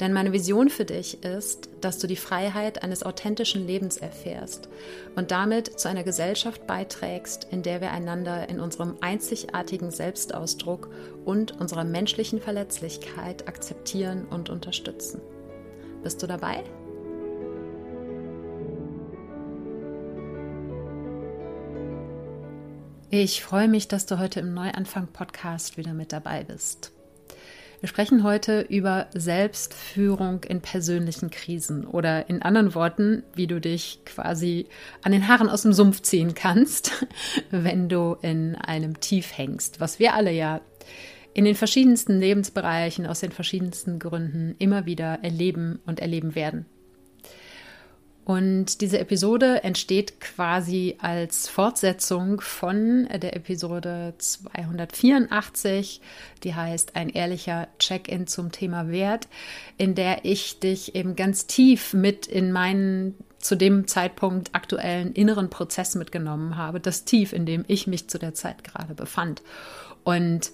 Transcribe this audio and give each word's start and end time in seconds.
Denn 0.00 0.12
meine 0.12 0.32
Vision 0.32 0.68
für 0.68 0.84
dich 0.84 1.22
ist, 1.24 1.68
dass 1.80 1.98
du 1.98 2.06
die 2.06 2.16
Freiheit 2.16 2.82
eines 2.82 3.02
authentischen 3.02 3.66
Lebens 3.66 3.96
erfährst 3.96 4.68
und 5.16 5.30
damit 5.30 5.78
zu 5.78 5.88
einer 5.88 6.04
Gesellschaft 6.04 6.66
beiträgst, 6.66 7.46
in 7.50 7.62
der 7.62 7.80
wir 7.80 7.90
einander 7.90 8.48
in 8.48 8.60
unserem 8.60 8.96
einzigartigen 9.00 9.90
Selbstausdruck 9.90 10.90
und 11.24 11.60
unserer 11.60 11.84
menschlichen 11.84 12.40
Verletzlichkeit 12.40 13.48
akzeptieren 13.48 14.26
und 14.28 14.50
unterstützen. 14.50 15.20
Bist 16.02 16.22
du 16.22 16.26
dabei? 16.26 16.64
Ich 23.14 23.44
freue 23.44 23.68
mich, 23.68 23.88
dass 23.88 24.06
du 24.06 24.18
heute 24.18 24.40
im 24.40 24.54
Neuanfang-Podcast 24.54 25.76
wieder 25.76 25.92
mit 25.92 26.14
dabei 26.14 26.44
bist. 26.44 26.91
Wir 27.82 27.88
sprechen 27.88 28.22
heute 28.22 28.60
über 28.60 29.08
Selbstführung 29.12 30.44
in 30.44 30.60
persönlichen 30.60 31.32
Krisen 31.32 31.84
oder 31.84 32.28
in 32.28 32.40
anderen 32.40 32.76
Worten, 32.76 33.24
wie 33.34 33.48
du 33.48 33.60
dich 33.60 33.98
quasi 34.04 34.68
an 35.02 35.10
den 35.10 35.26
Haaren 35.26 35.48
aus 35.48 35.62
dem 35.62 35.72
Sumpf 35.72 36.00
ziehen 36.00 36.34
kannst, 36.36 36.92
wenn 37.50 37.88
du 37.88 38.16
in 38.22 38.54
einem 38.54 39.00
Tief 39.00 39.36
hängst, 39.36 39.80
was 39.80 39.98
wir 39.98 40.14
alle 40.14 40.30
ja 40.30 40.60
in 41.34 41.44
den 41.44 41.56
verschiedensten 41.56 42.20
Lebensbereichen 42.20 43.04
aus 43.04 43.18
den 43.18 43.32
verschiedensten 43.32 43.98
Gründen 43.98 44.54
immer 44.60 44.86
wieder 44.86 45.18
erleben 45.24 45.80
und 45.84 45.98
erleben 45.98 46.36
werden. 46.36 46.66
Und 48.24 48.80
diese 48.80 49.00
Episode 49.00 49.64
entsteht 49.64 50.20
quasi 50.20 50.96
als 51.00 51.48
Fortsetzung 51.48 52.40
von 52.40 53.08
der 53.12 53.34
Episode 53.34 54.14
284, 54.16 56.00
die 56.44 56.54
heißt 56.54 56.94
Ein 56.94 57.08
ehrlicher 57.08 57.66
Check-in 57.80 58.28
zum 58.28 58.52
Thema 58.52 58.88
Wert, 58.90 59.26
in 59.76 59.96
der 59.96 60.24
ich 60.24 60.60
dich 60.60 60.94
eben 60.94 61.16
ganz 61.16 61.48
tief 61.48 61.94
mit 61.94 62.28
in 62.28 62.52
meinen 62.52 63.16
zu 63.38 63.56
dem 63.56 63.88
Zeitpunkt 63.88 64.54
aktuellen 64.54 65.12
inneren 65.14 65.50
Prozess 65.50 65.96
mitgenommen 65.96 66.56
habe, 66.56 66.78
das 66.78 67.04
Tief, 67.04 67.32
in 67.32 67.44
dem 67.44 67.64
ich 67.66 67.88
mich 67.88 68.08
zu 68.08 68.20
der 68.20 68.34
Zeit 68.34 68.62
gerade 68.62 68.94
befand. 68.94 69.42
Und 70.04 70.52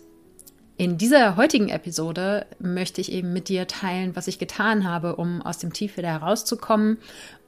in 0.78 0.96
dieser 0.96 1.34
heutigen 1.34 1.70
Episode 1.70 2.46
möchte 2.61 3.00
ich 3.00 3.11
eben 3.11 3.33
mit 3.33 3.48
dir 3.48 3.66
teilen, 3.66 4.14
was 4.14 4.28
ich 4.28 4.39
getan 4.39 4.89
habe, 4.89 5.16
um 5.16 5.42
aus 5.42 5.58
dem 5.58 5.72
Tief 5.72 5.96
wieder 5.96 6.11
herauszukommen 6.11 6.98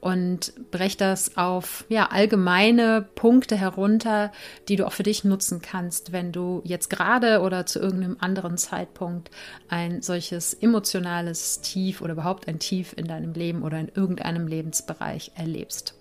und 0.01 0.51
breche 0.69 0.97
das 0.97 1.37
auf 1.37 1.85
ja, 1.87 2.07
allgemeine 2.07 3.07
Punkte 3.15 3.55
herunter, 3.55 4.33
die 4.67 4.75
du 4.75 4.85
auch 4.85 4.91
für 4.91 5.03
dich 5.03 5.23
nutzen 5.23 5.61
kannst, 5.61 6.11
wenn 6.11 6.33
du 6.33 6.61
jetzt 6.65 6.89
gerade 6.89 7.39
oder 7.39 7.65
zu 7.65 7.79
irgendeinem 7.79 8.17
anderen 8.19 8.57
Zeitpunkt 8.57 9.31
ein 9.69 10.01
solches 10.01 10.53
emotionales 10.53 11.61
Tief 11.61 12.01
oder 12.01 12.13
überhaupt 12.13 12.49
ein 12.49 12.59
Tief 12.59 12.93
in 12.97 13.07
deinem 13.07 13.31
Leben 13.31 13.63
oder 13.63 13.79
in 13.79 13.87
irgendeinem 13.95 14.45
Lebensbereich 14.45 15.31
erlebst. 15.35 15.95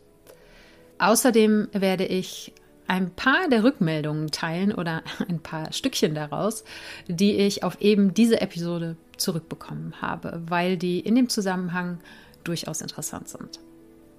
Außerdem 0.98 1.68
werde 1.72 2.06
ich 2.06 2.52
ein 2.90 3.14
paar 3.14 3.48
der 3.48 3.62
Rückmeldungen 3.62 4.32
teilen 4.32 4.74
oder 4.74 5.02
ein 5.28 5.38
paar 5.38 5.72
Stückchen 5.72 6.12
daraus, 6.12 6.64
die 7.06 7.36
ich 7.36 7.62
auf 7.62 7.80
eben 7.80 8.14
diese 8.14 8.40
Episode 8.40 8.96
zurückbekommen 9.16 9.94
habe, 10.02 10.42
weil 10.48 10.76
die 10.76 10.98
in 10.98 11.14
dem 11.14 11.28
Zusammenhang 11.28 12.00
durchaus 12.42 12.80
interessant 12.80 13.28
sind. 13.28 13.60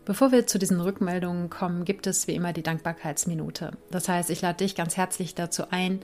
Bevor 0.04 0.32
wir 0.32 0.48
zu 0.48 0.58
diesen 0.58 0.82
Rückmeldungen 0.82 1.52
kommen, 1.52 1.86
gibt 1.86 2.08
es 2.08 2.28
wie 2.28 2.34
immer 2.34 2.54
die 2.54 2.64
Dankbarkeitsminute. 2.64 3.74
Das 3.92 4.10
heißt, 4.10 4.32
ich 4.32 4.42
lade 4.42 4.58
dich 4.58 4.74
ganz 4.74 4.98
herzlich 4.98 5.36
dazu 5.36 5.66
ein, 5.70 6.00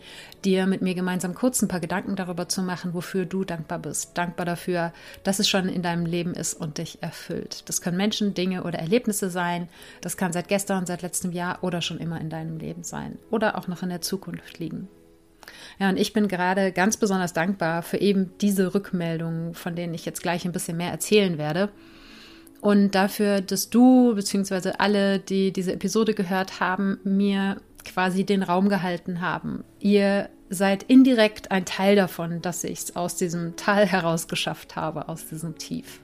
dir 0.46 0.68
mit 0.68 0.84
mir 0.84 0.94
gemeinsam 0.94 1.34
kurz 1.34 1.64
ein 1.64 1.68
paar 1.68 1.80
Gedanken 1.80 2.16
darüber 2.16 2.48
zu 2.48 2.62
machen, 2.62 2.94
wofür 2.94 3.26
du 3.26 3.44
dankbar 3.44 3.80
bist. 3.80 4.16
Dankbar 4.16 4.46
dafür, 4.46 4.94
dass 5.24 5.40
es 5.40 5.50
schon 5.50 5.68
in 5.68 5.82
deinem 5.82 6.06
Leben 6.06 6.36
ist 6.36 6.54
und 6.54 6.78
dich 6.78 7.02
erfüllt. 7.02 7.68
Das 7.68 7.82
können 7.82 7.98
Menschen, 7.98 8.36
Dinge 8.36 8.66
oder 8.66 8.78
Erlebnisse 8.78 9.32
sein. 9.32 9.68
Das 10.02 10.16
kann 10.16 10.32
seit 10.32 10.48
gestern, 10.48 10.86
seit 10.86 11.02
letztem 11.02 11.32
Jahr 11.32 11.64
oder 11.64 11.82
schon 11.82 11.98
immer 11.98 12.22
in 12.22 12.30
deinem 12.30 12.60
Leben 12.60 12.84
sein 12.84 13.18
oder 13.32 13.58
auch 13.58 13.68
noch 13.68 13.82
in 13.82 13.90
der 13.90 14.02
Zukunft 14.02 14.60
liegen. 14.60 14.90
Ja, 15.80 15.90
und 15.90 15.98
ich 15.98 16.14
bin 16.14 16.28
gerade 16.28 16.72
ganz 16.72 16.98
besonders 16.98 17.34
dankbar 17.34 17.82
für 17.82 17.98
eben 17.98 18.32
diese 18.42 18.76
Rückmeldungen, 18.76 19.56
von 19.56 19.76
denen 19.76 19.96
ich 19.96 20.06
jetzt 20.06 20.22
gleich 20.22 20.46
ein 20.46 20.52
bisschen 20.52 20.78
mehr 20.78 20.92
erzählen 20.92 21.40
werde 21.40 21.72
und 22.62 22.92
dafür, 22.96 23.42
dass 23.42 23.70
du 23.70 24.16
bzw. 24.16 24.72
alle, 24.78 25.20
die 25.20 25.52
diese 25.52 25.74
Episode 25.74 26.14
gehört 26.14 26.60
haben, 26.60 27.00
mir 27.04 27.62
quasi 27.86 28.26
den 28.26 28.44
Raum 28.44 28.70
gehalten 28.70 29.22
haben. 29.22 29.64
Ihr 29.80 30.30
seid 30.50 30.84
indirekt 30.84 31.52
ein 31.52 31.66
Teil 31.66 31.96
davon, 31.96 32.42
dass 32.42 32.64
ich 32.64 32.80
es 32.80 32.96
aus 32.96 33.16
diesem 33.16 33.56
Tal 33.56 33.86
heraus 33.86 34.28
geschafft 34.28 34.76
habe, 34.76 35.10
aus 35.10 35.28
diesem 35.28 35.58
Tief. 35.58 36.00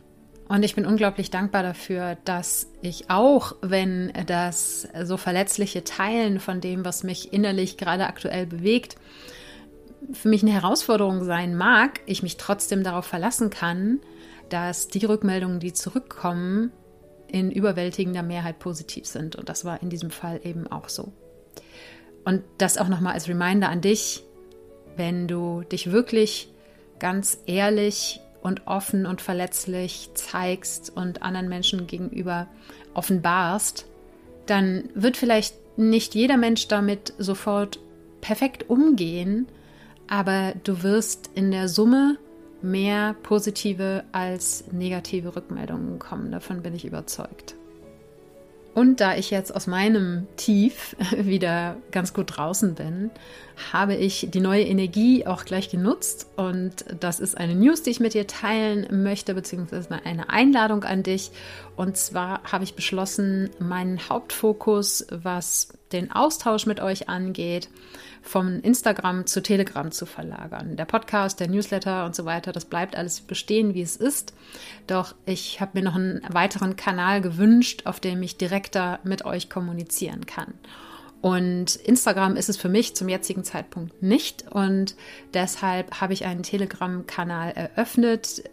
Und 0.49 0.63
ich 0.63 0.75
bin 0.75 0.85
unglaublich 0.85 1.31
dankbar 1.31 1.63
dafür, 1.63 2.17
dass 2.25 2.67
ich 2.81 3.09
auch, 3.09 3.55
wenn 3.61 4.11
das 4.27 4.87
so 5.03 5.17
verletzliche 5.17 5.83
Teilen 5.83 6.39
von 6.39 6.61
dem, 6.61 6.83
was 6.83 7.03
mich 7.03 7.31
innerlich 7.33 7.77
gerade 7.77 8.05
aktuell 8.07 8.45
bewegt, 8.45 8.97
für 10.11 10.27
mich 10.27 10.43
eine 10.43 10.51
Herausforderung 10.51 11.23
sein 11.23 11.55
mag, 11.55 12.01
ich 12.05 12.23
mich 12.23 12.35
trotzdem 12.35 12.83
darauf 12.83 13.05
verlassen 13.05 13.49
kann, 13.49 14.01
dass 14.49 14.87
die 14.87 15.05
Rückmeldungen, 15.05 15.59
die 15.59 15.73
zurückkommen, 15.73 16.71
in 17.27 17.51
überwältigender 17.51 18.23
Mehrheit 18.23 18.59
positiv 18.59 19.07
sind. 19.07 19.35
Und 19.35 19.49
das 19.49 19.65
war 19.65 19.81
in 19.81 19.89
diesem 19.89 20.11
Fall 20.11 20.39
eben 20.43 20.67
auch 20.67 20.87
so. 20.87 21.11
Und 22.25 22.43
das 22.57 22.77
auch 22.77 22.87
nochmal 22.87 23.13
als 23.13 23.27
Reminder 23.27 23.69
an 23.69 23.81
dich, 23.81 24.23
wenn 24.95 25.27
du 25.27 25.63
dich 25.63 25.91
wirklich 25.91 26.49
ganz 26.99 27.39
ehrlich 27.47 28.21
und 28.41 28.67
offen 28.67 29.05
und 29.05 29.21
verletzlich 29.21 30.09
zeigst 30.13 30.91
und 30.95 31.23
anderen 31.23 31.49
Menschen 31.49 31.87
gegenüber 31.87 32.47
offenbarst, 32.93 33.85
dann 34.45 34.89
wird 34.93 35.17
vielleicht 35.17 35.55
nicht 35.77 36.13
jeder 36.13 36.37
Mensch 36.37 36.67
damit 36.67 37.13
sofort 37.17 37.79
perfekt 38.21 38.69
umgehen, 38.69 39.47
aber 40.07 40.53
du 40.63 40.83
wirst 40.83 41.29
in 41.33 41.51
der 41.51 41.67
Summe 41.67 42.17
mehr 42.63 43.15
positive 43.23 44.03
als 44.11 44.65
negative 44.71 45.35
Rückmeldungen 45.35 45.99
kommen. 45.99 46.31
Davon 46.31 46.61
bin 46.61 46.73
ich 46.73 46.85
überzeugt. 46.85 47.55
Und 48.73 49.01
da 49.01 49.15
ich 49.15 49.29
jetzt 49.29 49.55
aus 49.55 49.67
meinem 49.67 50.25
Tief 50.35 50.95
wieder 51.17 51.77
ganz 51.91 52.13
gut 52.13 52.37
draußen 52.37 52.73
bin, 52.73 53.11
habe 53.71 53.93
ich 53.93 54.29
die 54.31 54.39
neue 54.39 54.63
Energie 54.63 55.27
auch 55.27 55.45
gleich 55.45 55.69
genutzt. 55.69 56.27
Und 56.37 56.85
das 56.99 57.19
ist 57.19 57.37
eine 57.37 57.53
News, 57.53 57.83
die 57.83 57.91
ich 57.91 57.99
mit 57.99 58.15
dir 58.15 58.25
teilen 58.25 59.03
möchte, 59.03 59.35
beziehungsweise 59.35 59.89
eine 60.03 60.29
Einladung 60.31 60.83
an 60.85 61.03
dich. 61.03 61.31
Und 61.75 61.97
zwar 61.97 62.41
habe 62.51 62.63
ich 62.63 62.73
beschlossen, 62.73 63.51
meinen 63.59 64.09
Hauptfokus, 64.09 65.05
was 65.11 65.69
den 65.91 66.11
Austausch 66.11 66.65
mit 66.65 66.79
euch 66.79 67.09
angeht, 67.09 67.69
vom 68.23 68.61
Instagram 68.61 69.27
zu 69.27 69.43
Telegram 69.43 69.91
zu 69.91 70.05
verlagern. 70.05 70.75
Der 70.77 70.85
Podcast, 70.85 71.39
der 71.39 71.49
Newsletter 71.49 72.05
und 72.05 72.15
so 72.15 72.25
weiter, 72.25 72.51
das 72.51 72.65
bleibt 72.65 72.95
alles 72.95 73.21
bestehen, 73.21 73.73
wie 73.75 73.81
es 73.81 73.97
ist. 73.97 74.33
Doch 74.87 75.13
ich 75.25 75.61
habe 75.61 75.71
mir 75.75 75.83
noch 75.83 75.95
einen 75.95 76.21
weiteren 76.29 76.75
Kanal 76.75 77.21
gewünscht, 77.21 77.83
auf 77.85 77.99
dem 77.99 78.23
ich 78.23 78.37
direkter 78.37 78.99
mit 79.03 79.25
euch 79.25 79.49
kommunizieren 79.49 80.25
kann. 80.25 80.53
Und 81.21 81.77
Instagram 81.77 82.35
ist 82.35 82.49
es 82.49 82.57
für 82.57 82.67
mich 82.67 82.95
zum 82.95 83.07
jetzigen 83.07 83.45
Zeitpunkt 83.45 84.03
nicht. 84.03 84.43
Und 84.51 84.95
deshalb 85.33 86.01
habe 86.01 86.11
ich 86.11 86.25
einen 86.25 86.43
Telegram-Kanal 86.43 87.51
eröffnet, 87.51 88.43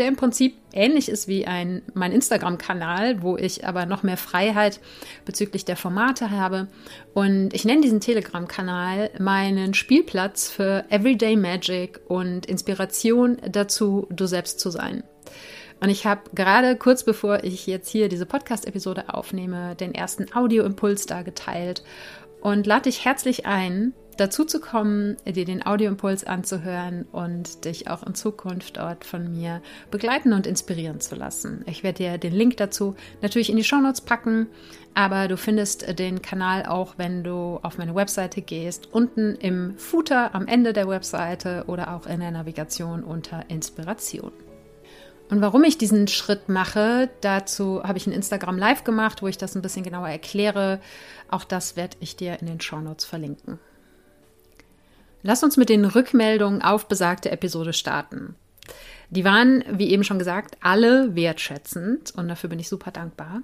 der 0.00 0.08
im 0.08 0.16
Prinzip 0.16 0.56
ähnlich 0.72 1.08
ist 1.08 1.28
wie 1.28 1.46
ein, 1.46 1.82
mein 1.94 2.10
Instagram-Kanal, 2.10 3.22
wo 3.22 3.36
ich 3.36 3.66
aber 3.66 3.86
noch 3.86 4.02
mehr 4.02 4.16
Freiheit 4.16 4.80
bezüglich 5.24 5.64
der 5.64 5.76
Formate 5.76 6.30
habe. 6.30 6.68
Und 7.14 7.54
ich 7.54 7.64
nenne 7.64 7.82
diesen 7.82 8.00
Telegram-Kanal 8.00 9.10
meinen 9.18 9.74
Spielplatz 9.74 10.50
für 10.50 10.84
Everyday 10.88 11.36
Magic 11.36 12.00
und 12.08 12.46
Inspiration 12.46 13.36
dazu, 13.48 14.08
du 14.10 14.26
selbst 14.26 14.58
zu 14.58 14.70
sein. 14.70 15.04
Und 15.80 15.90
ich 15.90 16.06
habe 16.06 16.22
gerade 16.34 16.76
kurz 16.76 17.04
bevor 17.04 17.44
ich 17.44 17.66
jetzt 17.66 17.88
hier 17.88 18.08
diese 18.08 18.26
Podcast-Episode 18.26 19.14
aufnehme, 19.14 19.76
den 19.76 19.94
ersten 19.94 20.32
Audioimpuls 20.34 21.06
da 21.06 21.22
geteilt 21.22 21.82
und 22.40 22.66
lade 22.66 22.82
dich 22.82 23.04
herzlich 23.04 23.46
ein, 23.46 23.92
dazu 24.20 24.44
zu 24.44 24.60
kommen, 24.60 25.16
dir 25.24 25.46
den 25.46 25.64
Audioimpuls 25.64 26.24
anzuhören 26.24 27.06
und 27.10 27.64
dich 27.64 27.88
auch 27.88 28.02
in 28.02 28.14
Zukunft 28.14 28.76
dort 28.76 29.04
von 29.06 29.32
mir 29.32 29.62
begleiten 29.90 30.34
und 30.34 30.46
inspirieren 30.46 31.00
zu 31.00 31.14
lassen. 31.14 31.64
Ich 31.66 31.82
werde 31.82 32.02
dir 32.02 32.18
den 32.18 32.34
Link 32.34 32.58
dazu 32.58 32.96
natürlich 33.22 33.48
in 33.48 33.56
die 33.56 33.64
Shownotes 33.64 34.02
packen, 34.02 34.48
aber 34.94 35.26
du 35.26 35.38
findest 35.38 35.98
den 35.98 36.20
Kanal 36.20 36.66
auch, 36.66 36.94
wenn 36.98 37.24
du 37.24 37.58
auf 37.62 37.78
meine 37.78 37.94
Webseite 37.94 38.42
gehst, 38.42 38.92
unten 38.92 39.36
im 39.36 39.78
Footer 39.78 40.34
am 40.34 40.46
Ende 40.46 40.74
der 40.74 40.86
Webseite 40.86 41.64
oder 41.66 41.94
auch 41.94 42.06
in 42.06 42.20
der 42.20 42.30
Navigation 42.30 43.02
unter 43.02 43.48
Inspiration. 43.48 44.32
Und 45.30 45.40
warum 45.40 45.62
ich 45.62 45.78
diesen 45.78 46.08
Schritt 46.08 46.48
mache, 46.48 47.08
dazu 47.20 47.84
habe 47.84 47.96
ich 47.96 48.06
ein 48.06 48.12
Instagram 48.12 48.58
Live 48.58 48.82
gemacht, 48.82 49.22
wo 49.22 49.28
ich 49.28 49.38
das 49.38 49.54
ein 49.54 49.62
bisschen 49.62 49.84
genauer 49.84 50.08
erkläre. 50.08 50.80
Auch 51.28 51.44
das 51.44 51.76
werde 51.76 51.96
ich 52.00 52.16
dir 52.16 52.40
in 52.40 52.46
den 52.46 52.60
Shownotes 52.60 53.04
verlinken. 53.04 53.60
Lass 55.22 55.42
uns 55.42 55.56
mit 55.56 55.68
den 55.68 55.84
Rückmeldungen 55.84 56.62
auf 56.62 56.88
besagte 56.88 57.30
Episode 57.30 57.72
starten. 57.72 58.34
Die 59.10 59.24
waren, 59.24 59.64
wie 59.70 59.90
eben 59.90 60.04
schon 60.04 60.18
gesagt, 60.18 60.56
alle 60.62 61.14
wertschätzend 61.14 62.12
und 62.14 62.28
dafür 62.28 62.48
bin 62.48 62.60
ich 62.60 62.68
super 62.68 62.90
dankbar. 62.90 63.42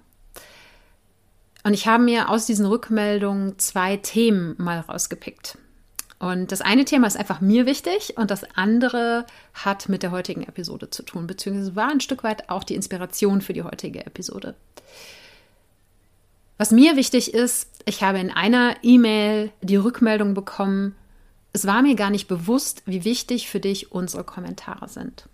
Und 1.64 1.74
ich 1.74 1.88
habe 1.88 2.04
mir 2.04 2.30
aus 2.30 2.46
diesen 2.46 2.66
Rückmeldungen 2.66 3.58
zwei 3.58 3.96
Themen 3.96 4.54
mal 4.58 4.78
rausgepickt. 4.78 5.58
Und 6.18 6.52
das 6.52 6.60
eine 6.60 6.84
Thema 6.84 7.08
ist 7.08 7.16
einfach 7.16 7.40
mir 7.40 7.66
wichtig 7.66 8.16
und 8.16 8.30
das 8.30 8.44
andere 8.56 9.26
hat 9.52 9.88
mit 9.88 10.02
der 10.02 10.12
heutigen 10.12 10.44
Episode 10.44 10.88
zu 10.88 11.02
tun, 11.02 11.26
beziehungsweise 11.26 11.76
war 11.76 11.90
ein 11.90 12.00
Stück 12.00 12.24
weit 12.24 12.48
auch 12.48 12.64
die 12.64 12.74
Inspiration 12.74 13.42
für 13.42 13.52
die 13.52 13.64
heutige 13.64 14.06
Episode. 14.06 14.54
Was 16.56 16.70
mir 16.70 16.96
wichtig 16.96 17.34
ist, 17.34 17.68
ich 17.84 18.02
habe 18.02 18.18
in 18.18 18.30
einer 18.30 18.76
E-Mail 18.82 19.50
die 19.60 19.76
Rückmeldung 19.76 20.32
bekommen, 20.32 20.94
es 21.56 21.66
war 21.66 21.80
mir 21.80 21.94
gar 21.94 22.10
nicht 22.10 22.28
bewusst, 22.28 22.82
wie 22.84 23.06
wichtig 23.06 23.48
für 23.48 23.60
dich 23.60 23.90
unsere 23.90 24.24
Kommentare 24.24 24.90
sind. 24.90 25.26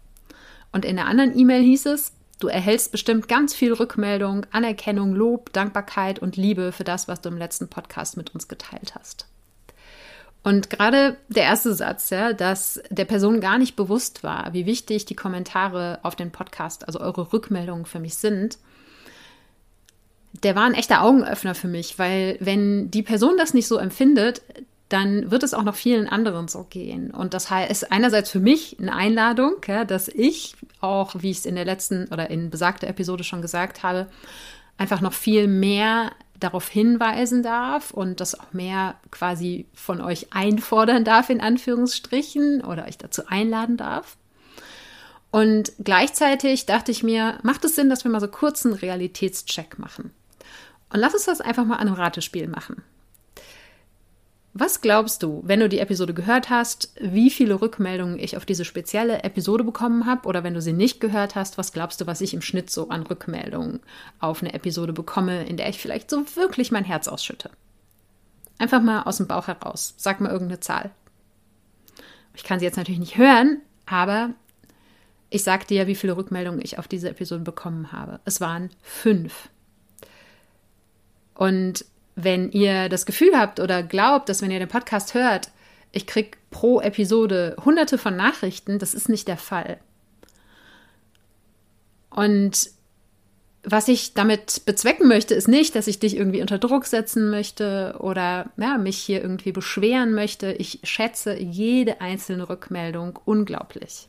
Und 0.71 0.85
in 0.85 0.95
der 0.95 1.07
anderen 1.07 1.37
E-Mail 1.37 1.63
hieß 1.63 1.87
es, 1.87 2.13
du 2.39 2.47
erhältst 2.47 2.93
bestimmt 2.93 3.27
ganz 3.27 3.55
viel 3.55 3.73
Rückmeldung, 3.73 4.47
Anerkennung, 4.53 5.15
Lob, 5.15 5.53
Dankbarkeit 5.53 6.21
und 6.21 6.37
Liebe 6.37 6.71
für 6.71 6.85
das, 6.85 7.09
was 7.09 7.23
du 7.23 7.29
im 7.29 7.37
letzten 7.37 7.67
Podcast 7.67 8.17
mit 8.17 8.33
uns 8.37 8.47
geteilt 8.47 8.95
hast. 8.95 9.27
Und 10.45 10.71
gerade 10.71 11.17
der 11.29 11.43
erste 11.43 11.75
Satz, 11.75 12.11
ja, 12.11 12.33
dass 12.33 12.81
der 12.89 13.05
Person 13.05 13.41
gar 13.41 13.59
nicht 13.59 13.75
bewusst 13.75 14.23
war, 14.23 14.53
wie 14.53 14.65
wichtig 14.65 15.07
die 15.07 15.17
Kommentare 15.17 15.99
auf 16.05 16.15
den 16.15 16.31
Podcast, 16.31 16.87
also 16.87 17.01
eure 17.01 17.33
Rückmeldungen 17.33 17.85
für 17.85 17.99
mich 17.99 18.15
sind, 18.15 18.59
der 20.45 20.55
war 20.55 20.67
ein 20.67 20.75
echter 20.75 21.03
Augenöffner 21.03 21.57
für 21.57 21.69
mich, 21.69 21.99
weil 21.99 22.37
wenn 22.39 22.93
die 22.93 23.03
Person 23.03 23.37
das 23.39 23.55
nicht 23.55 23.67
so 23.67 23.77
empfindet, 23.77 24.41
dann 24.93 25.31
wird 25.31 25.43
es 25.43 25.55
auch 25.55 25.63
noch 25.63 25.75
vielen 25.75 26.09
anderen 26.09 26.49
so 26.49 26.65
gehen. 26.65 27.11
Und 27.11 27.35
das 27.35 27.49
ist 27.69 27.91
einerseits 27.91 28.31
für 28.31 28.41
mich 28.41 28.77
eine 28.79 28.95
Einladung, 28.95 29.57
ja, 29.67 29.85
dass 29.85 30.09
ich 30.09 30.55
auch, 30.81 31.15
wie 31.19 31.31
ich 31.31 31.39
es 31.39 31.47
in 31.47 31.55
der 31.55 31.65
letzten 31.65 32.09
oder 32.09 32.31
in 32.31 32.51
besagter 32.51 32.89
Episode 32.89 33.25
schon 33.25 33.43
gesagt 33.43 33.83
habe, 33.83 34.09
einfach 34.77 35.01
noch 35.01 35.13
viel 35.13 35.47
mehr 35.47 36.13
darauf 36.39 36.69
hinweisen 36.69 37.43
darf 37.43 37.93
und 37.93 38.21
das 38.21 38.39
auch 38.39 38.53
mehr 38.53 38.97
quasi 39.11 39.67
von 39.75 40.01
euch 40.01 40.33
einfordern 40.33 41.05
darf, 41.05 41.31
in 41.31 41.41
Anführungsstrichen, 41.41 42.63
oder 42.63 42.87
euch 42.87 42.99
dazu 42.99 43.23
einladen 43.27 43.77
darf. 43.77 44.17
Und 45.31 45.73
gleichzeitig 45.83 46.67
dachte 46.67 46.91
ich 46.91 47.03
mir, 47.03 47.39
macht 47.43 47.65
es 47.65 47.77
Sinn, 47.77 47.89
dass 47.89 48.05
wir 48.05 48.11
mal 48.11 48.21
so 48.21 48.29
kurz 48.29 48.67
einen 48.67 48.75
Realitätscheck 48.75 49.79
machen? 49.79 50.11
Und 50.93 51.01
lass 51.01 51.15
uns 51.15 51.25
das 51.25 51.41
einfach 51.41 51.65
mal 51.65 51.77
an 51.77 51.89
einem 51.89 51.97
Ratespiel 51.97 52.49
machen. 52.49 52.83
Was 54.55 54.83
glaubst 54.83 55.23
du, 55.23 55.41
wenn 55.45 55.61
du 55.61 55.69
die 55.69 55.79
Episode 55.79 56.13
gehört 56.13 56.51
hast, 56.51 56.93
wie 57.01 57.31
viele 57.31 57.63
Rückmeldungen 57.63 58.19
ich 58.19 58.37
auf 58.37 58.45
diese 58.45 58.67
spezielle 58.67 59.25
Episode 59.25 59.65
bekommen 59.65 60.05
habe? 60.05 60.29
Oder 60.29 60.45
wenn 60.45 60.53
du 60.53 60.61
sie 60.61 60.75
nicht 60.75 61.01
gehört 61.01 61.35
hast, 61.37 61.57
was 61.57 61.73
glaubst 61.73 62.01
du, 62.01 62.07
was 62.07 62.21
ich 62.21 62.35
im 62.35 62.43
Schnitt 62.43 62.69
so 62.69 62.91
an 62.91 63.03
Rückmeldungen 63.03 63.81
auf 64.21 64.43
eine 64.43 64.53
Episode 64.53 64.93
bekomme, 64.93 65.47
in 65.47 65.57
der 65.57 65.71
ich 65.71 65.79
vielleicht 65.79 66.11
so 66.11 66.25
wirklich 66.37 66.71
mein 66.71 66.85
Herz 66.85 67.09
ausschütte? 67.09 67.51
Einfach 68.59 68.83
mal 68.83 69.05
aus 69.05 69.17
dem 69.17 69.27
Bauch 69.27 69.47
heraus. 69.47 69.95
Sag 69.97 70.21
mal 70.21 70.31
irgendeine 70.31 70.61
Zahl. 70.61 70.91
Ich 72.35 72.45
kann 72.45 72.59
sie 72.59 72.67
jetzt 72.67 72.77
natürlich 72.77 73.01
nicht 73.01 73.17
hören, 73.17 73.63
aber 73.87 74.35
ich 75.31 75.45
sag 75.45 75.67
dir, 75.67 75.87
wie 75.87 75.95
viele 75.95 76.17
Rückmeldungen 76.19 76.61
ich 76.61 76.79
auf 76.79 76.89
diese 76.89 77.09
Episode 77.09 77.43
bekommen 77.43 77.91
habe. 77.91 78.21
Es 78.27 78.43
waren 78.43 78.69
fünf. 78.83 79.49
Und 81.35 81.87
wenn 82.15 82.51
ihr 82.51 82.89
das 82.89 83.07
Gefühl 83.07 83.37
habt 83.37 83.61
oder 83.61 83.83
glaubt, 83.83 84.29
dass 84.29 84.43
wenn 84.43 84.51
ihr 84.51 84.59
den 84.59 84.69
Podcast 84.69 85.15
hört, 85.15 85.51
ich 85.93 86.07
kriege 86.07 86.37
pro 86.51 86.81
Episode 86.81 87.57
hunderte 87.65 87.99
von 87.99 88.17
Nachrichten, 88.17 88.79
das 88.79 88.95
ist 88.95 89.09
nicht 89.09 89.29
der 89.29 89.37
Fall. 89.37 89.79
Und 92.11 92.71
was 93.65 93.89
ich 93.89 94.13
damit 94.15 94.63
bezwecken 94.67 95.07
möchte, 95.07 95.35
ist 95.35 95.49
nicht, 95.49 95.75
dass 95.75 95.87
ich 95.87 96.01
dich 96.01 96.17
irgendwie 96.17 96.41
unter 96.41 96.59
Druck 96.59 96.85
setzen 96.85 97.31
möchte 97.31 97.97
oder 98.01 98.51
ja, 98.57 98.77
mich 98.77 98.99
hier 98.99 99.23
irgendwie 99.23 99.53
beschweren 99.53 100.15
möchte. 100.15 100.53
Ich 100.53 100.81
schätze 100.83 101.39
jede 101.39 102.01
einzelne 102.01 102.49
Rückmeldung 102.49 103.19
unglaublich 103.25 104.09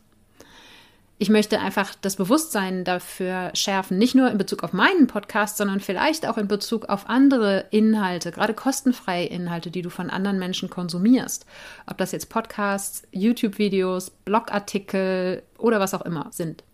ich 1.23 1.29
möchte 1.29 1.61
einfach 1.61 1.95
das 2.01 2.17
Bewusstsein 2.17 2.83
dafür 2.83 3.51
schärfen, 3.53 3.97
nicht 3.97 4.13
nur 4.13 4.29
in 4.29 4.37
Bezug 4.37 4.61
auf 4.61 4.73
meinen 4.73 5.07
Podcast, 5.07 5.55
sondern 5.55 5.79
vielleicht 5.79 6.27
auch 6.27 6.37
in 6.37 6.49
Bezug 6.49 6.89
auf 6.89 7.07
andere 7.07 7.63
Inhalte, 7.71 8.33
gerade 8.33 8.53
kostenfreie 8.53 9.27
Inhalte, 9.27 9.71
die 9.71 9.81
du 9.81 9.89
von 9.89 10.09
anderen 10.09 10.37
Menschen 10.37 10.69
konsumierst. 10.69 11.45
Ob 11.87 11.97
das 11.97 12.11
jetzt 12.11 12.27
Podcasts, 12.27 13.03
YouTube-Videos, 13.13 14.09
Blogartikel 14.25 15.43
oder 15.57 15.79
was 15.79 15.93
auch 15.93 16.01
immer 16.01 16.27
sind. 16.31 16.65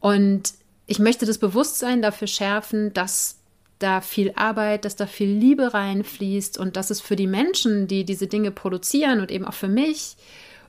Und 0.00 0.54
ich 0.86 0.98
möchte 0.98 1.26
das 1.26 1.36
Bewusstsein 1.36 2.00
dafür 2.00 2.26
schärfen, 2.26 2.94
dass 2.94 3.36
da 3.80 4.00
viel 4.00 4.32
Arbeit, 4.34 4.86
dass 4.86 4.96
da 4.96 5.06
viel 5.06 5.28
Liebe 5.28 5.74
reinfließt 5.74 6.56
und 6.56 6.78
dass 6.78 6.88
es 6.88 7.02
für 7.02 7.16
die 7.16 7.26
Menschen, 7.26 7.86
die 7.86 8.06
diese 8.06 8.28
Dinge 8.28 8.50
produzieren 8.50 9.20
und 9.20 9.30
eben 9.30 9.44
auch 9.44 9.52
für 9.52 9.68
mich, 9.68 10.16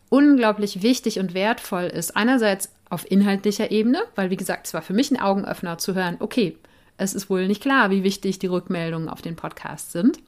unglaublich 0.10 0.82
wichtig 0.82 1.20
und 1.20 1.34
wertvoll 1.34 1.84
ist. 1.84 2.16
Einerseits 2.16 2.72
auf 2.89 3.10
inhaltlicher 3.10 3.72
Ebene, 3.72 4.01
weil 4.16 4.30
wie 4.30 4.38
gesagt, 4.38 4.68
es 4.68 4.74
war 4.74 4.82
für 4.82 4.94
mich 4.94 5.12
ein 5.12 5.20
Augenöffner 5.20 5.78
zu 5.78 5.94
hören, 5.96 6.18
okay, 6.20 6.58
es 6.98 7.13
ist 7.13 7.30
wohl 7.30 7.48
nicht 7.48 7.62
klar, 7.62 7.92
wie 7.92 8.04
wichtig 8.04 8.39
die 8.39 8.48
Rückmeldungen 8.48 9.10
auf 9.10 9.22
den 9.22 9.36
Podcast 9.36 9.92
sind. 9.92 10.20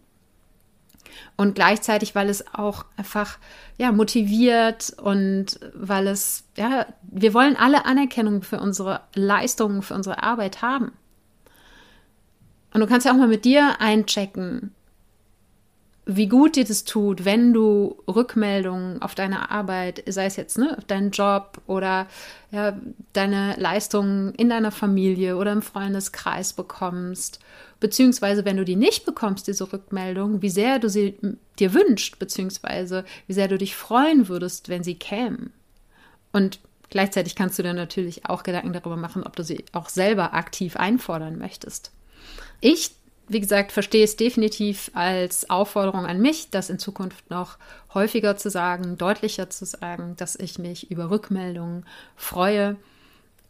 Und 1.35 1.55
gleichzeitig, 1.55 2.15
weil 2.15 2.29
es 2.29 2.53
auch 2.53 2.85
einfach 2.95 3.37
ja, 3.77 3.91
motiviert 3.91 4.93
und 5.01 5.59
weil 5.73 6.07
es, 6.07 6.45
ja, 6.55 6.85
wir 7.03 7.33
wollen 7.33 7.57
alle 7.57 7.85
Anerkennung 7.85 8.43
für 8.43 8.59
unsere 8.59 9.01
Leistungen, 9.13 9.81
für 9.81 9.95
unsere 9.95 10.23
Arbeit 10.23 10.61
haben. 10.61 10.93
Und 12.73 12.79
du 12.79 12.87
kannst 12.87 13.05
ja 13.05 13.11
auch 13.11 13.17
mal 13.17 13.27
mit 13.27 13.43
dir 13.43 13.81
einchecken, 13.81 14.73
wie 16.05 16.27
gut 16.27 16.55
dir 16.55 16.65
das 16.65 16.83
tut, 16.83 17.25
wenn 17.25 17.53
du 17.53 17.95
Rückmeldungen 18.07 19.01
auf 19.01 19.13
deine 19.13 19.51
Arbeit, 19.51 20.03
sei 20.07 20.25
es 20.25 20.35
jetzt 20.35 20.57
ne, 20.57 20.75
auf 20.77 20.85
deinen 20.85 21.11
Job 21.11 21.61
oder 21.67 22.07
ja, 22.51 22.75
deine 23.13 23.55
Leistungen 23.57 24.33
in 24.33 24.49
deiner 24.49 24.71
Familie 24.71 25.37
oder 25.37 25.51
im 25.51 25.61
Freundeskreis 25.61 26.53
bekommst, 26.53 27.39
beziehungsweise 27.79 28.45
wenn 28.45 28.57
du 28.57 28.65
die 28.65 28.75
nicht 28.75 29.05
bekommst, 29.05 29.47
diese 29.47 29.71
Rückmeldung, 29.71 30.41
wie 30.41 30.49
sehr 30.49 30.79
du 30.79 30.89
sie 30.89 31.17
dir 31.59 31.73
wünscht, 31.73 32.17
beziehungsweise 32.17 33.05
wie 33.27 33.33
sehr 33.33 33.47
du 33.47 33.59
dich 33.59 33.75
freuen 33.75 34.27
würdest, 34.27 34.69
wenn 34.69 34.83
sie 34.83 34.95
kämen. 34.95 35.53
Und 36.31 36.59
gleichzeitig 36.89 37.35
kannst 37.35 37.59
du 37.59 37.63
dir 37.63 37.73
natürlich 37.73 38.25
auch 38.25 38.41
Gedanken 38.41 38.73
darüber 38.73 38.97
machen, 38.97 39.23
ob 39.23 39.35
du 39.35 39.43
sie 39.43 39.65
auch 39.71 39.89
selber 39.89 40.33
aktiv 40.33 40.77
einfordern 40.77 41.37
möchtest. 41.37 41.91
Ich 42.59 42.91
wie 43.31 43.39
gesagt, 43.39 43.71
verstehe 43.71 44.03
es 44.03 44.17
definitiv 44.17 44.91
als 44.93 45.49
Aufforderung 45.49 46.05
an 46.05 46.19
mich, 46.19 46.49
das 46.49 46.69
in 46.69 46.79
Zukunft 46.79 47.29
noch 47.29 47.57
häufiger 47.93 48.35
zu 48.37 48.49
sagen, 48.49 48.97
deutlicher 48.97 49.49
zu 49.49 49.65
sagen, 49.65 50.15
dass 50.17 50.35
ich 50.35 50.59
mich 50.59 50.91
über 50.91 51.09
Rückmeldungen 51.09 51.85
freue 52.15 52.75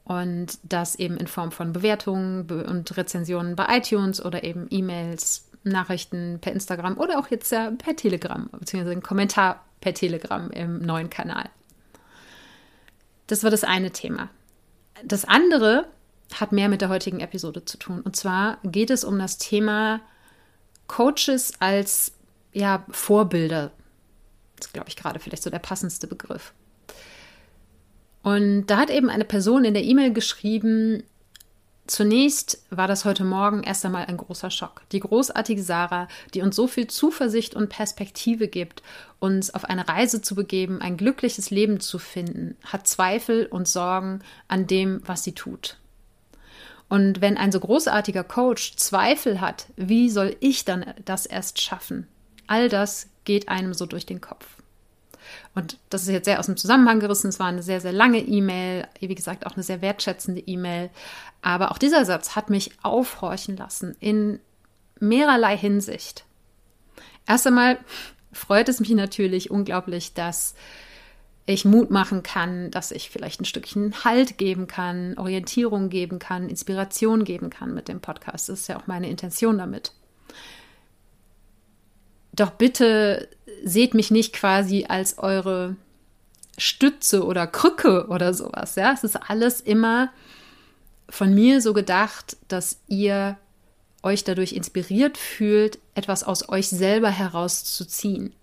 und 0.04 0.60
das 0.64 0.96
eben 0.96 1.18
in 1.18 1.28
Form 1.28 1.52
von 1.52 1.74
Bewertungen 1.74 2.50
und 2.50 2.96
Rezensionen 2.96 3.56
bei 3.56 3.78
iTunes 3.78 4.24
oder 4.24 4.44
eben 4.44 4.68
E-Mails, 4.70 5.48
Nachrichten 5.64 6.40
per 6.42 6.54
Instagram 6.54 6.98
oder 6.98 7.20
auch 7.20 7.28
jetzt 7.28 7.52
ja 7.52 7.72
per 7.72 7.96
Telegram, 7.96 8.50
beziehungsweise 8.52 8.96
ein 8.96 9.04
Kommentar 9.04 9.64
per 9.80 9.94
Telegram 9.94 10.50
im 10.52 10.80
neuen 10.80 11.10
Kanal. 11.10 11.50
Das 13.28 13.44
war 13.44 13.52
das 13.52 13.64
eine 13.64 13.92
Thema. 13.92 14.30
Das 15.04 15.26
andere 15.26 15.88
hat 16.40 16.52
mehr 16.52 16.70
mit 16.70 16.82
der 16.82 16.90
heutigen 16.90 17.20
Episode 17.20 17.66
zu 17.66 17.78
tun. 17.78 18.02
Und 18.02 18.16
zwar 18.16 18.60
geht 18.64 18.90
es 18.90 19.04
um 19.04 19.20
das 19.20 19.38
Thema 19.38 20.02
Coaches 20.88 21.54
als 21.60 22.14
ja, 22.54 22.86
Vorbilder. 22.90 23.72
Das 24.56 24.68
ist, 24.68 24.74
glaube 24.74 24.90
ich, 24.90 24.96
gerade 24.96 25.20
vielleicht 25.20 25.44
so 25.44 25.50
der 25.50 25.60
passendste 25.60 26.08
Begriff. 26.08 26.54
Und 28.24 28.68
da 28.68 28.78
hat 28.78 28.90
eben 28.90 29.10
eine 29.10 29.26
Person 29.26 29.64
in 29.64 29.74
der 29.74 29.84
E-Mail 29.84 30.14
geschrieben, 30.14 31.04
Zunächst 31.92 32.64
war 32.70 32.88
das 32.88 33.04
heute 33.04 33.26
Morgen 33.26 33.64
erst 33.64 33.84
einmal 33.86 34.06
ein 34.06 34.16
großer 34.16 34.50
Schock. 34.50 34.84
Die 34.94 35.02
großartige 35.02 35.62
Sarah, 35.62 36.08
die 36.34 36.42
uns 36.42 36.56
so 36.56 36.66
viel 36.66 36.88
Zuversicht 36.88 37.54
und 37.54 37.68
Perspektive 37.68 38.48
gibt, 38.48 38.82
uns 39.20 39.54
auf 39.54 39.66
eine 39.66 39.86
Reise 39.90 40.22
zu 40.22 40.34
begeben, 40.34 40.80
ein 40.80 40.96
glückliches 40.96 41.50
Leben 41.50 41.82
zu 41.82 42.00
finden, 42.00 42.56
hat 42.64 42.88
Zweifel 42.88 43.46
und 43.46 43.68
Sorgen 43.68 44.22
an 44.48 44.68
dem, 44.68 45.02
was 45.06 45.26
sie 45.26 45.34
tut. 45.34 45.81
Und 46.92 47.22
wenn 47.22 47.38
ein 47.38 47.54
so 47.54 47.62
großartiger 47.62 48.26
Coach 48.26 48.76
Zweifel 48.76 49.40
hat, 49.40 49.68
wie 49.78 50.10
soll 50.10 50.36
ich 50.42 50.66
dann 50.66 50.84
das 51.06 51.26
erst 51.26 51.62
schaffen? 51.62 52.06
All 52.48 52.68
das 52.68 53.08
geht 53.24 53.48
einem 53.48 53.74
so 53.74 53.86
durch 53.86 54.06
den 54.06 54.20
Kopf. 54.20 54.46
Und 55.56 55.78
das 55.90 56.02
ist 56.02 56.10
jetzt 56.10 56.26
sehr 56.26 56.38
aus 56.38 56.48
dem 56.48 56.58
Zusammenhang 56.58 57.00
gerissen. 57.00 57.30
Es 57.30 57.40
war 57.40 57.48
eine 57.48 57.64
sehr, 57.64 57.80
sehr 57.80 57.94
lange 57.94 58.20
E-Mail, 58.20 58.90
wie 59.00 59.16
gesagt, 59.16 59.46
auch 59.46 59.54
eine 59.54 59.64
sehr 59.64 59.82
wertschätzende 59.82 60.42
E-Mail. 60.42 60.90
Aber 61.42 61.72
auch 61.72 61.78
dieser 61.78 62.04
Satz 62.04 62.36
hat 62.36 62.50
mich 62.50 62.72
aufhorchen 62.82 63.56
lassen 63.56 63.96
in 64.02 64.42
mehrerlei 65.00 65.56
Hinsicht. 65.56 66.26
Erst 67.26 67.48
einmal 67.48 67.78
freut 68.34 68.68
es 68.68 68.82
mich 68.82 68.90
natürlich 68.90 69.50
unglaublich, 69.50 70.14
dass 70.14 70.56
ich 71.52 71.66
Mut 71.66 71.92
machen 71.92 72.24
kann, 72.24 72.72
dass 72.72 72.92
ich 72.92 73.10
vielleicht 73.10 73.42
ein 73.42 73.46
Stückchen 73.46 74.04
Halt 74.04 74.38
geben 74.38 74.68
kann, 74.68 75.18
Orientierung 75.18 75.90
geben 75.90 76.20
kann, 76.20 76.50
Inspiration 76.50 77.24
geben 77.24 77.50
kann 77.50 77.74
mit 77.74 77.88
dem 77.88 78.02
Podcast. 78.02 78.50
Das 78.50 78.62
ist 78.62 78.68
ja 78.68 78.78
auch 78.78 78.88
meine 78.88 79.10
Intention 79.10 79.58
damit. 79.58 79.94
Doch 82.34 82.52
bitte 82.52 83.28
seht 83.64 83.94
mich 83.94 84.12
nicht 84.12 84.34
quasi 84.34 84.86
als 84.88 85.18
eure 85.18 85.76
Stütze 86.58 87.26
oder 87.26 87.48
Krücke 87.48 88.08
oder 88.08 88.34
sowas. 88.34 88.76
Ja, 88.76 88.94
es 88.94 89.04
ist 89.04 89.16
alles 89.16 89.62
immer 89.62 90.12
von 91.10 91.34
mir 91.34 91.62
so 91.62 91.74
gedacht, 91.74 92.38
dass 92.48 92.80
ihr 92.88 93.38
euch 94.04 94.24
dadurch 94.24 94.54
inspiriert 94.54 95.18
fühlt, 95.18 95.80
etwas 95.96 96.24
aus 96.24 96.50
euch 96.50 96.70
selber 96.70 97.10
herauszuziehen, 97.10 98.34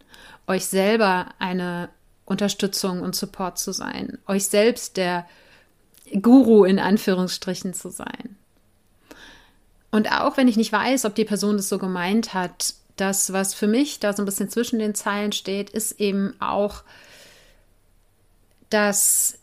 euch 0.46 0.66
selber 0.66 1.28
eine 1.38 1.88
Unterstützung 2.28 3.00
und 3.00 3.16
Support 3.16 3.58
zu 3.58 3.73
sein, 3.73 4.18
euch 4.26 4.47
selbst 4.47 4.97
der 4.97 5.26
Guru 6.20 6.64
in 6.64 6.78
Anführungsstrichen 6.78 7.75
zu 7.75 7.90
sein. 7.90 8.37
Und 9.90 10.12
auch 10.12 10.37
wenn 10.37 10.49
ich 10.49 10.56
nicht 10.56 10.73
weiß, 10.73 11.06
ob 11.06 11.14
die 11.14 11.25
Person 11.25 11.56
das 11.56 11.68
so 11.68 11.78
gemeint 11.78 12.35
hat, 12.35 12.75
das, 12.97 13.32
was 13.32 13.54
für 13.54 13.66
mich 13.66 14.00
da 14.00 14.12
so 14.12 14.23
ein 14.23 14.26
bisschen 14.26 14.50
zwischen 14.50 14.78
den 14.78 14.94
Zeilen 14.94 15.32
steht, 15.32 15.70
ist 15.70 16.00
eben 16.00 16.35
auch, 16.40 16.82
dass 18.68 19.38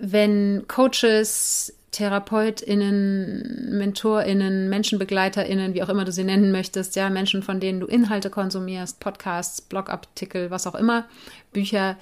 wenn 0.00 0.66
Coaches, 0.68 1.72
TherapeutInnen, 1.98 3.76
MentorInnen, 3.76 4.68
MenschenbegleiterInnen, 4.68 5.74
wie 5.74 5.82
auch 5.82 5.88
immer 5.88 6.04
du 6.04 6.12
sie 6.12 6.22
nennen 6.22 6.52
möchtest, 6.52 6.94
ja, 6.94 7.10
Menschen, 7.10 7.42
von 7.42 7.58
denen 7.58 7.80
du 7.80 7.86
Inhalte 7.86 8.30
konsumierst, 8.30 9.00
Podcasts, 9.00 9.60
Blogartikel, 9.60 10.52
was 10.52 10.68
auch 10.68 10.76
immer, 10.76 11.06
Bücher, 11.52 11.96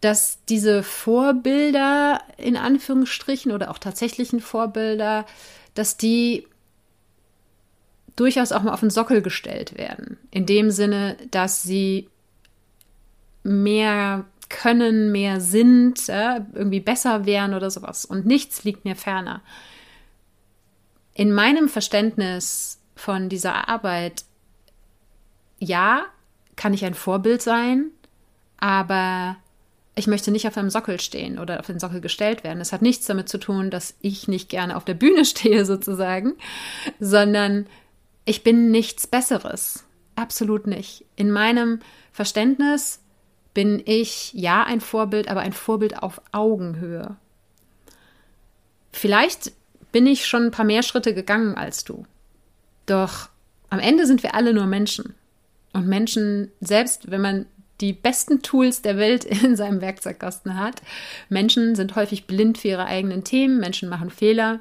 dass 0.00 0.38
diese 0.48 0.82
Vorbilder 0.82 2.20
in 2.36 2.56
Anführungsstrichen 2.56 3.52
oder 3.52 3.70
auch 3.70 3.78
tatsächlichen 3.78 4.40
Vorbilder, 4.40 5.24
dass 5.74 5.96
die 5.96 6.48
durchaus 8.16 8.50
auch 8.50 8.64
mal 8.64 8.72
auf 8.72 8.80
den 8.80 8.90
Sockel 8.90 9.22
gestellt 9.22 9.78
werden. 9.78 10.18
In 10.32 10.46
dem 10.46 10.72
Sinne, 10.72 11.16
dass 11.30 11.62
sie 11.62 12.08
mehr 13.44 14.24
können, 14.52 15.10
mehr 15.10 15.40
sind, 15.40 16.06
ja, 16.06 16.46
irgendwie 16.52 16.80
besser 16.80 17.26
wären 17.26 17.54
oder 17.54 17.70
sowas. 17.70 18.04
Und 18.04 18.26
nichts 18.26 18.62
liegt 18.62 18.84
mir 18.84 18.94
ferner. 18.94 19.42
In 21.14 21.32
meinem 21.32 21.68
Verständnis 21.68 22.78
von 22.94 23.28
dieser 23.28 23.68
Arbeit, 23.68 24.24
ja, 25.58 26.04
kann 26.54 26.74
ich 26.74 26.84
ein 26.84 26.94
Vorbild 26.94 27.42
sein, 27.42 27.86
aber 28.58 29.36
ich 29.94 30.06
möchte 30.06 30.30
nicht 30.30 30.46
auf 30.46 30.56
einem 30.56 30.70
Sockel 30.70 31.00
stehen 31.00 31.38
oder 31.38 31.58
auf 31.60 31.66
den 31.66 31.80
Sockel 31.80 32.00
gestellt 32.00 32.44
werden. 32.44 32.60
Es 32.60 32.72
hat 32.72 32.82
nichts 32.82 33.06
damit 33.06 33.28
zu 33.28 33.38
tun, 33.38 33.70
dass 33.70 33.94
ich 34.00 34.28
nicht 34.28 34.48
gerne 34.48 34.76
auf 34.76 34.84
der 34.84 34.94
Bühne 34.94 35.24
stehe, 35.26 35.64
sozusagen, 35.64 36.34
sondern 37.00 37.66
ich 38.24 38.44
bin 38.44 38.70
nichts 38.70 39.06
Besseres. 39.06 39.84
Absolut 40.14 40.66
nicht. 40.66 41.04
In 41.16 41.30
meinem 41.30 41.80
Verständnis 42.12 43.01
bin 43.54 43.82
ich 43.84 44.32
ja 44.32 44.62
ein 44.62 44.80
Vorbild, 44.80 45.28
aber 45.28 45.40
ein 45.40 45.52
Vorbild 45.52 46.02
auf 46.02 46.20
Augenhöhe. 46.32 47.16
Vielleicht 48.92 49.52
bin 49.90 50.06
ich 50.06 50.26
schon 50.26 50.44
ein 50.46 50.50
paar 50.50 50.64
mehr 50.64 50.82
Schritte 50.82 51.14
gegangen 51.14 51.56
als 51.56 51.84
du. 51.84 52.06
Doch 52.86 53.28
am 53.70 53.78
Ende 53.78 54.06
sind 54.06 54.22
wir 54.22 54.34
alle 54.34 54.54
nur 54.54 54.66
Menschen. 54.66 55.14
Und 55.72 55.86
Menschen, 55.86 56.50
selbst 56.60 57.10
wenn 57.10 57.20
man 57.20 57.46
die 57.80 57.92
besten 57.92 58.42
Tools 58.42 58.82
der 58.82 58.96
Welt 58.96 59.24
in 59.44 59.56
seinem 59.56 59.80
Werkzeugkasten 59.80 60.58
hat, 60.58 60.82
Menschen 61.28 61.74
sind 61.74 61.96
häufig 61.96 62.26
blind 62.26 62.58
für 62.58 62.68
ihre 62.68 62.86
eigenen 62.86 63.24
Themen, 63.24 63.60
Menschen 63.60 63.88
machen 63.88 64.10
Fehler 64.10 64.60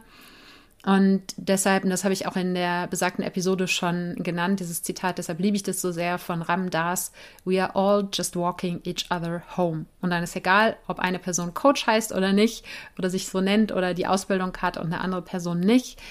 und 0.83 1.21
deshalb, 1.37 1.83
und 1.83 1.91
das 1.91 2.03
habe 2.03 2.13
ich 2.13 2.25
auch 2.25 2.35
in 2.35 2.55
der 2.55 2.87
besagten 2.87 3.23
Episode 3.23 3.67
schon 3.67 4.15
genannt, 4.15 4.59
dieses 4.59 4.81
Zitat, 4.81 5.19
deshalb 5.19 5.39
liebe 5.39 5.55
ich 5.55 5.61
das 5.61 5.79
so 5.79 5.91
sehr 5.91 6.17
von 6.17 6.41
Ram 6.41 6.71
Das, 6.71 7.11
We 7.45 7.63
are 7.63 7.75
all 7.75 8.07
just 8.11 8.35
walking 8.35 8.81
each 8.83 9.05
other 9.11 9.43
home. 9.55 9.85
Und 10.01 10.09
dann 10.09 10.23
ist 10.23 10.35
egal, 10.35 10.77
ob 10.87 10.99
eine 10.99 11.19
Person 11.19 11.53
Coach 11.53 11.85
heißt 11.85 12.11
oder 12.13 12.33
nicht, 12.33 12.65
oder 12.97 13.11
sich 13.11 13.27
so 13.27 13.41
nennt 13.41 13.71
oder 13.71 13.93
die 13.93 14.07
Ausbildung 14.07 14.57
hat 14.57 14.77
und 14.77 14.87
eine 14.87 15.01
andere 15.01 15.21
Person 15.21 15.59
nicht, 15.59 16.01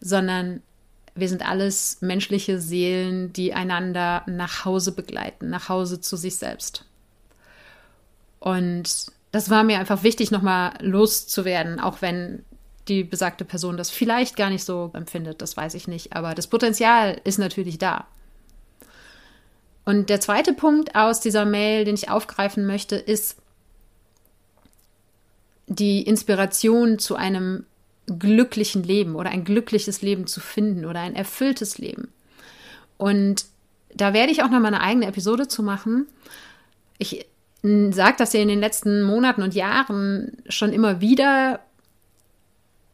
sondern 0.00 0.62
wir 1.14 1.28
sind 1.28 1.48
alles 1.48 1.98
menschliche 2.00 2.60
Seelen, 2.60 3.32
die 3.32 3.54
einander 3.54 4.22
nach 4.26 4.64
Hause 4.64 4.92
begleiten, 4.92 5.48
nach 5.48 5.68
Hause 5.68 6.00
zu 6.00 6.16
sich 6.16 6.36
selbst. 6.36 6.84
Und 8.40 9.06
das 9.30 9.50
war 9.50 9.62
mir 9.62 9.78
einfach 9.78 10.02
wichtig, 10.02 10.30
nochmal 10.30 10.72
loszuwerden, 10.80 11.80
auch 11.80 12.02
wenn 12.02 12.44
die 12.88 13.04
besagte 13.04 13.44
Person 13.44 13.76
das 13.76 13.90
vielleicht 13.90 14.36
gar 14.36 14.50
nicht 14.50 14.64
so 14.64 14.90
empfindet, 14.94 15.42
das 15.42 15.56
weiß 15.56 15.74
ich 15.74 15.88
nicht, 15.88 16.14
aber 16.14 16.34
das 16.34 16.46
Potenzial 16.46 17.20
ist 17.24 17.38
natürlich 17.38 17.78
da. 17.78 18.06
Und 19.84 20.10
der 20.10 20.20
zweite 20.20 20.52
Punkt 20.52 20.94
aus 20.94 21.20
dieser 21.20 21.46
Mail, 21.46 21.84
den 21.84 21.94
ich 21.94 22.10
aufgreifen 22.10 22.66
möchte, 22.66 22.96
ist 22.96 23.36
die 25.66 26.02
Inspiration 26.02 26.98
zu 26.98 27.16
einem 27.16 27.64
glücklichen 28.06 28.82
Leben 28.82 29.16
oder 29.16 29.30
ein 29.30 29.44
glückliches 29.44 30.02
Leben 30.02 30.26
zu 30.26 30.40
finden 30.40 30.84
oder 30.84 31.00
ein 31.00 31.14
erfülltes 31.14 31.78
Leben. 31.78 32.08
Und 32.96 33.46
da 33.94 34.12
werde 34.12 34.32
ich 34.32 34.42
auch 34.42 34.50
noch 34.50 34.60
mal 34.60 34.68
eine 34.68 34.80
eigene 34.80 35.06
Episode 35.06 35.48
zu 35.48 35.62
machen. 35.62 36.06
Ich 36.98 37.26
sage 37.62 38.16
das 38.18 38.32
ja 38.32 38.40
in 38.40 38.48
den 38.48 38.60
letzten 38.60 39.02
Monaten 39.02 39.42
und 39.42 39.54
Jahren 39.54 40.38
schon 40.48 40.72
immer 40.72 41.00
wieder, 41.00 41.60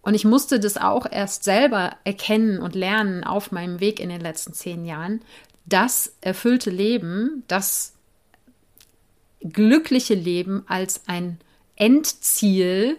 und 0.04 0.14
ich 0.14 0.25
musste 0.25 0.61
das 0.61 0.76
auch 0.76 1.06
erst 1.11 1.44
selber 1.44 1.96
erkennen 2.04 2.58
und 2.58 2.75
lernen 2.75 3.25
auf 3.25 3.52
meinem 3.52 3.80
Weg 3.80 4.00
in 4.00 4.11
den 4.11 4.20
letzten 4.20 4.52
zehn 4.52 4.84
Jahren. 4.84 5.23
Das 5.64 6.14
erfüllte 6.20 6.70
Leben, 6.70 7.42
das 7.49 7.94
glückliche 9.40 10.14
Leben 10.14 10.64
als 10.68 11.02
ein 11.06 11.38
Endziel, 11.76 12.99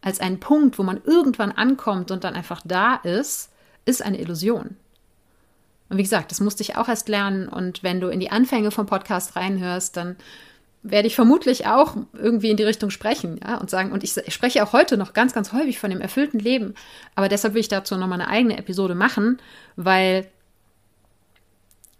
als 0.00 0.20
ein 0.20 0.40
Punkt, 0.40 0.78
wo 0.78 0.82
man 0.82 1.02
irgendwann 1.04 1.52
ankommt 1.52 2.10
und 2.10 2.24
dann 2.24 2.34
einfach 2.34 2.62
da 2.64 2.96
ist, 2.96 3.50
ist 3.84 4.02
eine 4.02 4.18
Illusion. 4.18 4.76
Und 5.90 5.98
wie 5.98 6.02
gesagt, 6.02 6.30
das 6.30 6.40
musste 6.40 6.62
ich 6.62 6.76
auch 6.76 6.88
erst 6.88 7.10
lernen. 7.10 7.46
Und 7.46 7.82
wenn 7.82 8.00
du 8.00 8.08
in 8.08 8.20
die 8.20 8.30
Anfänge 8.30 8.70
vom 8.70 8.86
Podcast 8.86 9.36
reinhörst, 9.36 9.98
dann 9.98 10.16
werde 10.82 11.06
ich 11.06 11.14
vermutlich 11.14 11.66
auch 11.66 11.96
irgendwie 12.12 12.50
in 12.50 12.56
die 12.56 12.64
Richtung 12.64 12.90
sprechen, 12.90 13.38
ja, 13.42 13.56
und 13.58 13.70
sagen, 13.70 13.92
und 13.92 14.02
ich, 14.02 14.14
spreche 14.28 14.64
auch 14.64 14.72
heute 14.72 14.96
noch 14.96 15.12
ganz, 15.12 15.32
ganz 15.32 15.52
häufig 15.52 15.78
von 15.78 15.90
dem 15.90 16.00
erfüllten 16.00 16.40
Leben, 16.40 16.74
aber 17.14 17.28
deshalb 17.28 17.54
will 17.54 17.60
ich 17.60 17.68
dazu 17.68 17.96
nochmal 17.96 18.20
eine 18.20 18.30
eigene 18.30 18.58
Episode 18.58 18.94
machen, 18.94 19.40
weil 19.76 20.26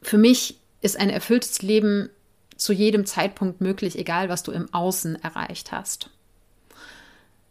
für 0.03 0.19
mich 0.19 0.59
ist 0.81 0.99
ein 0.99 1.11
erfülltes 1.11 1.63
Leben 1.63 2.11
zu 2.57 2.73
jedem 2.73 3.07
Zeitpunkt 3.07 3.61
möglich, 3.61 3.99
egal 3.99 4.29
was 4.29 4.43
du 4.43 4.51
im 4.51 4.73
Außen 4.75 5.23
erreicht 5.23 5.71
hast. 5.71 6.11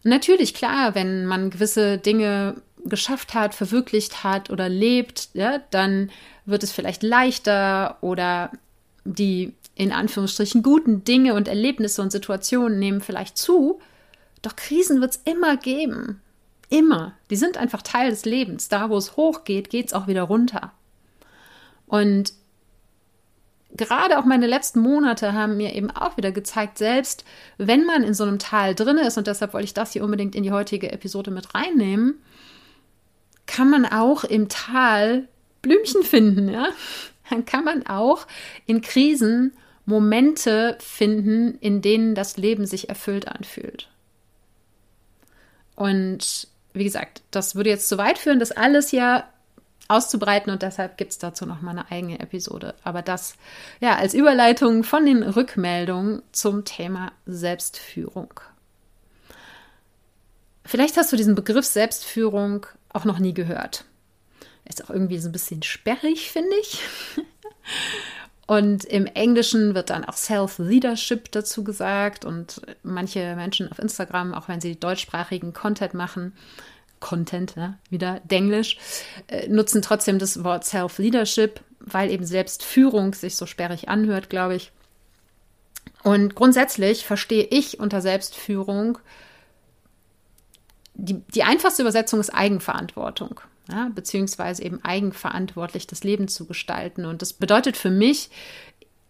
Natürlich, 0.04 0.54
klar, 0.54 0.96
wenn 0.96 1.26
man 1.26 1.50
gewisse 1.50 1.98
Dinge 1.98 2.56
geschafft 2.84 3.34
hat, 3.34 3.56
verwirklicht 3.56 4.24
hat 4.24 4.50
oder 4.50 4.68
lebt, 4.68 5.30
ja, 5.34 5.60
dann 5.70 6.10
wird 6.46 6.64
es 6.64 6.72
vielleicht 6.72 7.04
leichter 7.04 7.98
oder 8.02 8.52
die 9.06 9.54
in 9.82 9.92
Anführungsstrichen 9.92 10.62
guten 10.62 11.04
Dinge 11.04 11.34
und 11.34 11.48
Erlebnisse 11.48 12.04
und 12.04 12.12
Situationen 12.12 12.78
nehmen 12.78 13.02
vielleicht 13.02 13.36
zu, 13.36 13.80
doch 14.44 14.56
Krisen 14.56 15.02
wird 15.02 15.16
es 15.16 15.22
immer 15.26 15.58
geben. 15.58 16.22
Immer. 16.70 17.14
Die 17.32 17.36
sind 17.36 17.58
einfach 17.58 17.82
Teil 17.82 18.12
des 18.12 18.24
Lebens. 18.24 18.70
Da, 18.70 18.92
wo 18.92 18.98
es 18.98 19.18
hochgeht, 19.18 19.72
geht 19.72 19.88
es 19.88 19.94
auch 19.94 20.06
wieder 20.06 20.22
runter. 20.22 20.72
Und 21.88 22.34
gerade 23.76 24.20
auch 24.20 24.26
meine 24.26 24.46
letzten 24.46 24.82
Monate 24.82 25.34
haben 25.34 25.58
mir 25.58 25.74
eben 25.74 25.90
auch 25.90 26.16
wieder 26.16 26.32
gezeigt, 26.32 26.78
selbst 26.78 27.26
wenn 27.58 27.84
man 27.84 28.04
in 28.04 28.14
so 28.14 28.24
einem 28.24 28.38
Tal 28.38 28.76
drin 28.76 29.00
ist, 29.00 29.18
und 29.18 29.26
deshalb 29.26 29.52
wollte 29.54 29.66
ich 29.66 29.74
das 29.74 29.94
hier 29.94 30.04
unbedingt 30.04 30.36
in 30.36 30.44
die 30.44 30.52
heutige 30.52 30.92
Episode 30.92 31.32
mit 31.32 31.56
reinnehmen, 31.56 32.22
kann 33.48 33.72
man 33.72 33.88
auch 33.88 34.26
im 34.26 34.48
Tal 34.48 35.28
Blümchen 35.64 36.04
finden, 36.04 36.50
ja? 36.50 36.68
Dann 37.32 37.46
kann 37.46 37.64
man 37.64 37.88
auch 37.88 38.28
in 38.68 38.82
Krisen 38.82 39.54
Momente 39.86 40.78
finden, 40.80 41.58
in 41.60 41.82
denen 41.82 42.16
das 42.16 42.38
Leben 42.38 42.66
sich 42.66 42.90
erfüllt 42.90 43.28
anfühlt. 43.28 43.90
Und 45.76 46.48
wie 46.74 46.84
gesagt, 46.84 47.22
das 47.32 47.56
würde 47.56 47.70
jetzt 47.70 47.90
zu 47.90 47.98
weit 47.98 48.18
führen, 48.18 48.40
das 48.40 48.52
alles 48.52 48.92
ja 48.92 49.28
auszubreiten 49.88 50.52
und 50.52 50.62
deshalb 50.62 50.98
gibt 50.98 51.12
es 51.12 51.18
dazu 51.18 51.46
noch 51.46 51.62
mal 51.62 51.72
eine 51.72 51.92
eigene 51.92 52.20
Episode. 52.20 52.76
Aber 52.84 53.02
das 53.02 53.36
ja 53.82 53.98
als 53.98 54.14
Überleitung 54.14 54.84
von 54.84 55.06
den 55.06 55.22
Rückmeldungen 55.22 56.24
zum 56.32 56.64
Thema 56.64 57.12
Selbstführung. 57.26 58.40
Vielleicht 60.64 60.96
hast 60.96 61.12
du 61.12 61.18
diesen 61.18 61.36
Begriff 61.36 61.66
Selbstführung 61.66 62.66
auch 62.94 63.04
noch 63.04 63.20
nie 63.20 63.34
gehört. 63.34 63.86
Ist 64.64 64.86
auch 64.86 64.90
irgendwie 64.90 65.20
so 65.20 65.28
ein 65.28 65.34
bisschen 65.34 65.64
sperrig, 65.64 66.32
finde 66.32 66.56
ich. 66.62 66.80
Und 68.52 68.84
im 68.84 69.06
Englischen 69.06 69.76
wird 69.76 69.92
dann 69.92 70.04
auch 70.04 70.18
Self-Leadership 70.18 71.32
dazu 71.32 71.64
gesagt. 71.64 72.26
Und 72.26 72.60
manche 72.84 73.34
Menschen 73.38 73.72
auf 73.72 73.80
Instagram, 73.80 74.34
auch 74.34 74.50
wenn 74.50 74.60
sie 74.60 74.78
deutschsprachigen 74.78 75.54
Content 75.54 75.94
machen, 75.94 76.34
Content, 77.00 77.56
ne? 77.56 77.78
wieder 77.90 78.20
Denglisch, 78.26 78.78
äh, 79.28 79.48
nutzen 79.48 79.82
trotzdem 79.82 80.20
das 80.20 80.44
Wort 80.44 80.66
Self-Leadership, 80.66 81.62
weil 81.80 82.12
eben 82.12 82.26
Selbstführung 82.26 83.14
sich 83.14 83.38
so 83.38 83.46
sperrig 83.46 83.88
anhört, 83.88 84.30
glaube 84.30 84.56
ich. 84.56 84.74
Und 86.04 86.36
grundsätzlich 86.36 87.06
verstehe 87.06 87.46
ich 87.46 87.80
unter 87.80 88.02
Selbstführung, 88.02 88.98
die, 90.96 91.22
die 91.34 91.44
einfachste 91.44 91.84
Übersetzung 91.84 92.20
ist 92.20 92.32
Eigenverantwortung 92.32 93.40
ja, 93.72 93.90
beziehungsweise 93.94 94.64
eben 94.64 94.84
eigenverantwortlich 94.84 95.88
das 95.88 96.04
Leben 96.04 96.28
zu 96.28 96.46
gestalten. 96.46 97.06
Und 97.06 97.22
das 97.22 97.34
bedeutet 97.34 97.78
für 97.78 97.90
mich, 97.90 98.30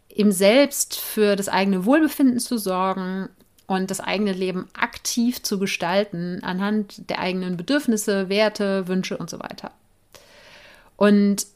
eben 0.09 0.31
selbst 0.31 0.99
für 0.99 1.35
das 1.35 1.49
eigene 1.49 1.85
Wohlbefinden 1.85 2.39
zu 2.39 2.57
sorgen 2.57 3.29
und 3.67 3.89
das 3.89 4.01
eigene 4.01 4.33
Leben 4.33 4.67
aktiv 4.73 5.41
zu 5.41 5.57
gestalten 5.57 6.43
anhand 6.43 7.09
der 7.09 7.19
eigenen 7.19 7.57
Bedürfnisse, 7.57 8.27
Werte, 8.29 8.87
Wünsche 8.87 9.17
und 9.17 9.29
so 9.29 9.39
weiter. 9.39 9.71
Und 10.97 11.47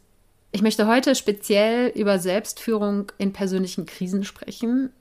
ich 0.51 0.61
möchte 0.61 0.87
heute 0.87 1.15
speziell 1.15 1.89
über 1.89 2.17
Selbstführung 2.17 3.11
in 3.17 3.33
persönlichen 3.33 3.85
Krisen 3.85 4.23
sprechen, 4.23 4.91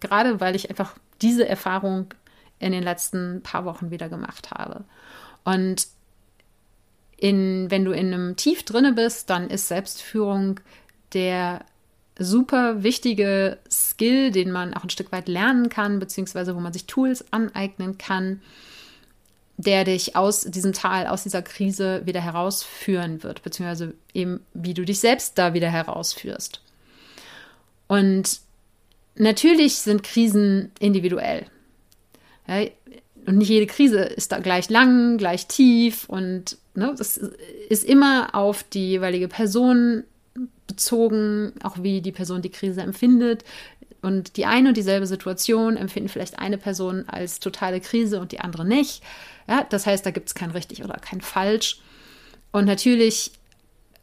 gerade 0.00 0.40
weil 0.40 0.56
ich 0.56 0.68
einfach 0.68 0.96
diese 1.22 1.48
Erfahrung 1.48 2.12
in 2.58 2.72
den 2.72 2.82
letzten 2.82 3.40
paar 3.42 3.64
Wochen 3.64 3.90
wieder 3.90 4.08
gemacht 4.08 4.50
habe. 4.50 4.84
Und 5.44 5.86
in, 7.16 7.70
wenn 7.70 7.84
du 7.84 7.92
in 7.92 8.12
einem 8.12 8.36
Tief 8.36 8.64
drinne 8.64 8.92
bist, 8.92 9.30
dann 9.30 9.48
ist 9.48 9.68
Selbstführung 9.68 10.60
der 11.12 11.64
super 12.18 12.82
wichtige 12.82 13.58
Skill, 13.70 14.30
den 14.30 14.50
man 14.50 14.74
auch 14.74 14.84
ein 14.84 14.90
Stück 14.90 15.12
weit 15.12 15.28
lernen 15.28 15.68
kann, 15.68 15.98
beziehungsweise 15.98 16.54
wo 16.54 16.60
man 16.60 16.72
sich 16.72 16.86
Tools 16.86 17.24
aneignen 17.32 17.98
kann, 17.98 18.40
der 19.56 19.84
dich 19.84 20.16
aus 20.16 20.42
diesem 20.42 20.72
Tal, 20.72 21.06
aus 21.06 21.22
dieser 21.22 21.42
Krise 21.42 22.02
wieder 22.04 22.20
herausführen 22.20 23.22
wird, 23.22 23.42
beziehungsweise 23.42 23.94
eben, 24.12 24.40
wie 24.52 24.74
du 24.74 24.84
dich 24.84 25.00
selbst 25.00 25.38
da 25.38 25.54
wieder 25.54 25.70
herausführst. 25.70 26.60
Und 27.86 28.40
natürlich 29.16 29.76
sind 29.76 30.02
Krisen 30.02 30.72
individuell. 30.78 31.46
Ja, 32.46 32.66
und 33.26 33.38
nicht 33.38 33.48
jede 33.48 33.66
Krise 33.66 34.00
ist 34.00 34.32
da 34.32 34.38
gleich 34.38 34.68
lang, 34.70 35.16
gleich 35.18 35.46
tief 35.46 36.08
und 36.08 36.58
ne, 36.74 36.94
das 36.96 37.16
ist 37.68 37.84
immer 37.84 38.34
auf 38.34 38.62
die 38.62 38.90
jeweilige 38.90 39.28
Person 39.28 40.04
bezogen, 40.66 41.52
auch 41.62 41.82
wie 41.82 42.00
die 42.00 42.12
Person 42.12 42.42
die 42.42 42.50
Krise 42.50 42.82
empfindet. 42.82 43.44
Und 44.02 44.36
die 44.36 44.44
eine 44.44 44.68
und 44.68 44.76
dieselbe 44.76 45.06
Situation 45.06 45.76
empfinden 45.76 46.10
vielleicht 46.10 46.38
eine 46.38 46.58
Person 46.58 47.08
als 47.08 47.40
totale 47.40 47.80
Krise 47.80 48.20
und 48.20 48.32
die 48.32 48.40
andere 48.40 48.64
nicht. 48.64 49.02
Ja, 49.48 49.66
das 49.68 49.86
heißt, 49.86 50.04
da 50.04 50.10
gibt 50.10 50.28
es 50.28 50.34
kein 50.34 50.50
richtig 50.50 50.84
oder 50.84 50.94
kein 50.94 51.22
falsch. 51.22 51.80
Und 52.52 52.66
natürlich 52.66 53.32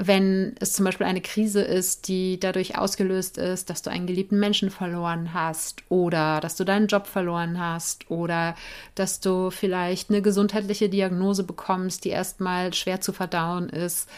wenn 0.04 0.56
es 0.60 0.74
zum 0.74 0.86
Beispiel 0.86 1.06
eine 1.06 1.22
Krise 1.22 1.62
ist, 1.62 2.08
die 2.08 2.40
dadurch 2.40 2.78
ausgelöst 2.78 3.38
ist, 3.38 3.70
dass 3.70 3.84
du 3.84 3.92
einen 3.92 4.08
geliebten 4.08 4.40
Menschen 4.40 4.72
verloren 4.72 5.34
hast 5.34 5.84
oder 5.90 6.40
dass 6.40 6.56
du 6.56 6.64
deinen 6.64 6.88
Job 6.88 7.06
verloren 7.06 7.60
hast 7.60 8.10
oder 8.10 8.56
dass 8.96 9.20
du 9.20 9.52
vielleicht 9.52 10.10
eine 10.10 10.24
gesundheitliche 10.24 10.90
Diagnose 10.90 11.44
bekommst, 11.44 12.04
die 12.04 12.10
erstmal 12.10 12.74
schwer 12.74 13.00
zu 13.00 13.14
verdauen 13.14 13.70
ist, 13.70 14.10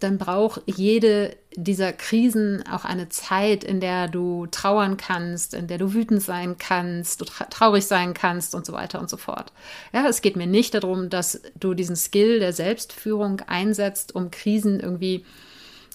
dann 0.00 0.18
braucht 0.18 0.62
jede 0.66 1.36
dieser 1.54 1.92
Krisen 1.92 2.64
auch 2.70 2.84
eine 2.84 3.08
Zeit, 3.08 3.64
in 3.64 3.80
der 3.80 4.08
du 4.08 4.46
trauern 4.50 4.96
kannst, 4.96 5.54
in 5.54 5.66
der 5.66 5.78
du 5.78 5.92
wütend 5.92 6.22
sein 6.22 6.56
kannst, 6.58 7.20
du 7.20 7.24
traurig 7.24 7.86
sein 7.86 8.14
kannst 8.14 8.54
und 8.54 8.66
so 8.66 8.72
weiter 8.72 9.00
und 9.00 9.10
so 9.10 9.16
fort. 9.16 9.52
Ja, 9.92 10.06
es 10.06 10.22
geht 10.22 10.36
mir 10.36 10.46
nicht 10.46 10.74
darum, 10.74 11.10
dass 11.10 11.42
du 11.58 11.74
diesen 11.74 11.96
Skill 11.96 12.38
der 12.38 12.52
Selbstführung 12.52 13.40
einsetzt, 13.46 14.14
um 14.14 14.30
Krisen 14.30 14.80
irgendwie 14.80 15.24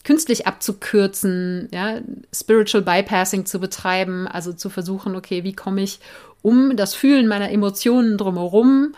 künstlich 0.04 0.48
abzukürzen, 0.48 1.68
ja, 1.72 2.00
Spiritual 2.34 2.84
Bypassing 2.84 3.46
zu 3.46 3.60
betreiben, 3.60 4.28
also 4.28 4.54
zu 4.54 4.70
versuchen, 4.70 5.16
okay, 5.16 5.44
wie 5.44 5.54
komme 5.54 5.82
ich 5.82 6.00
um 6.42 6.78
das 6.78 6.94
Fühlen 6.94 7.28
meiner 7.28 7.52
Emotionen 7.52 8.18
drumherum, 8.18 8.94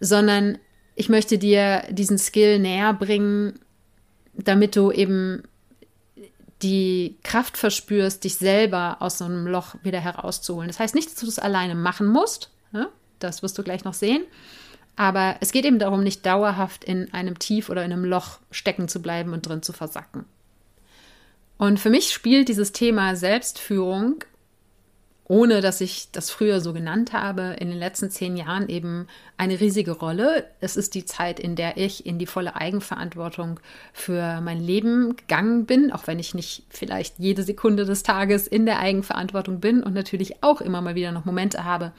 sondern 0.00 0.58
ich 0.94 1.08
möchte 1.08 1.38
dir 1.38 1.82
diesen 1.90 2.18
Skill 2.18 2.58
näher 2.58 2.94
bringen, 2.94 3.58
damit 4.36 4.76
du 4.76 4.90
eben 4.90 5.42
die 6.62 7.16
Kraft 7.22 7.56
verspürst, 7.56 8.24
dich 8.24 8.36
selber 8.36 8.96
aus 9.00 9.18
so 9.18 9.24
einem 9.24 9.46
Loch 9.46 9.74
wieder 9.82 10.00
herauszuholen. 10.00 10.68
Das 10.68 10.80
heißt 10.80 10.94
nicht, 10.94 11.08
dass 11.08 11.16
du 11.16 11.26
das 11.26 11.38
alleine 11.38 11.74
machen 11.74 12.06
musst. 12.06 12.50
Ne? 12.72 12.88
Das 13.18 13.42
wirst 13.42 13.58
du 13.58 13.62
gleich 13.62 13.84
noch 13.84 13.94
sehen. 13.94 14.24
Aber 14.96 15.36
es 15.40 15.52
geht 15.52 15.66
eben 15.66 15.78
darum, 15.78 16.02
nicht 16.02 16.24
dauerhaft 16.24 16.82
in 16.84 17.12
einem 17.12 17.38
Tief 17.38 17.68
oder 17.68 17.84
in 17.84 17.92
einem 17.92 18.04
Loch 18.04 18.38
stecken 18.50 18.88
zu 18.88 19.02
bleiben 19.02 19.34
und 19.34 19.46
drin 19.46 19.62
zu 19.62 19.74
versacken. 19.74 20.24
Und 21.58 21.78
für 21.78 21.90
mich 21.90 22.12
spielt 22.12 22.48
dieses 22.48 22.72
Thema 22.72 23.16
Selbstführung 23.16 24.24
ohne 25.28 25.60
dass 25.60 25.80
ich 25.80 26.12
das 26.12 26.30
früher 26.30 26.60
so 26.60 26.72
genannt 26.72 27.12
habe, 27.12 27.56
in 27.58 27.68
den 27.68 27.78
letzten 27.78 28.10
zehn 28.10 28.36
Jahren 28.36 28.68
eben 28.68 29.08
eine 29.36 29.58
riesige 29.58 29.90
Rolle. 29.90 30.46
Es 30.60 30.76
ist 30.76 30.94
die 30.94 31.04
Zeit, 31.04 31.40
in 31.40 31.56
der 31.56 31.76
ich 31.76 32.06
in 32.06 32.20
die 32.20 32.26
volle 32.26 32.54
Eigenverantwortung 32.54 33.58
für 33.92 34.40
mein 34.40 34.60
Leben 34.60 35.16
gegangen 35.16 35.66
bin, 35.66 35.90
auch 35.90 36.06
wenn 36.06 36.20
ich 36.20 36.34
nicht 36.34 36.62
vielleicht 36.68 37.18
jede 37.18 37.42
Sekunde 37.42 37.84
des 37.84 38.04
Tages 38.04 38.46
in 38.46 38.66
der 38.66 38.78
Eigenverantwortung 38.78 39.58
bin 39.58 39.82
und 39.82 39.94
natürlich 39.94 40.44
auch 40.44 40.60
immer 40.60 40.80
mal 40.80 40.94
wieder 40.94 41.10
noch 41.10 41.24
Momente 41.24 41.64
habe, 41.64 41.90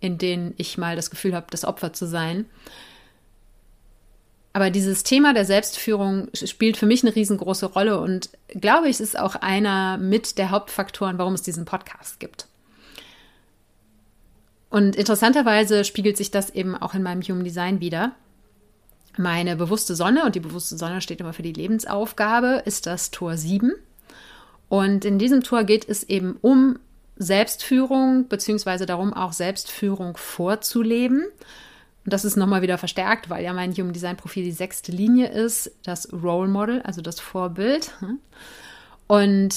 in 0.00 0.16
denen 0.16 0.54
ich 0.56 0.78
mal 0.78 0.96
das 0.96 1.10
Gefühl 1.10 1.34
habe, 1.34 1.46
das 1.50 1.66
Opfer 1.66 1.92
zu 1.92 2.06
sein. 2.06 2.46
Aber 4.54 4.70
dieses 4.70 5.02
Thema 5.02 5.34
der 5.34 5.44
Selbstführung 5.44 6.28
spielt 6.32 6.78
für 6.78 6.86
mich 6.86 7.02
eine 7.02 7.14
riesengroße 7.14 7.66
Rolle 7.66 8.00
und 8.00 8.30
glaube 8.48 8.88
ich, 8.88 9.00
ist 9.00 9.18
auch 9.18 9.34
einer 9.34 9.98
mit 9.98 10.38
der 10.38 10.50
Hauptfaktoren, 10.50 11.18
warum 11.18 11.34
es 11.34 11.42
diesen 11.42 11.66
Podcast 11.66 12.20
gibt. 12.20 12.46
Und 14.74 14.96
interessanterweise 14.96 15.84
spiegelt 15.84 16.16
sich 16.16 16.32
das 16.32 16.50
eben 16.50 16.74
auch 16.74 16.94
in 16.94 17.04
meinem 17.04 17.22
Human 17.22 17.44
Design 17.44 17.78
wieder. 17.78 18.10
Meine 19.16 19.54
bewusste 19.54 19.94
Sonne, 19.94 20.24
und 20.24 20.34
die 20.34 20.40
bewusste 20.40 20.76
Sonne 20.76 21.00
steht 21.00 21.20
immer 21.20 21.32
für 21.32 21.44
die 21.44 21.52
Lebensaufgabe, 21.52 22.60
ist 22.64 22.84
das 22.86 23.12
Tor 23.12 23.36
7. 23.36 23.72
Und 24.68 25.04
in 25.04 25.20
diesem 25.20 25.44
Tor 25.44 25.62
geht 25.62 25.88
es 25.88 26.02
eben 26.02 26.38
um 26.40 26.80
Selbstführung, 27.14 28.26
beziehungsweise 28.26 28.84
darum, 28.84 29.12
auch 29.12 29.32
Selbstführung 29.32 30.16
vorzuleben. 30.16 31.22
Und 31.22 32.12
das 32.12 32.24
ist 32.24 32.36
nochmal 32.36 32.62
wieder 32.62 32.76
verstärkt, 32.76 33.30
weil 33.30 33.44
ja 33.44 33.52
mein 33.52 33.74
Human 33.74 33.92
Design 33.92 34.16
Profil 34.16 34.42
die 34.42 34.50
sechste 34.50 34.90
Linie 34.90 35.28
ist, 35.28 35.70
das 35.84 36.12
Role 36.12 36.48
Model, 36.48 36.82
also 36.82 37.00
das 37.00 37.20
Vorbild. 37.20 37.92
Und 39.06 39.54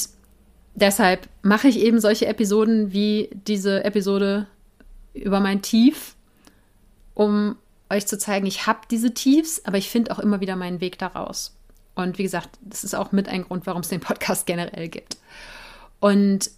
deshalb 0.75 1.27
mache 1.41 1.69
ich 1.69 1.79
eben 1.79 1.99
solche 1.99 2.27
Episoden 2.27 2.93
wie 2.93 3.31
diese 3.47 3.83
Episode 3.83 4.45
über 5.17 5.39
mein 5.39 5.61
Tief, 5.61 6.15
um 7.13 7.55
euch 7.89 8.05
zu 8.05 8.17
zeigen, 8.17 8.45
ich 8.45 8.67
habe 8.67 8.79
diese 8.91 9.13
Tiefs, 9.13 9.61
aber 9.65 9.77
ich 9.77 9.89
finde 9.89 10.11
auch 10.11 10.19
immer 10.19 10.41
wieder 10.41 10.55
meinen 10.55 10.81
Weg 10.81 10.97
daraus. 10.97 11.55
Und 11.95 12.17
wie 12.17 12.23
gesagt, 12.23 12.49
das 12.61 12.83
ist 12.83 12.95
auch 12.95 13.11
mit 13.11 13.27
ein 13.27 13.43
Grund, 13.43 13.65
warum 13.65 13.81
es 13.81 13.89
den 13.89 14.01
Podcast 14.01 14.45
generell 14.45 14.87
gibt. 14.87 15.17
Und 15.99 16.51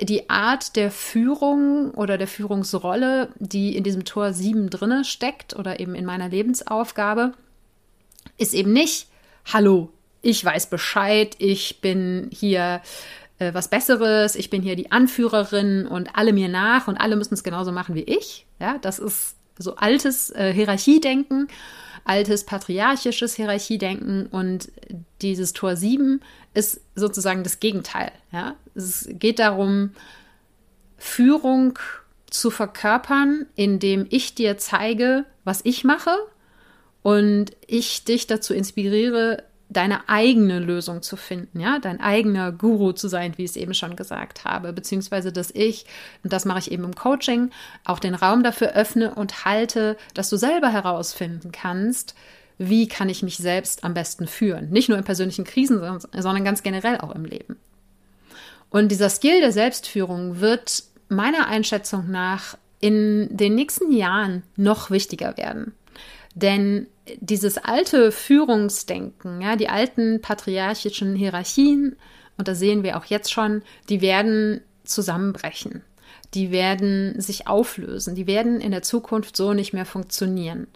die 0.00 0.30
Art 0.30 0.76
der 0.76 0.90
Führung 0.90 1.90
oder 1.92 2.16
der 2.16 2.26
Führungsrolle, 2.26 3.28
die 3.38 3.76
in 3.76 3.84
diesem 3.84 4.04
Tor 4.04 4.32
7 4.32 4.70
drinne 4.70 5.04
steckt 5.04 5.54
oder 5.54 5.78
eben 5.80 5.94
in 5.94 6.06
meiner 6.06 6.28
Lebensaufgabe, 6.28 7.32
ist 8.38 8.54
eben 8.54 8.72
nicht, 8.72 9.08
hallo, 9.52 9.90
ich 10.22 10.42
weiß 10.44 10.70
Bescheid, 10.70 11.34
ich 11.38 11.80
bin 11.80 12.30
hier 12.32 12.80
äh, 13.42 13.54
was 13.54 13.68
Besseres, 13.68 14.36
ich 14.36 14.50
bin 14.50 14.62
hier 14.62 14.76
die 14.76 14.92
Anführerin 14.92 15.86
und 15.86 16.14
alle 16.14 16.32
mir 16.32 16.48
nach 16.48 16.88
und 16.88 16.96
alle 16.96 17.16
müssen 17.16 17.34
es 17.34 17.42
genauso 17.42 17.72
machen 17.72 17.94
wie 17.94 18.02
ich. 18.02 18.46
Ja, 18.60 18.78
das 18.78 18.98
ist 18.98 19.36
so 19.58 19.76
altes 19.76 20.30
äh, 20.30 20.52
Hierarchiedenken, 20.52 21.48
altes 22.04 22.44
patriarchisches 22.44 23.34
Hierarchiedenken 23.34 24.26
und 24.26 24.70
dieses 25.20 25.52
Tor 25.52 25.76
7 25.76 26.20
ist 26.54 26.80
sozusagen 26.94 27.42
das 27.42 27.60
Gegenteil. 27.60 28.12
Ja? 28.32 28.56
Es 28.74 29.08
geht 29.10 29.38
darum, 29.38 29.90
Führung 30.96 31.78
zu 32.30 32.50
verkörpern, 32.50 33.46
indem 33.56 34.06
ich 34.08 34.34
dir 34.34 34.56
zeige, 34.56 35.24
was 35.44 35.60
ich 35.64 35.84
mache 35.84 36.16
und 37.02 37.50
ich 37.66 38.04
dich 38.04 38.26
dazu 38.26 38.54
inspiriere, 38.54 39.42
deine 39.72 40.08
eigene 40.08 40.58
Lösung 40.58 41.02
zu 41.02 41.16
finden, 41.16 41.60
ja, 41.60 41.78
dein 41.78 42.00
eigener 42.00 42.52
Guru 42.52 42.92
zu 42.92 43.08
sein, 43.08 43.34
wie 43.36 43.44
ich 43.44 43.50
es 43.50 43.56
eben 43.56 43.74
schon 43.74 43.96
gesagt 43.96 44.44
habe, 44.44 44.72
beziehungsweise 44.72 45.32
dass 45.32 45.50
ich, 45.50 45.86
und 46.22 46.32
das 46.32 46.44
mache 46.44 46.60
ich 46.60 46.70
eben 46.70 46.84
im 46.84 46.94
Coaching, 46.94 47.50
auch 47.84 47.98
den 47.98 48.14
Raum 48.14 48.42
dafür 48.42 48.74
öffne 48.74 49.14
und 49.14 49.44
halte, 49.44 49.96
dass 50.14 50.30
du 50.30 50.36
selber 50.36 50.68
herausfinden 50.70 51.52
kannst, 51.52 52.14
wie 52.58 52.86
kann 52.86 53.08
ich 53.08 53.22
mich 53.22 53.36
selbst 53.38 53.84
am 53.84 53.94
besten 53.94 54.26
führen. 54.26 54.70
Nicht 54.70 54.88
nur 54.88 54.98
in 54.98 55.04
persönlichen 55.04 55.44
Krisen, 55.44 55.80
sondern 56.12 56.44
ganz 56.44 56.62
generell 56.62 56.98
auch 56.98 57.14
im 57.14 57.24
Leben. 57.24 57.56
Und 58.70 58.88
dieser 58.88 59.10
Skill 59.10 59.40
der 59.40 59.52
Selbstführung 59.52 60.40
wird 60.40 60.84
meiner 61.08 61.46
Einschätzung 61.48 62.10
nach 62.10 62.56
in 62.80 63.28
den 63.36 63.54
nächsten 63.54 63.92
Jahren 63.92 64.42
noch 64.56 64.90
wichtiger 64.90 65.36
werden. 65.36 65.74
Denn 66.34 66.86
dieses 67.20 67.58
alte 67.58 68.12
Führungsdenken, 68.12 69.40
ja, 69.40 69.56
die 69.56 69.68
alten 69.68 70.20
patriarchischen 70.20 71.14
Hierarchien, 71.14 71.96
und 72.38 72.48
da 72.48 72.54
sehen 72.54 72.82
wir 72.82 72.96
auch 72.96 73.04
jetzt 73.04 73.32
schon, 73.32 73.62
die 73.88 74.00
werden 74.00 74.62
zusammenbrechen. 74.84 75.82
Die 76.34 76.50
werden 76.50 77.20
sich 77.20 77.46
auflösen. 77.46 78.14
Die 78.14 78.26
werden 78.26 78.60
in 78.60 78.70
der 78.70 78.82
Zukunft 78.82 79.36
so 79.36 79.52
nicht 79.52 79.72
mehr 79.72 79.84
funktionieren. 79.84 80.66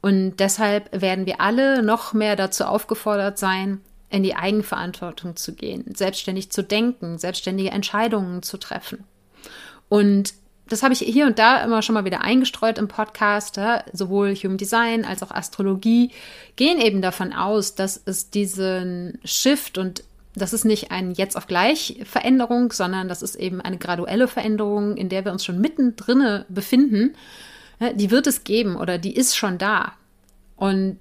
Und 0.00 0.36
deshalb 0.36 1.00
werden 1.00 1.26
wir 1.26 1.40
alle 1.40 1.82
noch 1.82 2.12
mehr 2.12 2.36
dazu 2.36 2.64
aufgefordert 2.64 3.38
sein, 3.38 3.80
in 4.10 4.22
die 4.22 4.36
Eigenverantwortung 4.36 5.36
zu 5.36 5.54
gehen, 5.54 5.94
selbstständig 5.94 6.50
zu 6.52 6.62
denken, 6.62 7.18
selbstständige 7.18 7.70
Entscheidungen 7.70 8.42
zu 8.42 8.58
treffen. 8.58 9.04
Und 9.88 10.34
das 10.68 10.82
habe 10.82 10.94
ich 10.94 11.00
hier 11.00 11.26
und 11.26 11.38
da 11.38 11.62
immer 11.62 11.82
schon 11.82 11.94
mal 11.94 12.04
wieder 12.04 12.22
eingestreut 12.22 12.78
im 12.78 12.88
Podcast. 12.88 13.56
Ja? 13.56 13.84
Sowohl 13.92 14.34
Human 14.34 14.56
Design 14.56 15.04
als 15.04 15.22
auch 15.22 15.30
Astrologie 15.30 16.10
gehen 16.56 16.80
eben 16.80 17.02
davon 17.02 17.32
aus, 17.32 17.74
dass 17.74 18.00
es 18.04 18.30
diesen 18.30 19.18
Shift 19.24 19.78
und 19.78 20.04
das 20.36 20.52
ist 20.52 20.64
nicht 20.64 20.90
ein 20.90 21.12
jetzt 21.12 21.36
auf 21.36 21.46
gleich 21.46 22.00
Veränderung, 22.04 22.72
sondern 22.72 23.08
das 23.08 23.22
ist 23.22 23.36
eben 23.36 23.60
eine 23.60 23.78
graduelle 23.78 24.26
Veränderung, 24.26 24.96
in 24.96 25.08
der 25.08 25.24
wir 25.24 25.32
uns 25.32 25.44
schon 25.44 25.60
mittendrin 25.60 26.44
befinden. 26.48 27.14
Die 27.94 28.10
wird 28.10 28.26
es 28.26 28.42
geben 28.42 28.74
oder 28.74 28.98
die 28.98 29.14
ist 29.14 29.36
schon 29.36 29.58
da. 29.58 29.92
Und 30.56 30.98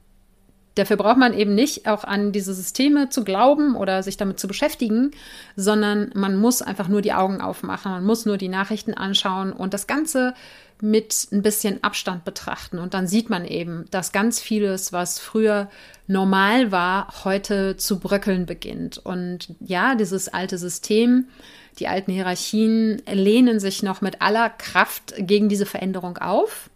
Dafür 0.76 0.98
braucht 0.98 1.18
man 1.18 1.34
eben 1.34 1.54
nicht 1.54 1.88
auch 1.88 2.04
an 2.04 2.32
diese 2.32 2.54
Systeme 2.54 3.10
zu 3.10 3.24
glauben 3.24 3.76
oder 3.76 4.02
sich 4.02 4.18
damit 4.18 4.40
zu 4.40 4.48
beschäftigen, 4.48 5.12
sondern 5.56 6.10
man 6.16 6.36
muss 6.36 6.62
einfach 6.62 6.88
nur 6.88 7.02
die 7.02 7.14
Augen 7.14 7.42
aufmachen, 7.42 7.92
man 7.92 8.06
muss 8.06 8.26
nur 8.26 8.38
die 8.38 8.50
Nachrichten 8.50 8.94
anschauen 8.94 9.54
und 9.54 9.74
das 9.74 9.86
Ganze 9.86 10.34
mit 10.82 11.28
ein 11.32 11.42
bisschen 11.42 11.82
Abstand 11.84 12.26
betrachten. 12.26 12.78
Und 12.78 12.94
dann 12.94 13.08
sieht 13.08 13.30
man 13.30 13.46
eben, 13.46 13.86
dass 13.92 14.12
ganz 14.12 14.42
vieles, 14.42 14.92
was 14.92 15.20
früher 15.20 15.70
normal 16.08 16.72
war, 16.72 17.24
heute 17.24 17.78
zu 17.78 18.00
bröckeln 18.00 18.46
beginnt. 18.46 18.98
Und 18.98 19.56
ja, 19.62 19.96
dieses 19.96 20.28
alte 20.28 20.58
System, 20.58 21.28
die 21.80 21.88
alten 21.88 22.12
Hierarchien 22.12 23.02
lehnen 23.10 23.60
sich 23.60 23.82
noch 23.82 24.02
mit 24.02 24.22
aller 24.22 24.50
Kraft 24.50 25.14
gegen 25.18 25.48
diese 25.48 25.66
Veränderung 25.66 26.18
auf. 26.18 26.70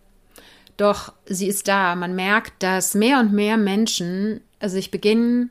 Doch 0.77 1.13
sie 1.25 1.47
ist 1.47 1.67
da. 1.67 1.95
Man 1.95 2.15
merkt, 2.15 2.61
dass 2.63 2.93
mehr 2.93 3.19
und 3.19 3.33
mehr 3.33 3.57
Menschen 3.57 4.41
sich 4.63 4.91
beginnen, 4.91 5.49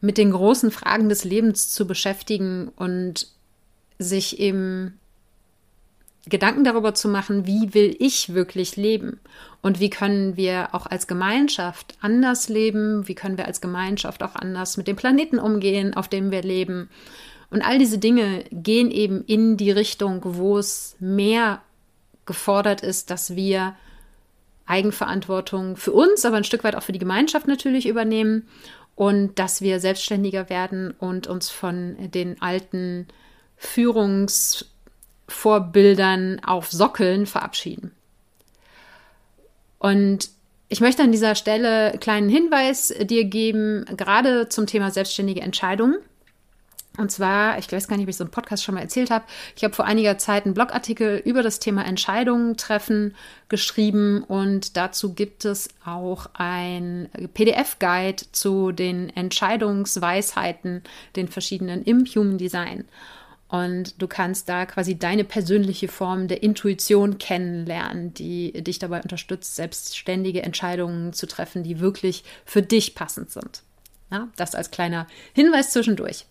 mit 0.00 0.18
den 0.18 0.32
großen 0.32 0.70
Fragen 0.70 1.08
des 1.08 1.24
Lebens 1.24 1.70
zu 1.70 1.86
beschäftigen 1.86 2.68
und 2.76 3.28
sich 3.98 4.40
eben 4.40 4.98
Gedanken 6.26 6.64
darüber 6.64 6.94
zu 6.94 7.08
machen, 7.08 7.46
wie 7.46 7.74
will 7.74 7.96
ich 7.98 8.34
wirklich 8.34 8.76
leben 8.76 9.20
und 9.60 9.80
wie 9.80 9.90
können 9.90 10.36
wir 10.36 10.68
auch 10.72 10.86
als 10.86 11.06
Gemeinschaft 11.06 11.96
anders 12.00 12.48
leben, 12.48 13.08
wie 13.08 13.14
können 13.14 13.38
wir 13.38 13.46
als 13.46 13.60
Gemeinschaft 13.60 14.22
auch 14.22 14.36
anders 14.36 14.76
mit 14.76 14.86
dem 14.86 14.96
Planeten 14.96 15.38
umgehen, 15.38 15.94
auf 15.94 16.08
dem 16.08 16.30
wir 16.30 16.42
leben. 16.42 16.90
Und 17.50 17.62
all 17.62 17.78
diese 17.78 17.98
Dinge 17.98 18.44
gehen 18.50 18.90
eben 18.90 19.24
in 19.24 19.56
die 19.56 19.72
Richtung, 19.72 20.20
wo 20.22 20.58
es 20.58 20.96
mehr 21.00 21.60
gefordert 22.24 22.82
ist, 22.82 23.10
dass 23.10 23.34
wir 23.34 23.74
Eigenverantwortung 24.66 25.76
für 25.76 25.92
uns, 25.92 26.24
aber 26.24 26.36
ein 26.36 26.44
Stück 26.44 26.64
weit 26.64 26.76
auch 26.76 26.82
für 26.82 26.92
die 26.92 26.98
Gemeinschaft 26.98 27.46
natürlich 27.46 27.86
übernehmen 27.86 28.48
und 28.94 29.38
dass 29.38 29.60
wir 29.60 29.80
selbstständiger 29.80 30.48
werden 30.48 30.94
und 30.98 31.26
uns 31.26 31.50
von 31.50 31.96
den 32.10 32.40
alten 32.40 33.06
Führungsvorbildern 33.56 36.40
auf 36.44 36.70
Sockeln 36.70 37.26
verabschieden. 37.26 37.92
Und 39.78 40.30
ich 40.68 40.80
möchte 40.80 41.02
an 41.02 41.12
dieser 41.12 41.34
Stelle 41.34 41.90
einen 41.90 42.00
kleinen 42.00 42.28
Hinweis 42.28 42.94
dir 43.02 43.24
geben, 43.24 43.84
gerade 43.96 44.48
zum 44.48 44.66
Thema 44.66 44.90
selbstständige 44.90 45.40
Entscheidungen. 45.40 45.96
Und 46.98 47.10
zwar, 47.10 47.58
ich 47.58 47.72
weiß 47.72 47.88
gar 47.88 47.96
nicht, 47.96 48.04
ob 48.04 48.10
ich 48.10 48.16
so 48.16 48.24
einen 48.24 48.30
Podcast 48.30 48.62
schon 48.62 48.74
mal 48.74 48.82
erzählt 48.82 49.10
habe. 49.10 49.24
Ich 49.56 49.64
habe 49.64 49.74
vor 49.74 49.86
einiger 49.86 50.18
Zeit 50.18 50.44
einen 50.44 50.52
Blogartikel 50.52 51.22
über 51.24 51.42
das 51.42 51.58
Thema 51.58 51.86
Entscheidungen 51.86 52.56
treffen 52.58 53.14
geschrieben 53.48 54.22
und 54.24 54.76
dazu 54.76 55.14
gibt 55.14 55.46
es 55.46 55.68
auch 55.84 56.26
ein 56.34 57.08
PDF-Guide 57.32 58.24
zu 58.32 58.72
den 58.72 59.08
Entscheidungsweisheiten, 59.10 60.82
den 61.16 61.28
verschiedenen 61.28 61.82
im 61.82 62.04
Human 62.04 62.36
Design. 62.36 62.84
Und 63.48 64.00
du 64.00 64.08
kannst 64.08 64.48
da 64.48 64.64
quasi 64.64 64.98
deine 64.98 65.24
persönliche 65.24 65.88
Form 65.88 66.26
der 66.26 66.42
Intuition 66.42 67.18
kennenlernen, 67.18 68.14
die 68.14 68.52
dich 68.52 68.78
dabei 68.78 69.02
unterstützt, 69.02 69.56
selbstständige 69.56 70.42
Entscheidungen 70.42 71.12
zu 71.12 71.26
treffen, 71.26 71.62
die 71.62 71.78
wirklich 71.78 72.24
für 72.46 72.62
dich 72.62 72.94
passend 72.94 73.30
sind. 73.30 73.62
Ja, 74.10 74.28
das 74.36 74.54
als 74.54 74.70
kleiner 74.70 75.06
Hinweis 75.34 75.70
zwischendurch. 75.70 76.24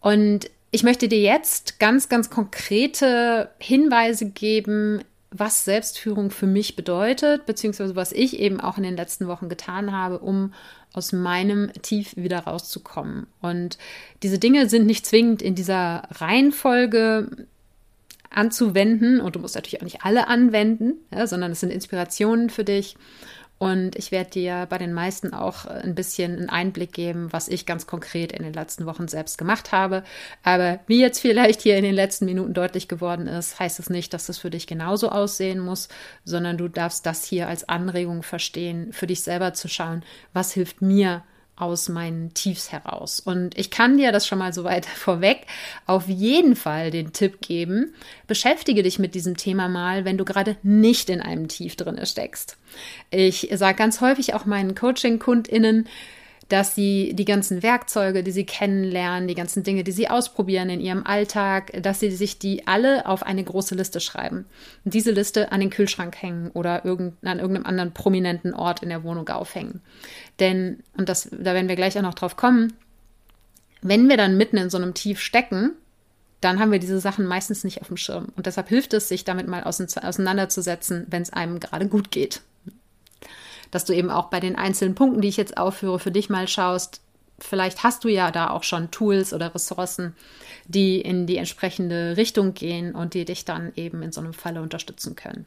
Und 0.00 0.50
ich 0.70 0.82
möchte 0.82 1.08
dir 1.08 1.20
jetzt 1.20 1.80
ganz, 1.80 2.08
ganz 2.08 2.30
konkrete 2.30 3.50
Hinweise 3.58 4.30
geben, 4.30 5.02
was 5.30 5.64
Selbstführung 5.64 6.30
für 6.30 6.46
mich 6.46 6.76
bedeutet, 6.76 7.44
beziehungsweise 7.46 7.96
was 7.96 8.12
ich 8.12 8.38
eben 8.38 8.60
auch 8.60 8.78
in 8.78 8.82
den 8.82 8.96
letzten 8.96 9.28
Wochen 9.28 9.48
getan 9.48 9.92
habe, 9.92 10.18
um 10.20 10.54
aus 10.94 11.12
meinem 11.12 11.70
Tief 11.82 12.16
wieder 12.16 12.40
rauszukommen. 12.40 13.26
Und 13.42 13.76
diese 14.22 14.38
Dinge 14.38 14.68
sind 14.68 14.86
nicht 14.86 15.04
zwingend 15.04 15.42
in 15.42 15.54
dieser 15.54 16.04
Reihenfolge 16.12 17.46
anzuwenden 18.30 19.20
und 19.20 19.36
du 19.36 19.40
musst 19.40 19.54
natürlich 19.54 19.80
auch 19.80 19.84
nicht 19.84 20.04
alle 20.04 20.28
anwenden, 20.28 20.94
ja, 21.12 21.26
sondern 21.26 21.52
es 21.52 21.60
sind 21.60 21.70
Inspirationen 21.70 22.50
für 22.50 22.64
dich. 22.64 22.96
Und 23.58 23.96
ich 23.96 24.12
werde 24.12 24.30
dir 24.30 24.66
bei 24.70 24.78
den 24.78 24.92
meisten 24.92 25.34
auch 25.34 25.66
ein 25.66 25.96
bisschen 25.96 26.38
einen 26.38 26.48
Einblick 26.48 26.92
geben, 26.92 27.32
was 27.32 27.48
ich 27.48 27.66
ganz 27.66 27.88
konkret 27.88 28.30
in 28.30 28.44
den 28.44 28.52
letzten 28.52 28.86
Wochen 28.86 29.08
selbst 29.08 29.36
gemacht 29.36 29.72
habe. 29.72 30.04
Aber 30.44 30.78
wie 30.86 31.00
jetzt 31.00 31.18
vielleicht 31.18 31.62
hier 31.62 31.76
in 31.76 31.82
den 31.82 31.94
letzten 31.94 32.24
Minuten 32.26 32.54
deutlich 32.54 32.86
geworden 32.86 33.26
ist, 33.26 33.58
heißt 33.58 33.80
es 33.80 33.90
nicht, 33.90 34.14
dass 34.14 34.28
es 34.28 34.38
für 34.38 34.50
dich 34.50 34.68
genauso 34.68 35.10
aussehen 35.10 35.58
muss, 35.58 35.88
sondern 36.24 36.56
du 36.56 36.68
darfst 36.68 37.04
das 37.04 37.24
hier 37.24 37.48
als 37.48 37.68
Anregung 37.68 38.22
verstehen, 38.22 38.92
für 38.92 39.08
dich 39.08 39.22
selber 39.22 39.52
zu 39.54 39.66
schauen, 39.66 40.04
was 40.32 40.52
hilft 40.52 40.80
mir 40.80 41.24
aus 41.60 41.88
meinen 41.88 42.32
Tiefs 42.34 42.72
heraus. 42.72 43.20
Und 43.20 43.56
ich 43.58 43.70
kann 43.70 43.96
dir 43.96 44.12
das 44.12 44.26
schon 44.26 44.38
mal 44.38 44.52
so 44.52 44.64
weit 44.64 44.86
vorweg 44.86 45.46
auf 45.86 46.08
jeden 46.08 46.56
Fall 46.56 46.90
den 46.90 47.12
Tipp 47.12 47.40
geben. 47.40 47.94
Beschäftige 48.26 48.82
dich 48.82 48.98
mit 48.98 49.14
diesem 49.14 49.36
Thema 49.36 49.68
mal, 49.68 50.04
wenn 50.04 50.18
du 50.18 50.24
gerade 50.24 50.56
nicht 50.62 51.10
in 51.10 51.20
einem 51.20 51.48
Tief 51.48 51.76
drin 51.76 51.98
steckst. 52.04 52.56
Ich 53.10 53.48
sage 53.52 53.76
ganz 53.76 54.00
häufig 54.00 54.34
auch 54.34 54.44
meinen 54.44 54.74
Coaching-KundInnen, 54.74 55.88
dass 56.48 56.74
sie 56.74 57.12
die 57.14 57.26
ganzen 57.26 57.62
Werkzeuge, 57.62 58.22
die 58.22 58.30
sie 58.30 58.46
kennenlernen, 58.46 59.28
die 59.28 59.34
ganzen 59.34 59.62
Dinge, 59.62 59.84
die 59.84 59.92
sie 59.92 60.08
ausprobieren 60.08 60.70
in 60.70 60.80
ihrem 60.80 61.04
Alltag, 61.04 61.70
dass 61.82 62.00
sie 62.00 62.10
sich 62.10 62.38
die 62.38 62.66
alle 62.66 63.06
auf 63.06 63.22
eine 63.22 63.44
große 63.44 63.74
Liste 63.74 64.00
schreiben. 64.00 64.46
Und 64.84 64.94
diese 64.94 65.10
Liste 65.10 65.52
an 65.52 65.60
den 65.60 65.70
Kühlschrank 65.70 66.16
hängen 66.16 66.50
oder 66.52 66.84
irgend, 66.84 67.14
an 67.22 67.38
irgendeinem 67.38 67.66
anderen 67.66 67.92
prominenten 67.92 68.54
Ort 68.54 68.82
in 68.82 68.88
der 68.88 69.04
Wohnung 69.04 69.28
aufhängen. 69.28 69.82
Denn, 70.40 70.82
und 70.96 71.08
das, 71.08 71.28
da 71.30 71.52
werden 71.52 71.68
wir 71.68 71.76
gleich 71.76 71.98
auch 71.98 72.02
noch 72.02 72.14
drauf 72.14 72.36
kommen, 72.36 72.72
wenn 73.82 74.08
wir 74.08 74.16
dann 74.16 74.36
mitten 74.36 74.56
in 74.56 74.70
so 74.70 74.78
einem 74.78 74.94
Tief 74.94 75.20
stecken, 75.20 75.72
dann 76.40 76.60
haben 76.60 76.72
wir 76.72 76.78
diese 76.78 77.00
Sachen 77.00 77.26
meistens 77.26 77.64
nicht 77.64 77.80
auf 77.80 77.88
dem 77.88 77.96
Schirm. 77.96 78.28
Und 78.36 78.46
deshalb 78.46 78.68
hilft 78.68 78.94
es, 78.94 79.08
sich 79.08 79.24
damit 79.24 79.48
mal 79.48 79.64
auseinanderzusetzen, 79.64 81.06
wenn 81.10 81.22
es 81.22 81.32
einem 81.32 81.60
gerade 81.60 81.88
gut 81.88 82.10
geht. 82.10 82.40
Dass 83.70 83.84
du 83.84 83.92
eben 83.92 84.10
auch 84.10 84.30
bei 84.30 84.40
den 84.40 84.56
einzelnen 84.56 84.94
Punkten, 84.94 85.20
die 85.20 85.28
ich 85.28 85.36
jetzt 85.36 85.56
aufführe, 85.56 85.98
für 85.98 86.10
dich 86.10 86.30
mal 86.30 86.48
schaust, 86.48 87.00
vielleicht 87.38 87.82
hast 87.82 88.04
du 88.04 88.08
ja 88.08 88.30
da 88.30 88.50
auch 88.50 88.62
schon 88.62 88.90
Tools 88.90 89.32
oder 89.32 89.54
Ressourcen, 89.54 90.14
die 90.66 91.00
in 91.00 91.26
die 91.26 91.36
entsprechende 91.36 92.16
Richtung 92.16 92.54
gehen 92.54 92.94
und 92.94 93.14
die 93.14 93.24
dich 93.24 93.44
dann 93.44 93.72
eben 93.76 94.02
in 94.02 94.12
so 94.12 94.20
einem 94.20 94.32
Falle 94.32 94.62
unterstützen 94.62 95.14
können. 95.14 95.46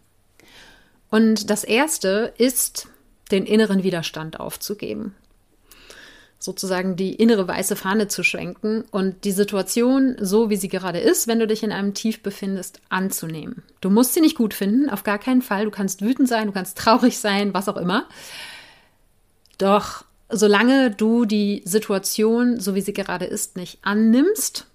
Und 1.10 1.50
das 1.50 1.64
erste 1.64 2.34
ist, 2.38 2.88
den 3.32 3.46
inneren 3.46 3.84
Widerstand 3.84 4.40
aufzugeben 4.40 5.16
sozusagen 6.41 6.95
die 6.95 7.13
innere 7.13 7.47
weiße 7.47 7.75
Fahne 7.75 8.08
zu 8.08 8.23
schwenken 8.23 8.84
und 8.89 9.25
die 9.25 9.32
Situation, 9.32 10.15
so 10.19 10.49
wie 10.49 10.56
sie 10.56 10.69
gerade 10.69 10.97
ist, 10.97 11.27
wenn 11.27 11.39
du 11.39 11.45
dich 11.45 11.62
in 11.62 11.71
einem 11.71 11.93
Tief 11.93 12.23
befindest, 12.23 12.82
anzunehmen. 12.89 13.62
Du 13.80 13.91
musst 13.91 14.15
sie 14.15 14.21
nicht 14.21 14.36
gut 14.36 14.56
finden, 14.56 14.89
auf 14.89 15.04
gar 15.04 15.19
keinen 15.19 15.43
Fall. 15.43 15.65
Du 15.65 15.71
kannst 15.71 16.01
wütend 16.01 16.27
sein, 16.27 16.47
du 16.47 16.54
kannst 16.54 16.80
traurig 16.80 17.19
sein, 17.19 17.54
was 17.54 17.69
auch 17.69 17.77
immer. 17.77 18.10
Doch 19.60 20.04
solange 20.30 20.89
du 20.89 21.25
die 21.25 21.62
Situation, 21.63 22.60
so 22.60 22.73
wie 22.73 22.82
sie 22.82 22.93
gerade 22.93 23.25
ist, 23.25 23.56
nicht 23.56 23.77
annimmst, 23.84 24.65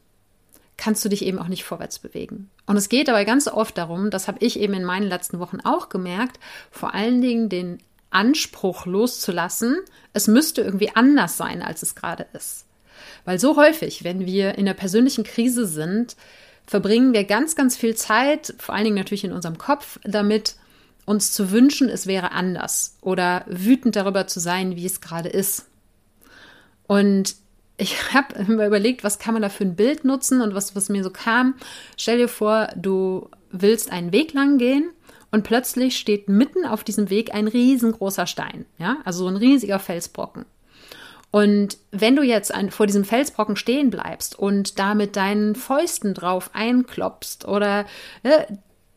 kannst 0.77 1.05
du 1.05 1.09
dich 1.09 1.25
eben 1.25 1.41
auch 1.41 1.49
nicht 1.49 1.65
vorwärts 1.65 1.99
bewegen. 1.99 2.49
Und 2.67 2.77
es 2.77 2.89
geht 2.89 3.09
aber 3.09 3.25
ganz 3.25 3.49
oft 3.49 3.77
darum, 3.77 4.11
das 4.11 4.29
habe 4.29 4.39
ich 4.41 4.61
eben 4.61 4.75
in 4.75 4.85
meinen 4.85 5.09
letzten 5.09 5.41
Wochen 5.41 5.59
auch 5.65 5.89
gemerkt, 5.89 6.39
vor 6.71 6.95
allen 6.95 7.21
Dingen 7.21 7.49
den 7.49 7.79
Anspruch 8.11 8.87
loszulassen, 8.87 9.77
es 10.17 10.29
müsste 10.29 10.63
irgendwie 10.63 10.97
anders 10.97 11.37
sein, 11.37 11.63
als 11.63 11.83
es 11.83 11.95
gerade 11.95 12.27
ist. 12.33 12.65
Weil 13.27 13.39
so 13.39 13.57
häufig, 13.57 14.03
wenn 14.03 14.25
wir 14.25 14.57
in 14.57 14.65
der 14.65 14.75
persönlichen 14.75 15.25
Krise 15.25 15.67
sind, 15.67 16.17
verbringen 16.67 17.13
wir 17.13 17.25
ganz, 17.25 17.55
ganz 17.55 17.77
viel 17.77 17.95
Zeit, 17.95 18.55
vor 18.59 18.75
allen 18.75 18.85
Dingen 18.85 18.97
natürlich 18.97 19.25
in 19.25 19.33
unserem 19.33 19.59
Kopf, 19.59 20.01
damit 20.05 20.57
uns 21.05 21.33
zu 21.33 21.51
wünschen, 21.51 21.91
es 21.91 22.07
wäre 22.07 22.33
anders 22.33 22.97
oder 23.03 23.45
wütend 23.47 23.95
darüber 23.95 24.27
zu 24.27 24.41
sein, 24.41 24.75
wie 24.75 24.87
es 24.87 25.03
gerade 25.03 25.29
ist. 25.29 25.67
Und 26.87 27.37
ich 27.77 28.15
habe 28.15 28.43
mir 28.45 28.67
überlegt, 28.67 29.05
was 29.05 29.19
kann 29.19 29.35
man 29.35 29.43
da 29.43 29.51
für 29.51 29.65
ein 29.65 29.77
Bild 29.77 30.05
nutzen 30.05 30.41
und 30.41 30.55
was, 30.55 30.75
was 30.75 30.89
mir 30.89 31.05
so 31.05 31.11
kam. 31.11 31.57
Stell 31.99 32.17
dir 32.17 32.29
vor, 32.29 32.69
du 32.75 33.29
willst 33.51 33.93
einen 33.93 34.13
Weg 34.13 34.33
lang 34.33 34.57
gehen 34.57 34.91
und 35.37 35.43
plötzlich 35.43 35.99
steht 35.99 36.31
mitten 36.31 36.65
auf 36.65 36.83
diesem 36.83 37.11
Weg 37.11 37.35
ein 37.35 37.47
riesengroßer 37.47 38.27
Stein, 38.27 38.65
ja, 38.79 38.97
also 39.05 39.25
so 39.25 39.29
ein 39.29 39.37
riesiger 39.37 39.79
Felsbrocken. 39.79 40.47
Und 41.31 41.77
wenn 41.91 42.17
du 42.17 42.23
jetzt 42.23 42.55
an, 42.55 42.71
vor 42.71 42.87
diesem 42.87 43.05
Felsbrocken 43.05 43.57
stehen 43.57 43.91
bleibst 43.91 44.39
und 44.39 44.79
da 44.79 44.95
mit 44.95 45.15
deinen 45.15 45.55
Fäusten 45.55 46.15
drauf 46.15 46.49
einklopfst 46.55 47.47
oder 47.47 47.85
äh, 48.23 48.47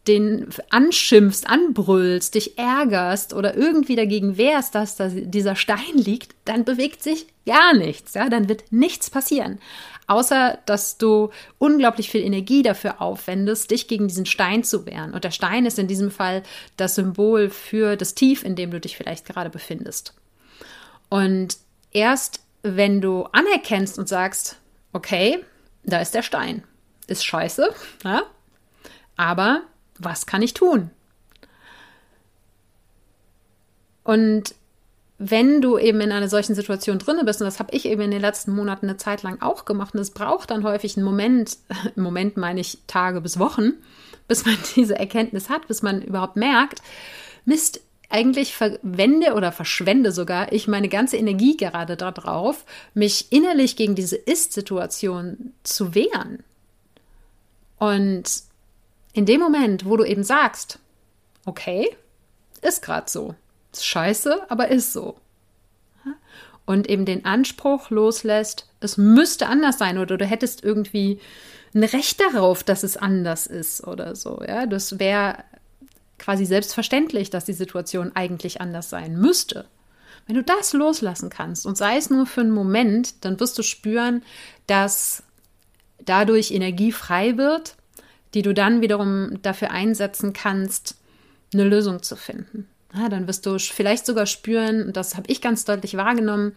den 0.10 0.50
anschimpfst, 0.72 1.48
anbrüllst, 1.48 2.34
dich 2.34 2.58
ärgerst 2.58 3.34
oder 3.34 3.56
irgendwie 3.56 3.96
dagegen 3.96 4.38
wehrst, 4.38 4.74
dass 4.74 4.96
da 4.96 5.08
dieser 5.10 5.56
Stein 5.56 5.94
liegt, 5.94 6.36
dann 6.46 6.66
bewegt 6.66 7.04
sich 7.04 7.28
gar 7.46 7.76
nichts. 7.76 8.16
Ja? 8.16 8.28
Dann 8.28 8.50
wird 8.50 8.72
nichts 8.72 9.10
passieren. 9.10 9.60
Außer, 10.08 10.58
dass 10.66 10.98
du 10.98 11.30
unglaublich 11.60 12.10
viel 12.10 12.24
Energie 12.24 12.64
dafür 12.64 13.00
aufwendest, 13.00 13.70
dich 13.70 13.88
gegen 13.88 14.08
diesen 14.08 14.26
Stein 14.26 14.64
zu 14.64 14.88
wehren. 14.88 15.14
Und 15.14 15.24
der 15.24 15.32
Stein 15.32 15.68
ist 15.68 15.78
in 15.78 15.88
diesem 15.88 16.10
Fall 16.10 16.42
das 16.76 16.96
Symbol 16.96 17.52
für 17.52 17.96
das 17.96 18.16
Tief, 18.16 18.44
in 18.44 18.56
dem 18.56 18.72
du 18.72 18.80
dich 18.80 18.98
vielleicht 18.98 19.28
gerade 19.28 19.52
befindest. 19.52 20.16
Und 21.10 21.58
erst 21.92 22.42
wenn 22.64 23.00
du 23.00 23.26
anerkennst 23.32 24.00
und 24.00 24.10
sagst, 24.10 24.58
okay, 24.92 25.46
da 25.84 26.00
ist 26.00 26.16
der 26.16 26.24
Stein, 26.24 26.64
ist 27.08 27.24
scheiße, 27.24 27.74
ja? 28.04 28.24
aber 29.16 29.62
was 30.00 30.26
kann 30.26 30.42
ich 30.42 30.54
tun? 30.54 30.90
Und 34.04 34.56
wenn 35.20 35.62
du 35.62 35.78
eben 35.78 36.00
in 36.00 36.14
einer 36.14 36.30
solchen 36.30 36.56
Situation 36.56 36.98
drin 36.98 37.20
bist, 37.26 37.42
und 37.42 37.46
das 37.46 37.60
habe 37.60 37.76
ich 37.76 37.86
eben 37.86 38.02
in 38.02 38.12
den 38.12 38.22
letzten 38.22 38.54
Monaten 38.54 38.88
eine 38.88 38.98
Zeit 38.98 39.22
lang 39.22 39.42
auch 39.42 39.66
gemacht, 39.66 39.94
und 39.94 40.00
es 40.00 40.12
braucht 40.12 40.50
dann 40.50 40.64
häufig 40.64 40.96
einen 40.96 41.06
Moment, 41.06 41.58
im 41.96 42.04
Moment 42.04 42.38
meine 42.38 42.62
ich 42.62 42.80
Tage 42.88 43.22
bis 43.22 43.38
Wochen, 43.38 43.74
bis 44.28 44.46
man 44.46 44.58
diese 44.76 44.98
Erkenntnis 44.98 45.50
hat, 45.50 45.68
bis 45.68 45.82
man 45.82 46.02
überhaupt 46.02 46.38
merkt, 46.38 46.82
Mist, 47.46 47.82
eigentlich 48.10 48.56
verwende 48.56 49.36
oder 49.36 49.52
verschwende 49.52 50.12
sogar 50.12 50.52
ich 50.52 50.68
meine 50.68 50.90
ganze 50.90 51.18
Energie 51.18 51.56
gerade 51.58 51.96
darauf, 51.96 52.66
mich 52.96 53.32
innerlich 53.32 53.76
gegen 53.76 53.94
diese 53.94 54.16
Ist-Situation 54.16 55.54
zu 55.64 55.94
wehren. 55.94 56.44
Und 57.78 58.49
in 59.20 59.26
dem 59.26 59.42
Moment, 59.42 59.84
wo 59.84 59.98
du 59.98 60.06
eben 60.06 60.24
sagst, 60.24 60.80
okay, 61.46 61.94
ist 62.62 62.82
gerade 62.82 63.10
so, 63.10 63.36
ist 63.74 63.86
scheiße, 63.86 64.50
aber 64.50 64.70
ist 64.70 64.94
so. 64.94 65.18
Und 66.66 66.88
eben 66.88 67.04
den 67.04 67.26
Anspruch 67.26 67.90
loslässt, 67.90 68.70
es 68.80 68.96
müsste 68.96 69.48
anders 69.48 69.78
sein 69.78 69.98
oder 69.98 70.18
du 70.18 70.26
hättest 70.26 70.64
irgendwie 70.64 71.20
ein 71.76 71.84
Recht 71.84 72.22
darauf, 72.22 72.64
dass 72.64 72.84
es 72.84 72.96
anders 72.96 73.46
ist 73.46 73.86
oder 73.86 74.16
so. 74.16 74.42
Ja, 74.48 74.66
das 74.66 75.00
wäre 75.00 75.44
quasi 76.18 76.46
selbstverständlich, 76.46 77.30
dass 77.30 77.44
die 77.44 77.52
Situation 77.52 78.14
eigentlich 78.16 78.62
anders 78.62 78.90
sein 78.90 79.18
müsste. 79.18 79.66
Wenn 80.28 80.38
du 80.38 80.44
das 80.44 80.72
loslassen 80.72 81.30
kannst 81.30 81.66
und 81.66 81.76
sei 81.76 81.98
es 81.98 82.10
nur 82.10 82.26
für 82.26 82.40
einen 82.40 82.52
Moment, 82.52 83.26
dann 83.26 83.38
wirst 83.42 83.58
du 83.58 83.64
spüren, 83.64 84.24
dass 84.66 85.24
dadurch 86.06 86.52
Energie 86.52 86.94
frei 86.94 87.36
wird, 87.36 87.76
die 88.34 88.42
du 88.42 88.54
dann 88.54 88.82
wiederum 88.82 89.42
dafür 89.42 89.72
einsetzen 89.72 90.34
kannst, 90.34 90.96
eine 91.54 91.64
Lösung 91.64 92.04
zu 92.04 92.16
finden. 92.16 92.68
Ja, 92.94 93.10
dann 93.10 93.28
wirst 93.28 93.46
du 93.46 93.58
vielleicht 93.60 94.06
sogar 94.06 94.26
spüren, 94.26 94.88
und 94.88 94.98
das 94.98 95.16
habe 95.16 95.32
ich 95.32 95.42
ganz 95.42 95.66
deutlich 95.66 95.98
wahrgenommen, 95.98 96.56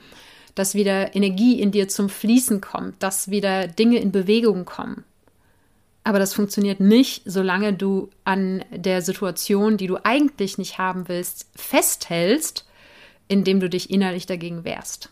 dass 0.55 0.75
wieder 0.75 1.15
Energie 1.15 1.61
in 1.61 1.73
dir 1.73 1.89
zum 1.89 2.09
Fließen 2.09 2.61
kommt, 2.61 3.03
dass 3.03 3.31
wieder 3.31 3.67
Dinge 3.67 3.99
in 3.99 4.13
Bewegung 4.13 4.65
kommen. 4.65 5.05
Aber 6.05 6.19
das 6.19 6.35
funktioniert 6.35 6.81
nicht, 6.81 7.23
solange 7.27 7.75
du 7.75 8.11
an 8.25 8.65
der 8.71 9.03
Situation, 9.03 9.77
die 9.77 9.87
du 9.87 9.99
eigentlich 10.03 10.59
nicht 10.59 10.79
haben 10.79 11.09
willst, 11.09 11.47
festhältst, 11.55 12.67
indem 13.29 13.61
du 13.61 13.69
dich 13.69 13.91
innerlich 13.91 14.27
dagegen 14.27 14.65
wehrst. 14.65 15.11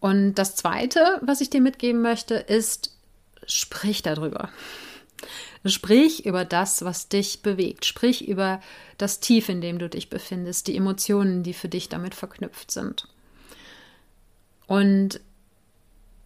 Und 0.00 0.34
das 0.34 0.56
Zweite, 0.56 1.20
was 1.22 1.40
ich 1.40 1.50
dir 1.50 1.60
mitgeben 1.60 2.00
möchte, 2.00 2.34
ist, 2.34 2.96
sprich 3.46 4.02
darüber. 4.02 4.48
Sprich 5.64 6.26
über 6.26 6.44
das, 6.44 6.84
was 6.84 7.08
dich 7.08 7.42
bewegt. 7.42 7.84
Sprich 7.84 8.28
über 8.28 8.60
das 8.98 9.20
Tief, 9.20 9.48
in 9.48 9.60
dem 9.60 9.78
du 9.78 9.88
dich 9.88 10.10
befindest, 10.10 10.66
die 10.68 10.76
Emotionen, 10.76 11.42
die 11.42 11.54
für 11.54 11.68
dich 11.68 11.88
damit 11.88 12.14
verknüpft 12.14 12.70
sind. 12.70 13.08
Und 14.66 15.20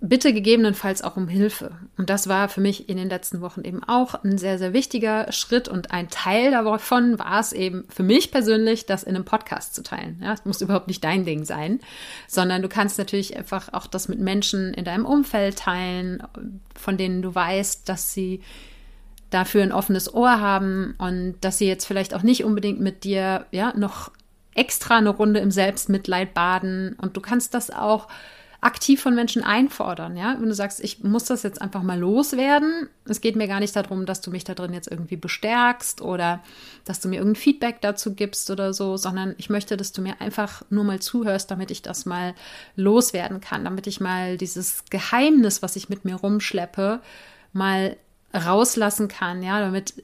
bitte 0.01 0.33
gegebenenfalls 0.33 1.03
auch 1.03 1.17
um 1.17 1.29
Hilfe. 1.29 1.73
Und 1.99 2.09
das 2.09 2.27
war 2.27 2.49
für 2.49 2.63
mich 2.63 2.89
in 2.89 2.97
den 2.97 3.11
letzten 3.11 3.43
Wochen 3.43 3.63
eben 3.65 3.85
auch 3.85 4.15
ein 4.25 4.39
sehr, 4.39 4.59
sehr 4.59 4.73
wichtiger 4.73 5.31
Schritt 5.31 5.69
und 5.69 5.91
ein 5.91 6.09
Teil 6.09 6.51
davon 6.51 7.19
war 7.19 7.39
es 7.39 7.53
eben 7.53 7.85
für 7.91 8.03
mich 8.03 8.31
persönlich, 8.31 8.87
das 8.87 9.03
in 9.03 9.15
einem 9.15 9.27
Podcast 9.27 9.75
zu 9.75 9.83
teilen. 9.83 10.19
Ja, 10.23 10.33
es 10.33 10.47
muss 10.47 10.63
überhaupt 10.63 10.89
nicht 10.89 11.05
dein 11.05 11.27
Ding 11.27 11.45
sein, 11.45 11.81
sondern 12.27 12.63
du 12.63 12.69
kannst 12.69 12.97
natürlich 12.97 13.37
einfach 13.37 13.75
auch 13.75 13.87
das 13.87 14.09
mit 14.09 14.21
Menschen 14.21 14.73
in 14.73 14.87
deinem 14.87 15.05
Umfeld 15.05 15.59
teilen, 15.59 16.23
von 16.75 16.97
denen 16.97 17.21
du 17.21 17.35
weißt, 17.35 17.87
dass 17.87 18.15
sie 18.15 18.41
dafür 19.31 19.63
ein 19.63 19.73
offenes 19.73 20.13
Ohr 20.13 20.41
haben 20.41 20.95
und 20.99 21.37
dass 21.41 21.59
sie 21.59 21.67
jetzt 21.67 21.87
vielleicht 21.87 22.15
auch 22.15 22.23
nicht 22.23 22.45
unbedingt 22.45 22.81
mit 22.81 23.05
dir 23.05 23.47
ja 23.51 23.73
noch 23.77 24.11
extra 24.55 24.99
eine 24.99 25.11
Runde 25.11 25.41
im 25.41 25.51
Selbstmitleid 25.51 26.35
baden 26.35 26.97
und 27.01 27.17
du 27.17 27.21
kannst 27.21 27.55
das 27.55 27.71
auch 27.71 28.09
aktiv 28.63 29.01
von 29.01 29.15
Menschen 29.15 29.43
einfordern, 29.43 30.17
ja, 30.17 30.37
wenn 30.39 30.49
du 30.49 30.55
sagst, 30.55 30.81
ich 30.85 31.03
muss 31.03 31.25
das 31.25 31.43
jetzt 31.43 31.63
einfach 31.63 31.83
mal 31.83 31.99
loswerden. 31.99 32.91
Es 33.07 33.23
geht 33.23 33.35
mir 33.35 33.49
gar 33.49 33.61
nicht 33.61 33.75
darum, 33.75 34.05
dass 34.05 34.21
du 34.21 34.31
mich 34.31 34.45
da 34.45 34.55
drin 34.55 34.75
jetzt 34.75 34.91
irgendwie 34.91 35.17
bestärkst 35.17 36.03
oder 36.03 36.43
dass 36.85 37.01
du 37.01 37.09
mir 37.09 37.17
irgendein 37.17 37.41
Feedback 37.41 37.81
dazu 37.81 38.15
gibst 38.15 38.51
oder 38.51 38.75
so, 38.75 38.99
sondern 38.99 39.35
ich 39.39 39.49
möchte, 39.49 39.79
dass 39.79 39.93
du 39.93 40.03
mir 40.03 40.21
einfach 40.21 40.63
nur 40.69 40.85
mal 40.85 41.01
zuhörst, 41.01 41.51
damit 41.51 41.71
ich 41.71 41.81
das 41.81 42.05
mal 42.05 42.35
loswerden 42.77 43.41
kann, 43.41 43.65
damit 43.65 43.87
ich 43.87 43.99
mal 43.99 44.37
dieses 44.37 44.85
Geheimnis, 44.91 45.63
was 45.63 45.77
ich 45.77 45.89
mit 45.89 46.05
mir 46.05 46.17
rumschleppe, 46.17 47.01
mal 47.55 47.97
rauslassen 48.33 49.09
kann, 49.09 49.43
ja, 49.43 49.61
damit 49.61 49.95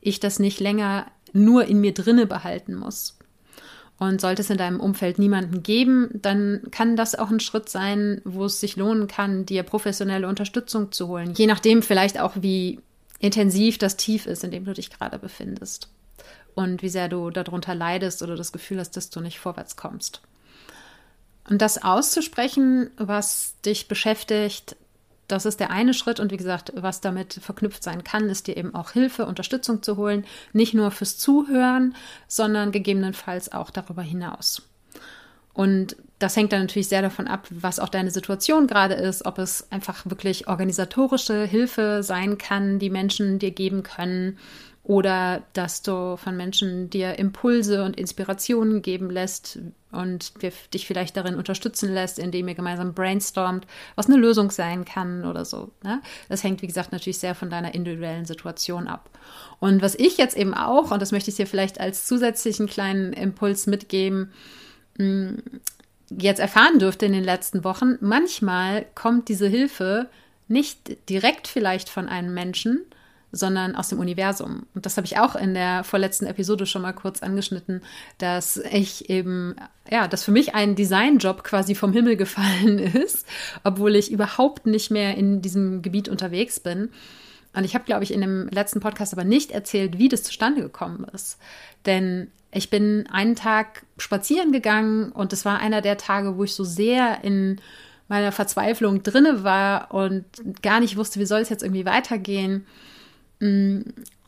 ich 0.00 0.20
das 0.20 0.38
nicht 0.38 0.60
länger 0.60 1.06
nur 1.32 1.64
in 1.66 1.80
mir 1.80 1.94
drinne 1.94 2.26
behalten 2.26 2.74
muss. 2.74 3.16
Und 3.98 4.20
sollte 4.20 4.40
es 4.40 4.48
in 4.48 4.56
deinem 4.56 4.80
Umfeld 4.80 5.18
niemanden 5.18 5.62
geben, 5.62 6.08
dann 6.14 6.62
kann 6.70 6.96
das 6.96 7.14
auch 7.14 7.30
ein 7.30 7.38
Schritt 7.40 7.68
sein, 7.68 8.22
wo 8.24 8.46
es 8.46 8.58
sich 8.58 8.76
lohnen 8.76 9.08
kann, 9.08 9.44
dir 9.44 9.62
professionelle 9.62 10.26
Unterstützung 10.26 10.90
zu 10.90 11.08
holen. 11.08 11.34
Je 11.34 11.46
nachdem 11.46 11.82
vielleicht 11.82 12.18
auch, 12.18 12.32
wie 12.36 12.80
intensiv 13.18 13.76
das 13.76 13.98
Tief 13.98 14.24
ist, 14.24 14.42
in 14.42 14.50
dem 14.50 14.64
du 14.64 14.72
dich 14.72 14.88
gerade 14.90 15.18
befindest. 15.18 15.88
Und 16.54 16.82
wie 16.82 16.88
sehr 16.88 17.10
du 17.10 17.28
darunter 17.30 17.74
leidest 17.74 18.22
oder 18.22 18.36
das 18.36 18.52
Gefühl 18.52 18.78
hast, 18.78 18.96
dass 18.96 19.10
du 19.10 19.20
nicht 19.20 19.38
vorwärts 19.38 19.76
kommst. 19.76 20.22
Und 21.48 21.60
das 21.60 21.82
auszusprechen, 21.82 22.90
was 22.96 23.54
dich 23.66 23.86
beschäftigt, 23.86 24.76
das 25.30 25.46
ist 25.46 25.60
der 25.60 25.70
eine 25.70 25.94
Schritt. 25.94 26.20
Und 26.20 26.32
wie 26.32 26.36
gesagt, 26.36 26.72
was 26.74 27.00
damit 27.00 27.34
verknüpft 27.34 27.82
sein 27.82 28.04
kann, 28.04 28.28
ist 28.28 28.46
dir 28.46 28.56
eben 28.56 28.74
auch 28.74 28.90
Hilfe, 28.90 29.26
Unterstützung 29.26 29.82
zu 29.82 29.96
holen. 29.96 30.24
Nicht 30.52 30.74
nur 30.74 30.90
fürs 30.90 31.18
Zuhören, 31.18 31.94
sondern 32.28 32.72
gegebenenfalls 32.72 33.52
auch 33.52 33.70
darüber 33.70 34.02
hinaus. 34.02 34.62
Und 35.52 35.96
das 36.18 36.36
hängt 36.36 36.52
dann 36.52 36.60
natürlich 36.60 36.88
sehr 36.88 37.02
davon 37.02 37.26
ab, 37.26 37.46
was 37.50 37.80
auch 37.80 37.88
deine 37.88 38.10
Situation 38.10 38.66
gerade 38.66 38.94
ist, 38.94 39.26
ob 39.26 39.38
es 39.38 39.70
einfach 39.72 40.04
wirklich 40.04 40.48
organisatorische 40.48 41.44
Hilfe 41.44 42.02
sein 42.02 42.38
kann, 42.38 42.78
die 42.78 42.90
Menschen 42.90 43.38
dir 43.38 43.50
geben 43.50 43.82
können, 43.82 44.38
oder 44.90 45.44
dass 45.52 45.82
du 45.82 46.16
von 46.16 46.36
Menschen 46.36 46.90
dir 46.90 47.16
Impulse 47.16 47.84
und 47.84 47.96
Inspirationen 47.96 48.82
geben 48.82 49.08
lässt 49.08 49.60
und 49.92 50.32
dich 50.74 50.84
vielleicht 50.84 51.16
darin 51.16 51.36
unterstützen 51.36 51.94
lässt, 51.94 52.18
indem 52.18 52.48
ihr 52.48 52.56
gemeinsam 52.56 52.92
brainstormt, 52.92 53.68
was 53.94 54.08
eine 54.08 54.16
Lösung 54.16 54.50
sein 54.50 54.84
kann 54.84 55.24
oder 55.24 55.44
so. 55.44 55.70
Ne? 55.84 56.02
Das 56.28 56.42
hängt, 56.42 56.60
wie 56.60 56.66
gesagt, 56.66 56.90
natürlich 56.90 57.20
sehr 57.20 57.36
von 57.36 57.50
deiner 57.50 57.72
individuellen 57.72 58.24
Situation 58.24 58.88
ab. 58.88 59.10
Und 59.60 59.80
was 59.80 59.94
ich 59.94 60.18
jetzt 60.18 60.36
eben 60.36 60.54
auch, 60.54 60.90
und 60.90 61.00
das 61.00 61.12
möchte 61.12 61.30
ich 61.30 61.36
dir 61.36 61.46
vielleicht 61.46 61.78
als 61.78 62.08
zusätzlichen 62.08 62.66
kleinen 62.66 63.12
Impuls 63.12 63.68
mitgeben, 63.68 64.32
mm, 64.98 65.34
jetzt 66.18 66.40
erfahren 66.40 66.80
dürfte 66.80 67.06
in 67.06 67.12
den 67.12 67.22
letzten 67.22 67.62
Wochen, 67.62 67.96
manchmal 68.00 68.86
kommt 68.96 69.28
diese 69.28 69.46
Hilfe 69.46 70.08
nicht 70.48 71.08
direkt 71.08 71.46
vielleicht 71.46 71.88
von 71.88 72.08
einem 72.08 72.34
Menschen, 72.34 72.86
sondern 73.32 73.76
aus 73.76 73.88
dem 73.88 73.98
Universum. 73.98 74.66
Und 74.74 74.86
das 74.86 74.96
habe 74.96 75.06
ich 75.06 75.18
auch 75.18 75.36
in 75.36 75.54
der 75.54 75.84
vorletzten 75.84 76.26
Episode 76.26 76.66
schon 76.66 76.82
mal 76.82 76.92
kurz 76.92 77.22
angeschnitten, 77.22 77.82
dass 78.18 78.56
ich 78.56 79.08
eben, 79.08 79.56
ja, 79.90 80.08
dass 80.08 80.24
für 80.24 80.32
mich 80.32 80.54
ein 80.54 80.74
Designjob 80.74 81.44
quasi 81.44 81.74
vom 81.74 81.92
Himmel 81.92 82.16
gefallen 82.16 82.78
ist, 82.94 83.26
obwohl 83.64 83.96
ich 83.96 84.10
überhaupt 84.10 84.66
nicht 84.66 84.90
mehr 84.90 85.16
in 85.16 85.42
diesem 85.42 85.82
Gebiet 85.82 86.08
unterwegs 86.08 86.60
bin. 86.60 86.90
Und 87.52 87.64
ich 87.64 87.74
habe, 87.74 87.84
glaube 87.84 88.04
ich, 88.04 88.12
in 88.12 88.20
dem 88.20 88.48
letzten 88.48 88.80
Podcast 88.80 89.12
aber 89.12 89.24
nicht 89.24 89.50
erzählt, 89.50 89.98
wie 89.98 90.08
das 90.08 90.22
zustande 90.22 90.62
gekommen 90.62 91.04
ist. 91.12 91.38
Denn 91.86 92.30
ich 92.52 92.70
bin 92.70 93.08
einen 93.10 93.36
Tag 93.36 93.84
spazieren 93.98 94.52
gegangen 94.52 95.12
und 95.12 95.32
es 95.32 95.44
war 95.44 95.58
einer 95.58 95.82
der 95.82 95.98
Tage, 95.98 96.36
wo 96.36 96.44
ich 96.44 96.54
so 96.54 96.64
sehr 96.64 97.22
in 97.22 97.60
meiner 98.08 98.32
Verzweiflung 98.32 99.04
drinne 99.04 99.44
war 99.44 99.94
und 99.94 100.24
gar 100.62 100.80
nicht 100.80 100.96
wusste, 100.96 101.20
wie 101.20 101.26
soll 101.26 101.40
es 101.40 101.48
jetzt 101.48 101.62
irgendwie 101.62 101.86
weitergehen. 101.86 102.66
Mm, 103.40 103.80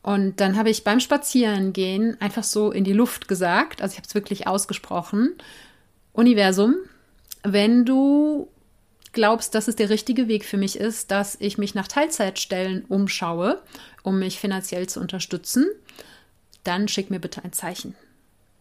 und 0.02 0.40
dann 0.40 0.56
habe 0.56 0.70
ich 0.70 0.82
beim 0.82 0.98
Spazierengehen 0.98 2.20
einfach 2.20 2.42
so 2.42 2.72
in 2.72 2.82
die 2.82 2.92
Luft 2.92 3.28
gesagt, 3.28 3.82
also 3.82 3.92
ich 3.92 3.98
habe 3.98 4.08
es 4.08 4.14
wirklich 4.14 4.46
ausgesprochen, 4.48 5.34
Universum, 6.12 6.74
wenn 7.44 7.84
du 7.84 8.48
glaubst, 9.12 9.54
dass 9.54 9.68
es 9.68 9.76
der 9.76 9.90
richtige 9.90 10.26
Weg 10.26 10.44
für 10.44 10.56
mich 10.56 10.76
ist, 10.76 11.10
dass 11.10 11.36
ich 11.40 11.58
mich 11.58 11.74
nach 11.74 11.86
Teilzeitstellen 11.86 12.84
umschaue, 12.86 13.62
um 14.02 14.18
mich 14.18 14.40
finanziell 14.40 14.88
zu 14.88 15.00
unterstützen, 15.00 15.68
dann 16.64 16.88
schick 16.88 17.10
mir 17.10 17.20
bitte 17.20 17.44
ein 17.44 17.52
Zeichen 17.52 17.94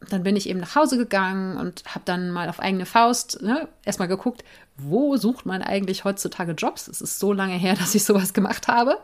dann 0.09 0.23
bin 0.23 0.35
ich 0.35 0.49
eben 0.49 0.59
nach 0.59 0.75
Hause 0.75 0.97
gegangen 0.97 1.57
und 1.57 1.83
habe 1.85 2.01
dann 2.05 2.31
mal 2.31 2.49
auf 2.49 2.59
eigene 2.59 2.85
Faust 2.85 3.41
ne, 3.41 3.67
erstmal 3.85 4.07
geguckt, 4.07 4.43
wo 4.77 5.15
sucht 5.17 5.45
man 5.45 5.61
eigentlich 5.61 6.03
heutzutage 6.03 6.53
Jobs? 6.53 6.87
Es 6.87 7.01
ist 7.01 7.19
so 7.19 7.33
lange 7.33 7.55
her, 7.55 7.75
dass 7.79 7.95
ich 7.95 8.03
sowas 8.03 8.33
gemacht 8.33 8.67
habe. 8.67 8.97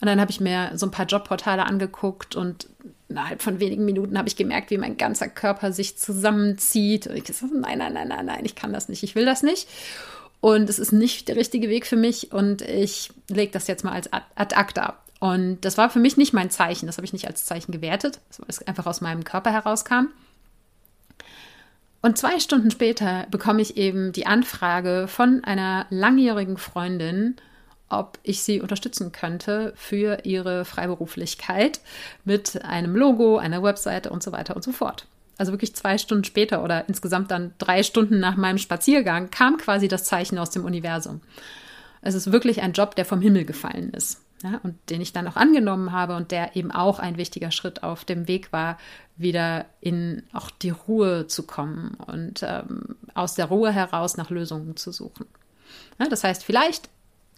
Und 0.00 0.06
dann 0.06 0.20
habe 0.20 0.30
ich 0.30 0.40
mir 0.40 0.72
so 0.74 0.86
ein 0.86 0.90
paar 0.90 1.06
Jobportale 1.06 1.64
angeguckt 1.64 2.36
und 2.36 2.68
innerhalb 3.08 3.42
von 3.42 3.60
wenigen 3.60 3.84
Minuten 3.84 4.16
habe 4.16 4.28
ich 4.28 4.36
gemerkt, 4.36 4.70
wie 4.70 4.78
mein 4.78 4.96
ganzer 4.96 5.28
Körper 5.28 5.72
sich 5.72 5.98
zusammenzieht. 5.98 7.06
Und 7.06 7.16
ich 7.16 7.24
gesagt, 7.24 7.52
nein, 7.54 7.78
nein, 7.78 7.92
nein, 7.92 8.08
nein, 8.08 8.26
nein, 8.26 8.44
ich 8.44 8.54
kann 8.54 8.72
das 8.72 8.88
nicht, 8.88 9.02
ich 9.02 9.14
will 9.14 9.26
das 9.26 9.42
nicht. 9.42 9.68
Und 10.40 10.70
es 10.70 10.78
ist 10.78 10.92
nicht 10.92 11.28
der 11.28 11.36
richtige 11.36 11.68
Weg 11.68 11.86
für 11.86 11.96
mich 11.96 12.32
und 12.32 12.62
ich 12.62 13.10
lege 13.28 13.52
das 13.52 13.66
jetzt 13.66 13.84
mal 13.84 13.92
als 13.92 14.10
ad 14.12 14.54
acta. 14.54 14.96
Und 15.18 15.60
das 15.66 15.76
war 15.76 15.90
für 15.90 15.98
mich 15.98 16.16
nicht 16.16 16.32
mein 16.32 16.48
Zeichen, 16.50 16.86
das 16.86 16.96
habe 16.96 17.04
ich 17.04 17.12
nicht 17.12 17.26
als 17.26 17.44
Zeichen 17.44 17.72
gewertet, 17.72 18.20
weil 18.38 18.46
es 18.48 18.66
einfach 18.66 18.86
aus 18.86 19.02
meinem 19.02 19.22
Körper 19.22 19.52
herauskam. 19.52 20.06
Und 22.02 22.16
zwei 22.16 22.40
Stunden 22.40 22.70
später 22.70 23.26
bekomme 23.30 23.60
ich 23.60 23.76
eben 23.76 24.12
die 24.12 24.26
Anfrage 24.26 25.06
von 25.06 25.44
einer 25.44 25.86
langjährigen 25.90 26.56
Freundin, 26.56 27.36
ob 27.90 28.18
ich 28.22 28.42
sie 28.42 28.60
unterstützen 28.60 29.12
könnte 29.12 29.72
für 29.76 30.24
ihre 30.24 30.64
Freiberuflichkeit 30.64 31.80
mit 32.24 32.64
einem 32.64 32.96
Logo, 32.96 33.36
einer 33.36 33.62
Webseite 33.62 34.10
und 34.10 34.22
so 34.22 34.32
weiter 34.32 34.56
und 34.56 34.62
so 34.62 34.72
fort. 34.72 35.06
Also 35.36 35.52
wirklich 35.52 35.74
zwei 35.74 35.98
Stunden 35.98 36.24
später 36.24 36.62
oder 36.62 36.88
insgesamt 36.88 37.30
dann 37.30 37.52
drei 37.58 37.82
Stunden 37.82 38.20
nach 38.20 38.36
meinem 38.36 38.58
Spaziergang 38.58 39.30
kam 39.30 39.56
quasi 39.56 39.88
das 39.88 40.04
Zeichen 40.04 40.38
aus 40.38 40.50
dem 40.50 40.64
Universum. 40.64 41.20
Es 42.02 42.14
ist 42.14 42.32
wirklich 42.32 42.62
ein 42.62 42.72
Job, 42.72 42.94
der 42.94 43.04
vom 43.04 43.20
Himmel 43.20 43.44
gefallen 43.44 43.90
ist 43.90 44.22
ja, 44.42 44.60
und 44.62 44.76
den 44.88 45.00
ich 45.00 45.12
dann 45.12 45.26
auch 45.26 45.36
angenommen 45.36 45.92
habe 45.92 46.16
und 46.16 46.30
der 46.30 46.56
eben 46.56 46.70
auch 46.70 46.98
ein 46.98 47.16
wichtiger 47.16 47.50
Schritt 47.50 47.82
auf 47.82 48.04
dem 48.04 48.26
Weg 48.26 48.52
war, 48.52 48.78
wieder 49.16 49.66
in 49.80 50.22
auch 50.32 50.50
die 50.50 50.70
Ruhe 50.70 51.26
zu 51.26 51.42
kommen 51.42 51.96
und 52.06 52.42
ähm, 52.42 52.96
aus 53.14 53.34
der 53.34 53.46
Ruhe 53.46 53.70
heraus 53.70 54.16
nach 54.16 54.30
Lösungen 54.30 54.76
zu 54.76 54.92
suchen. 54.92 55.26
Ja, 55.98 56.08
das 56.08 56.24
heißt, 56.24 56.42
vielleicht 56.42 56.88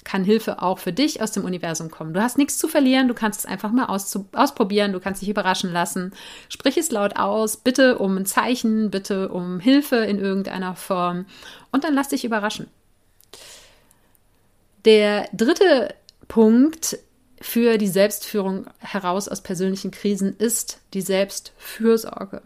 kann 0.05 0.25
Hilfe 0.25 0.63
auch 0.63 0.79
für 0.79 0.93
dich 0.93 1.23
aus 1.23 1.33
dem 1.33 1.45
Universum 1.45 1.91
kommen. 1.91 2.13
Du 2.13 2.21
hast 2.21 2.39
nichts 2.39 2.59
zu 2.59 2.69
verlieren, 2.69 3.09
du 3.09 3.15
kannst 3.15 3.41
es 3.41 3.47
einfach 3.47 3.71
mal 3.71 3.87
ausprobieren, 3.87 4.93
du 4.93 5.01
kannst 5.01 5.23
dich 5.23 5.29
überraschen 5.29 5.73
lassen. 5.73 6.13
Sprich 6.49 6.77
es 6.77 6.91
laut 6.91 7.17
aus, 7.17 7.57
bitte 7.57 7.99
um 7.99 8.17
ein 8.17 8.27
Zeichen, 8.27 8.91
bitte 8.91 9.29
um 9.29 9.61
Hilfe 9.61 9.97
in 9.97 10.19
irgendeiner 10.19 10.75
Form 10.75 11.27
und 11.71 11.85
dann 11.85 11.95
lass 11.95 12.09
dich 12.09 12.25
überraschen. 12.25 12.69
Der 14.85 15.29
dritte 15.33 15.95
Punkt 16.33 16.97
für 17.43 17.77
die 17.77 17.89
Selbstführung 17.89 18.65
heraus 18.79 19.29
aus 19.29 19.43
persönlichen 19.43 19.91
Krisen 19.91 20.35
ist 20.39 20.81
die 20.95 21.03
Selbstfürsorge. 21.03 22.41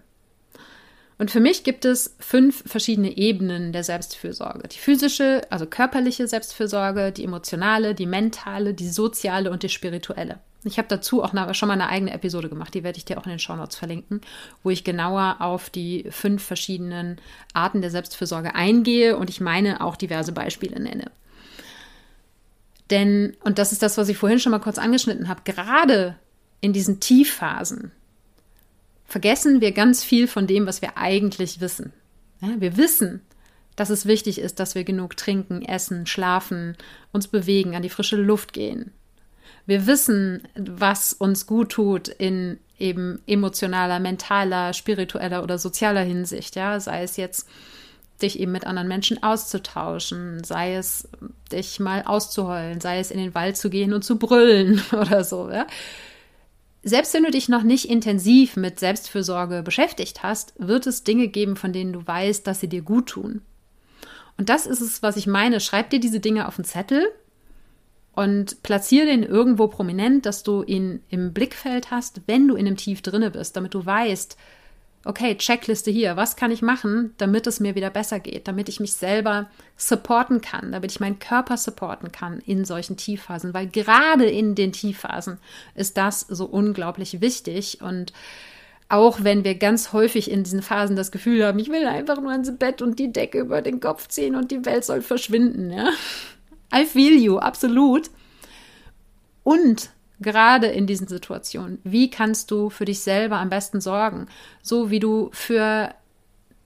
Und 1.18 1.30
für 1.30 1.38
mich 1.38 1.62
gibt 1.62 1.84
es 1.84 2.16
fünf 2.18 2.64
verschiedene 2.66 3.16
Ebenen 3.16 3.72
der 3.72 3.84
Selbstfürsorge. 3.84 4.66
Die 4.66 4.78
physische, 4.78 5.42
also 5.50 5.66
körperliche 5.66 6.26
Selbstfürsorge, 6.26 7.12
die 7.12 7.22
emotionale, 7.22 7.94
die 7.94 8.06
mentale, 8.06 8.74
die 8.74 8.88
soziale 8.88 9.52
und 9.52 9.62
die 9.62 9.68
spirituelle. 9.68 10.40
Ich 10.64 10.78
habe 10.78 10.88
dazu 10.88 11.22
auch 11.22 11.32
schon 11.54 11.68
mal 11.68 11.74
eine 11.74 11.88
eigene 11.88 12.12
Episode 12.12 12.48
gemacht, 12.48 12.74
die 12.74 12.82
werde 12.82 12.98
ich 12.98 13.04
dir 13.04 13.18
auch 13.18 13.26
in 13.26 13.30
den 13.30 13.38
Shownotes 13.38 13.76
verlinken, 13.76 14.20
wo 14.64 14.70
ich 14.70 14.82
genauer 14.82 15.36
auf 15.38 15.70
die 15.70 16.06
fünf 16.10 16.42
verschiedenen 16.42 17.20
Arten 17.54 17.82
der 17.82 17.92
Selbstfürsorge 17.92 18.56
eingehe 18.56 19.16
und 19.16 19.30
ich 19.30 19.40
meine 19.40 19.80
auch 19.80 19.94
diverse 19.94 20.32
Beispiele 20.32 20.80
nenne. 20.80 21.12
Denn, 22.90 23.36
und 23.42 23.58
das 23.58 23.72
ist 23.72 23.82
das, 23.82 23.98
was 23.98 24.08
ich 24.08 24.16
vorhin 24.16 24.38
schon 24.38 24.52
mal 24.52 24.60
kurz 24.60 24.78
angeschnitten 24.78 25.28
habe, 25.28 25.42
gerade 25.44 26.16
in 26.60 26.72
diesen 26.72 27.00
Tiefphasen 27.00 27.92
vergessen 29.06 29.60
wir 29.60 29.72
ganz 29.72 30.02
viel 30.02 30.26
von 30.28 30.46
dem, 30.46 30.66
was 30.66 30.82
wir 30.82 30.96
eigentlich 30.96 31.60
wissen. 31.60 31.92
Ja, 32.40 32.48
wir 32.58 32.76
wissen, 32.76 33.22
dass 33.76 33.90
es 33.90 34.06
wichtig 34.06 34.40
ist, 34.40 34.58
dass 34.58 34.74
wir 34.74 34.84
genug 34.84 35.16
trinken, 35.16 35.62
essen, 35.62 36.06
schlafen, 36.06 36.76
uns 37.12 37.28
bewegen, 37.28 37.74
an 37.76 37.82
die 37.82 37.88
frische 37.88 38.16
Luft 38.16 38.52
gehen. 38.52 38.92
Wir 39.66 39.86
wissen, 39.86 40.46
was 40.54 41.12
uns 41.12 41.46
gut 41.46 41.70
tut 41.70 42.08
in 42.08 42.58
eben 42.78 43.20
emotionaler, 43.26 44.00
mentaler, 44.00 44.72
spiritueller 44.72 45.42
oder 45.42 45.58
sozialer 45.58 46.02
Hinsicht, 46.02 46.56
ja, 46.56 46.78
sei 46.78 47.02
es 47.02 47.16
jetzt 47.16 47.48
dich 48.22 48.38
eben 48.38 48.52
mit 48.52 48.66
anderen 48.66 48.88
Menschen 48.88 49.22
auszutauschen, 49.22 50.42
sei 50.44 50.74
es 50.74 51.08
dich 51.52 51.80
mal 51.80 52.02
auszuheulen, 52.02 52.80
sei 52.80 52.98
es 52.98 53.10
in 53.10 53.18
den 53.18 53.34
Wald 53.34 53.56
zu 53.56 53.70
gehen 53.70 53.92
und 53.92 54.02
zu 54.02 54.18
brüllen 54.18 54.82
oder 54.92 55.24
so. 55.24 55.50
Ja? 55.50 55.66
Selbst 56.82 57.14
wenn 57.14 57.24
du 57.24 57.30
dich 57.30 57.48
noch 57.48 57.62
nicht 57.62 57.88
intensiv 57.88 58.56
mit 58.56 58.78
Selbstfürsorge 58.78 59.62
beschäftigt 59.62 60.22
hast, 60.22 60.54
wird 60.58 60.86
es 60.86 61.04
Dinge 61.04 61.28
geben, 61.28 61.56
von 61.56 61.72
denen 61.72 61.92
du 61.92 62.06
weißt, 62.06 62.46
dass 62.46 62.60
sie 62.60 62.68
dir 62.68 62.82
gut 62.82 63.08
tun. 63.08 63.42
Und 64.38 64.48
das 64.48 64.66
ist 64.66 64.80
es, 64.80 65.02
was 65.02 65.16
ich 65.16 65.26
meine. 65.26 65.60
Schreib 65.60 65.90
dir 65.90 66.00
diese 66.00 66.20
Dinge 66.20 66.46
auf 66.46 66.56
den 66.56 66.64
Zettel 66.64 67.06
und 68.14 68.62
platziere 68.62 69.06
den 69.06 69.22
irgendwo 69.22 69.68
prominent, 69.68 70.26
dass 70.26 70.42
du 70.42 70.62
ihn 70.62 71.02
im 71.08 71.32
Blickfeld 71.32 71.90
hast, 71.90 72.22
wenn 72.26 72.48
du 72.48 72.54
in 72.54 72.66
einem 72.66 72.76
Tief 72.76 73.02
drinne 73.02 73.30
bist, 73.30 73.56
damit 73.56 73.74
du 73.74 73.84
weißt, 73.84 74.36
okay, 75.06 75.36
Checkliste 75.36 75.90
hier, 75.90 76.16
was 76.16 76.36
kann 76.36 76.50
ich 76.50 76.62
machen, 76.62 77.14
damit 77.16 77.46
es 77.46 77.60
mir 77.60 77.74
wieder 77.74 77.90
besser 77.90 78.18
geht, 78.18 78.48
damit 78.48 78.68
ich 78.68 78.80
mich 78.80 78.94
selber 78.94 79.48
supporten 79.76 80.40
kann, 80.40 80.72
damit 80.72 80.90
ich 80.90 81.00
meinen 81.00 81.18
Körper 81.18 81.56
supporten 81.56 82.10
kann 82.10 82.40
in 82.40 82.64
solchen 82.64 82.96
Tiefphasen, 82.96 83.54
weil 83.54 83.68
gerade 83.68 84.26
in 84.26 84.54
den 84.54 84.72
Tiefphasen 84.72 85.38
ist 85.74 85.96
das 85.96 86.20
so 86.20 86.44
unglaublich 86.44 87.20
wichtig 87.20 87.80
und 87.80 88.12
auch 88.88 89.22
wenn 89.22 89.44
wir 89.44 89.56
ganz 89.56 89.92
häufig 89.92 90.30
in 90.30 90.44
diesen 90.44 90.62
Phasen 90.62 90.96
das 90.96 91.10
Gefühl 91.10 91.44
haben, 91.44 91.58
ich 91.58 91.70
will 91.70 91.86
einfach 91.86 92.20
nur 92.20 92.34
ins 92.34 92.56
Bett 92.56 92.82
und 92.82 92.98
die 92.98 93.12
Decke 93.12 93.38
über 93.38 93.62
den 93.62 93.80
Kopf 93.80 94.08
ziehen 94.08 94.34
und 94.36 94.50
die 94.50 94.64
Welt 94.64 94.84
soll 94.84 95.02
verschwinden, 95.02 95.70
ja. 95.70 95.88
I 96.74 96.84
feel 96.84 97.16
you, 97.16 97.38
absolut. 97.38 98.10
Und 99.44 99.90
gerade 100.20 100.66
in 100.68 100.86
diesen 100.86 101.08
Situationen? 101.08 101.78
Wie 101.84 102.10
kannst 102.10 102.50
du 102.50 102.70
für 102.70 102.84
dich 102.84 103.00
selber 103.00 103.38
am 103.38 103.50
besten 103.50 103.80
sorgen? 103.80 104.26
So 104.62 104.90
wie 104.90 105.00
du 105.00 105.30
für 105.32 105.94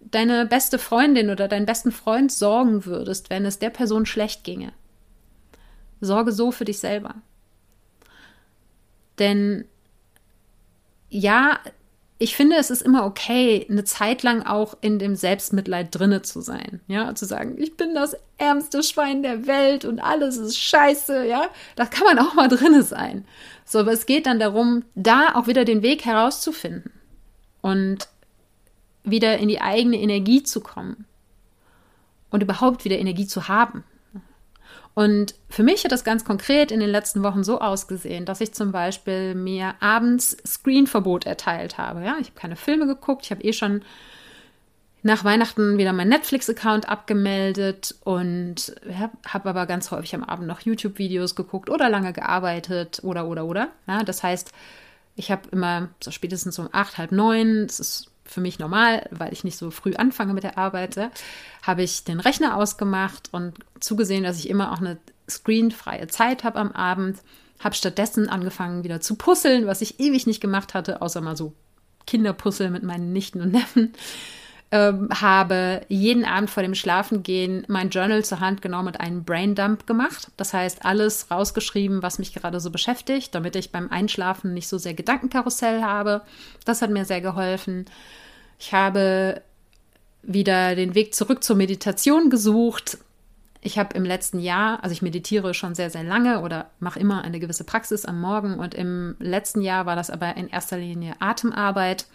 deine 0.00 0.46
beste 0.46 0.78
Freundin 0.78 1.30
oder 1.30 1.48
deinen 1.48 1.66
besten 1.66 1.92
Freund 1.92 2.32
sorgen 2.32 2.84
würdest, 2.84 3.30
wenn 3.30 3.44
es 3.44 3.58
der 3.58 3.70
Person 3.70 4.06
schlecht 4.06 4.44
ginge. 4.44 4.72
Sorge 6.00 6.32
so 6.32 6.50
für 6.50 6.64
dich 6.64 6.78
selber. 6.78 7.16
Denn 9.18 9.66
ja, 11.10 11.58
ich 12.22 12.36
finde, 12.36 12.56
es 12.56 12.68
ist 12.68 12.82
immer 12.82 13.06
okay, 13.06 13.66
eine 13.70 13.82
Zeit 13.84 14.22
lang 14.22 14.42
auch 14.42 14.76
in 14.82 14.98
dem 14.98 15.16
Selbstmitleid 15.16 15.88
drinne 15.90 16.20
zu 16.20 16.42
sein. 16.42 16.82
Ja, 16.86 17.14
zu 17.14 17.24
sagen, 17.24 17.56
ich 17.56 17.78
bin 17.78 17.94
das 17.94 18.14
ärmste 18.36 18.82
Schwein 18.82 19.22
der 19.22 19.46
Welt 19.46 19.86
und 19.86 20.00
alles 20.00 20.36
ist 20.36 20.58
scheiße. 20.58 21.26
Ja, 21.26 21.48
da 21.76 21.86
kann 21.86 22.04
man 22.04 22.18
auch 22.18 22.34
mal 22.34 22.48
drinne 22.48 22.82
sein. 22.82 23.24
So, 23.64 23.78
aber 23.78 23.92
es 23.92 24.04
geht 24.04 24.26
dann 24.26 24.38
darum, 24.38 24.84
da 24.94 25.34
auch 25.34 25.46
wieder 25.46 25.64
den 25.64 25.80
Weg 25.80 26.04
herauszufinden 26.04 26.92
und 27.62 28.06
wieder 29.02 29.38
in 29.38 29.48
die 29.48 29.62
eigene 29.62 29.96
Energie 29.96 30.42
zu 30.42 30.60
kommen 30.60 31.06
und 32.28 32.42
überhaupt 32.42 32.84
wieder 32.84 32.98
Energie 32.98 33.26
zu 33.26 33.48
haben. 33.48 33.82
Und 34.94 35.34
für 35.48 35.62
mich 35.62 35.84
hat 35.84 35.92
das 35.92 36.04
ganz 36.04 36.24
konkret 36.24 36.72
in 36.72 36.80
den 36.80 36.90
letzten 36.90 37.22
Wochen 37.22 37.44
so 37.44 37.60
ausgesehen, 37.60 38.24
dass 38.24 38.40
ich 38.40 38.52
zum 38.52 38.72
Beispiel 38.72 39.34
mir 39.34 39.74
abends 39.80 40.36
Screenverbot 40.46 41.26
erteilt 41.26 41.78
habe. 41.78 42.04
Ja, 42.04 42.16
ich 42.20 42.28
habe 42.28 42.40
keine 42.40 42.56
Filme 42.56 42.86
geguckt, 42.86 43.24
ich 43.24 43.30
habe 43.30 43.42
eh 43.42 43.52
schon 43.52 43.82
nach 45.02 45.24
Weihnachten 45.24 45.78
wieder 45.78 45.92
meinen 45.92 46.10
Netflix-Account 46.10 46.88
abgemeldet 46.88 47.94
und 48.04 48.74
habe 49.26 49.48
aber 49.48 49.66
ganz 49.66 49.90
häufig 49.90 50.14
am 50.14 50.24
Abend 50.24 50.46
noch 50.46 50.60
YouTube-Videos 50.60 51.36
geguckt 51.36 51.70
oder 51.70 51.88
lange 51.88 52.12
gearbeitet 52.12 53.00
oder 53.02 53.26
oder 53.26 53.46
oder. 53.46 53.68
Ja, 53.86 54.02
das 54.02 54.22
heißt, 54.22 54.52
ich 55.16 55.30
habe 55.30 55.48
immer 55.52 55.88
so 56.02 56.10
spätestens 56.10 56.58
um 56.58 56.68
acht, 56.72 56.98
halb 56.98 57.12
neun, 57.12 57.66
das 57.66 57.80
ist 57.80 58.09
für 58.30 58.40
mich 58.40 58.58
normal, 58.58 59.08
weil 59.10 59.32
ich 59.32 59.42
nicht 59.44 59.58
so 59.58 59.70
früh 59.70 59.94
anfange 59.94 60.34
mit 60.34 60.44
der 60.44 60.56
Arbeit, 60.56 61.10
habe 61.62 61.82
ich 61.82 62.04
den 62.04 62.20
Rechner 62.20 62.56
ausgemacht 62.56 63.28
und 63.32 63.54
zugesehen, 63.80 64.22
dass 64.22 64.38
ich 64.38 64.48
immer 64.48 64.72
auch 64.72 64.78
eine 64.78 64.98
screenfreie 65.28 66.06
Zeit 66.06 66.44
habe 66.44 66.58
am 66.58 66.72
Abend. 66.72 67.18
Habe 67.58 67.74
stattdessen 67.74 68.28
angefangen 68.28 68.84
wieder 68.84 69.00
zu 69.00 69.16
puzzeln, 69.16 69.66
was 69.66 69.82
ich 69.82 70.00
ewig 70.00 70.26
nicht 70.26 70.40
gemacht 70.40 70.74
hatte, 70.74 71.02
außer 71.02 71.20
mal 71.20 71.36
so 71.36 71.52
Kinderpuzzle 72.06 72.70
mit 72.70 72.82
meinen 72.82 73.12
Nichten 73.12 73.40
und 73.42 73.52
Neffen. 73.52 73.92
Ähm, 74.72 75.08
habe 75.12 75.80
jeden 75.88 76.24
Abend 76.24 76.48
vor 76.48 76.62
dem 76.62 76.76
Schlafengehen 76.76 77.64
mein 77.66 77.90
Journal 77.90 78.24
zur 78.24 78.38
Hand 78.38 78.62
genommen 78.62 78.88
und 78.88 79.00
einen 79.00 79.24
Braindump 79.24 79.84
gemacht. 79.84 80.28
Das 80.36 80.54
heißt, 80.54 80.84
alles 80.84 81.28
rausgeschrieben, 81.28 82.04
was 82.04 82.20
mich 82.20 82.32
gerade 82.32 82.60
so 82.60 82.70
beschäftigt, 82.70 83.34
damit 83.34 83.56
ich 83.56 83.72
beim 83.72 83.90
Einschlafen 83.90 84.54
nicht 84.54 84.68
so 84.68 84.78
sehr 84.78 84.94
Gedankenkarussell 84.94 85.82
habe. 85.82 86.22
Das 86.64 86.82
hat 86.82 86.90
mir 86.90 87.04
sehr 87.04 87.20
geholfen. 87.20 87.86
Ich 88.60 88.72
habe 88.72 89.42
wieder 90.22 90.76
den 90.76 90.94
Weg 90.94 91.14
zurück 91.14 91.42
zur 91.42 91.56
Meditation 91.56 92.30
gesucht. 92.30 92.98
Ich 93.62 93.76
habe 93.76 93.96
im 93.96 94.04
letzten 94.04 94.38
Jahr, 94.38 94.84
also 94.84 94.92
ich 94.92 95.02
meditiere 95.02 95.52
schon 95.52 95.74
sehr, 95.74 95.90
sehr 95.90 96.04
lange 96.04 96.42
oder 96.42 96.70
mache 96.78 97.00
immer 97.00 97.22
eine 97.22 97.40
gewisse 97.40 97.64
Praxis 97.64 98.04
am 98.04 98.20
Morgen 98.20 98.58
und 98.58 98.74
im 98.74 99.16
letzten 99.18 99.62
Jahr 99.62 99.84
war 99.84 99.96
das 99.96 100.10
aber 100.10 100.36
in 100.36 100.48
erster 100.48 100.78
Linie 100.78 101.14
Atemarbeit. 101.18 102.06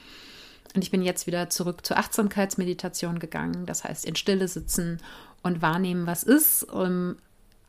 Und 0.76 0.84
ich 0.84 0.92
bin 0.92 1.02
jetzt 1.02 1.26
wieder 1.26 1.50
zurück 1.50 1.86
zur 1.86 1.98
Achtsamkeitsmeditation 1.98 3.20
gegangen, 3.20 3.66
das 3.66 3.84
heißt 3.84 4.06
in 4.06 4.16
Stille 4.16 4.48
sitzen 4.48 5.00
und 5.42 5.62
wahrnehmen, 5.62 6.06
was 6.06 6.24
ist, 6.24 6.64
um 6.64 7.16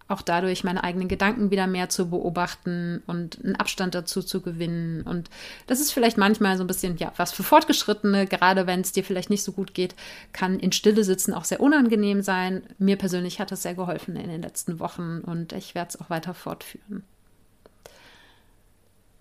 auch 0.08 0.22
dadurch 0.22 0.62
meine 0.62 0.84
eigenen 0.84 1.08
Gedanken 1.08 1.50
wieder 1.50 1.66
mehr 1.66 1.88
zu 1.88 2.10
beobachten 2.10 3.02
und 3.06 3.44
einen 3.44 3.56
Abstand 3.56 3.94
dazu 3.94 4.22
zu 4.22 4.40
gewinnen. 4.40 5.02
Und 5.02 5.30
das 5.66 5.80
ist 5.80 5.92
vielleicht 5.92 6.16
manchmal 6.16 6.56
so 6.56 6.64
ein 6.64 6.68
bisschen, 6.68 6.96
ja, 6.96 7.12
was 7.16 7.32
für 7.32 7.42
Fortgeschrittene, 7.42 8.26
gerade 8.26 8.66
wenn 8.66 8.80
es 8.80 8.92
dir 8.92 9.02
vielleicht 9.02 9.30
nicht 9.30 9.42
so 9.42 9.52
gut 9.52 9.74
geht, 9.74 9.96
kann 10.32 10.60
in 10.60 10.72
Stille 10.72 11.02
sitzen 11.02 11.34
auch 11.34 11.44
sehr 11.44 11.60
unangenehm 11.60 12.22
sein. 12.22 12.62
Mir 12.78 12.96
persönlich 12.96 13.40
hat 13.40 13.50
es 13.50 13.62
sehr 13.62 13.74
geholfen 13.74 14.16
in 14.16 14.28
den 14.28 14.42
letzten 14.42 14.78
Wochen 14.78 15.20
und 15.20 15.52
ich 15.52 15.74
werde 15.74 15.88
es 15.88 16.00
auch 16.00 16.08
weiter 16.08 16.34
fortführen. 16.34 17.02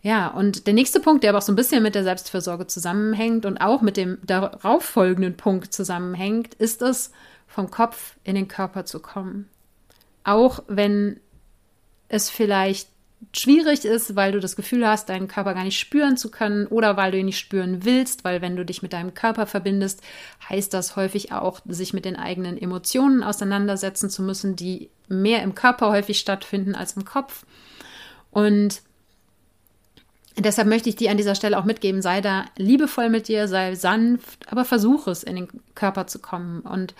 Ja, 0.05 0.27
und 0.27 0.67
der 0.67 0.75
nächste 0.75 0.99
Punkt, 0.99 1.23
der 1.23 1.31
aber 1.31 1.39
auch 1.39 1.41
so 1.41 1.51
ein 1.51 1.55
bisschen 1.55 1.81
mit 1.81 1.95
der 1.95 2.03
Selbstfürsorge 2.03 2.67
zusammenhängt 2.67 3.43
und 3.43 3.57
auch 3.57 3.81
mit 3.81 3.97
dem 3.97 4.19
darauf 4.23 4.85
folgenden 4.85 5.35
Punkt 5.35 5.73
zusammenhängt, 5.73 6.53
ist 6.53 6.83
es, 6.83 7.11
vom 7.47 7.71
Kopf 7.71 8.15
in 8.23 8.35
den 8.35 8.47
Körper 8.47 8.85
zu 8.85 8.99
kommen. 8.99 9.49
Auch 10.23 10.59
wenn 10.67 11.19
es 12.07 12.29
vielleicht 12.29 12.87
schwierig 13.35 13.83
ist, 13.83 14.15
weil 14.15 14.31
du 14.31 14.39
das 14.39 14.55
Gefühl 14.55 14.87
hast, 14.87 15.09
deinen 15.09 15.27
Körper 15.27 15.55
gar 15.55 15.63
nicht 15.63 15.79
spüren 15.79 16.17
zu 16.17 16.29
können 16.29 16.67
oder 16.67 16.97
weil 16.97 17.11
du 17.11 17.17
ihn 17.17 17.25
nicht 17.25 17.39
spüren 17.39 17.83
willst, 17.83 18.23
weil 18.23 18.43
wenn 18.43 18.55
du 18.55 18.63
dich 18.63 18.83
mit 18.83 18.93
deinem 18.93 19.15
Körper 19.15 19.47
verbindest, 19.47 20.03
heißt 20.47 20.71
das 20.71 20.95
häufig 20.95 21.31
auch, 21.31 21.61
sich 21.65 21.93
mit 21.93 22.05
den 22.05 22.15
eigenen 22.15 22.61
Emotionen 22.61 23.23
auseinandersetzen 23.23 24.11
zu 24.11 24.21
müssen, 24.21 24.55
die 24.55 24.91
mehr 25.07 25.41
im 25.41 25.55
Körper 25.55 25.89
häufig 25.89 26.19
stattfinden 26.19 26.75
als 26.75 26.95
im 26.95 27.05
Kopf. 27.05 27.47
Und 28.29 28.83
deshalb 30.37 30.67
möchte 30.67 30.89
ich 30.89 30.95
dir 30.95 31.11
an 31.11 31.17
dieser 31.17 31.35
Stelle 31.35 31.57
auch 31.57 31.65
mitgeben, 31.65 32.01
sei 32.01 32.21
da 32.21 32.45
liebevoll 32.57 33.09
mit 33.09 33.27
dir, 33.27 33.47
sei 33.47 33.75
sanft, 33.75 34.51
aber 34.51 34.65
versuche 34.65 35.11
es 35.11 35.23
in 35.23 35.35
den 35.35 35.47
Körper 35.75 36.07
zu 36.07 36.19
kommen. 36.19 36.61
Und 36.61 36.93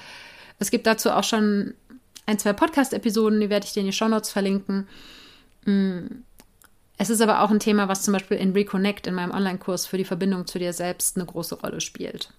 es 0.59 0.71
gibt 0.71 0.87
dazu 0.87 1.11
auch 1.11 1.23
schon 1.23 1.73
ein, 2.25 2.39
zwei 2.39 2.53
Podcast-Episoden, 2.53 3.39
die 3.39 3.49
werde 3.49 3.65
ich 3.65 3.73
dir 3.73 3.81
in 3.81 3.87
die 3.87 3.93
Shownotes 3.93 4.31
verlinken. 4.31 4.87
Mm. 5.65 6.23
Es 6.97 7.09
ist 7.09 7.19
aber 7.19 7.41
auch 7.41 7.51
ein 7.51 7.59
Thema, 7.59 7.89
was 7.89 8.03
zum 8.03 8.13
Beispiel 8.13 8.37
in 8.37 8.53
Reconnect 8.53 9.05
in 9.05 9.15
meinem 9.15 9.31
Online-Kurs 9.31 9.85
für 9.85 9.97
die 9.97 10.05
Verbindung 10.05 10.47
zu 10.47 10.59
dir 10.59 10.71
selbst 10.71 11.17
eine 11.17 11.25
große 11.25 11.55
Rolle 11.55 11.81
spielt. 11.81 12.29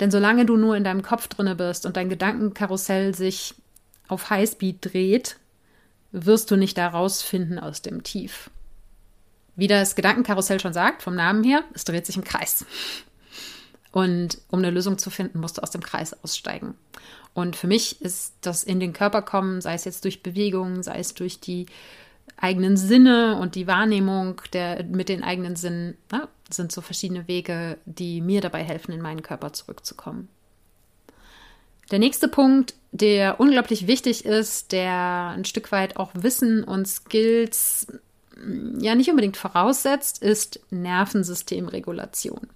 Denn 0.00 0.10
solange 0.10 0.44
du 0.44 0.56
nur 0.56 0.76
in 0.76 0.82
deinem 0.82 1.02
Kopf 1.02 1.28
drinne 1.28 1.54
bist 1.54 1.86
und 1.86 1.96
dein 1.96 2.08
Gedankenkarussell 2.08 3.14
sich 3.14 3.54
auf 4.08 4.30
Highspeed 4.30 4.78
dreht, 4.80 5.36
wirst 6.10 6.50
du 6.50 6.56
nicht 6.56 6.76
da 6.76 6.88
rausfinden 6.88 7.60
aus 7.60 7.82
dem 7.82 8.02
Tief. 8.02 8.50
Wie 9.56 9.66
das 9.66 9.94
Gedankenkarussell 9.94 10.60
schon 10.60 10.74
sagt, 10.74 11.02
vom 11.02 11.14
Namen 11.14 11.42
her, 11.42 11.64
es 11.74 11.84
dreht 11.84 12.06
sich 12.06 12.16
im 12.16 12.24
Kreis. 12.24 12.64
Und 13.90 14.38
um 14.50 14.58
eine 14.58 14.70
Lösung 14.70 14.98
zu 14.98 15.08
finden, 15.08 15.40
musst 15.40 15.56
du 15.56 15.62
aus 15.62 15.70
dem 15.70 15.82
Kreis 15.82 16.22
aussteigen. 16.22 16.74
Und 17.32 17.56
für 17.56 17.66
mich 17.66 18.00
ist 18.02 18.34
das 18.42 18.62
in 18.62 18.80
den 18.80 18.92
Körper 18.92 19.22
kommen, 19.22 19.62
sei 19.62 19.74
es 19.74 19.84
jetzt 19.86 20.04
durch 20.04 20.22
Bewegung, 20.22 20.82
sei 20.82 20.98
es 20.98 21.14
durch 21.14 21.40
die 21.40 21.66
eigenen 22.36 22.76
Sinne 22.76 23.38
und 23.38 23.54
die 23.54 23.66
Wahrnehmung 23.66 24.40
der, 24.52 24.84
mit 24.84 25.08
den 25.08 25.22
eigenen 25.22 25.56
Sinnen, 25.56 25.96
na, 26.10 26.28
sind 26.50 26.72
so 26.72 26.80
verschiedene 26.80 27.26
Wege, 27.28 27.78
die 27.86 28.20
mir 28.20 28.40
dabei 28.40 28.62
helfen, 28.62 28.92
in 28.92 29.00
meinen 29.00 29.22
Körper 29.22 29.52
zurückzukommen. 29.52 30.28
Der 31.90 31.98
nächste 31.98 32.28
Punkt, 32.28 32.74
der 32.90 33.38
unglaublich 33.38 33.86
wichtig 33.86 34.24
ist, 34.24 34.72
der 34.72 35.34
ein 35.36 35.44
Stück 35.44 35.70
weit 35.72 35.96
auch 35.96 36.10
Wissen 36.14 36.64
und 36.64 36.86
Skills 36.88 37.86
ja 38.78 38.94
nicht 38.94 39.10
unbedingt 39.10 39.36
voraussetzt, 39.36 40.22
ist 40.22 40.60
Nervensystemregulation. 40.70 42.48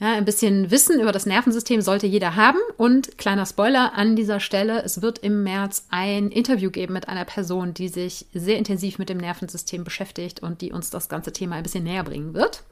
Ja, 0.00 0.12
ein 0.12 0.24
bisschen 0.24 0.70
Wissen 0.70 1.00
über 1.00 1.10
das 1.10 1.26
Nervensystem 1.26 1.80
sollte 1.80 2.06
jeder 2.06 2.36
haben. 2.36 2.58
Und 2.76 3.18
kleiner 3.18 3.46
Spoiler 3.46 3.94
an 3.94 4.14
dieser 4.14 4.38
Stelle, 4.38 4.82
es 4.84 5.02
wird 5.02 5.18
im 5.18 5.42
März 5.42 5.86
ein 5.90 6.30
Interview 6.30 6.70
geben 6.70 6.92
mit 6.92 7.08
einer 7.08 7.24
Person, 7.24 7.74
die 7.74 7.88
sich 7.88 8.26
sehr 8.32 8.58
intensiv 8.58 8.98
mit 8.98 9.08
dem 9.08 9.18
Nervensystem 9.18 9.82
beschäftigt 9.82 10.40
und 10.40 10.60
die 10.60 10.70
uns 10.70 10.90
das 10.90 11.08
ganze 11.08 11.32
Thema 11.32 11.56
ein 11.56 11.64
bisschen 11.64 11.82
näher 11.82 12.04
bringen 12.04 12.32
wird. 12.34 12.62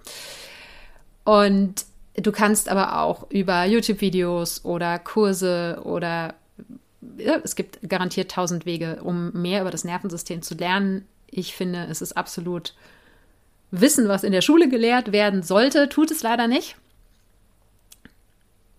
Und 1.24 1.84
du 2.14 2.30
kannst 2.30 2.68
aber 2.68 3.00
auch 3.00 3.28
über 3.30 3.64
YouTube-Videos 3.64 4.64
oder 4.64 5.00
Kurse 5.00 5.80
oder 5.82 6.34
ja, 7.18 7.40
es 7.42 7.56
gibt 7.56 7.88
garantiert 7.88 8.30
tausend 8.30 8.66
Wege, 8.66 9.00
um 9.02 9.32
mehr 9.32 9.62
über 9.62 9.70
das 9.70 9.84
Nervensystem 9.84 10.42
zu 10.42 10.54
lernen. 10.54 11.06
Ich 11.28 11.54
finde, 11.54 11.86
es 11.90 12.02
ist 12.02 12.16
absolut 12.16 12.74
Wissen, 13.70 14.08
was 14.08 14.24
in 14.24 14.32
der 14.32 14.42
Schule 14.42 14.68
gelehrt 14.68 15.12
werden 15.12 15.42
sollte, 15.42 15.88
tut 15.88 16.10
es 16.10 16.22
leider 16.22 16.46
nicht 16.46 16.76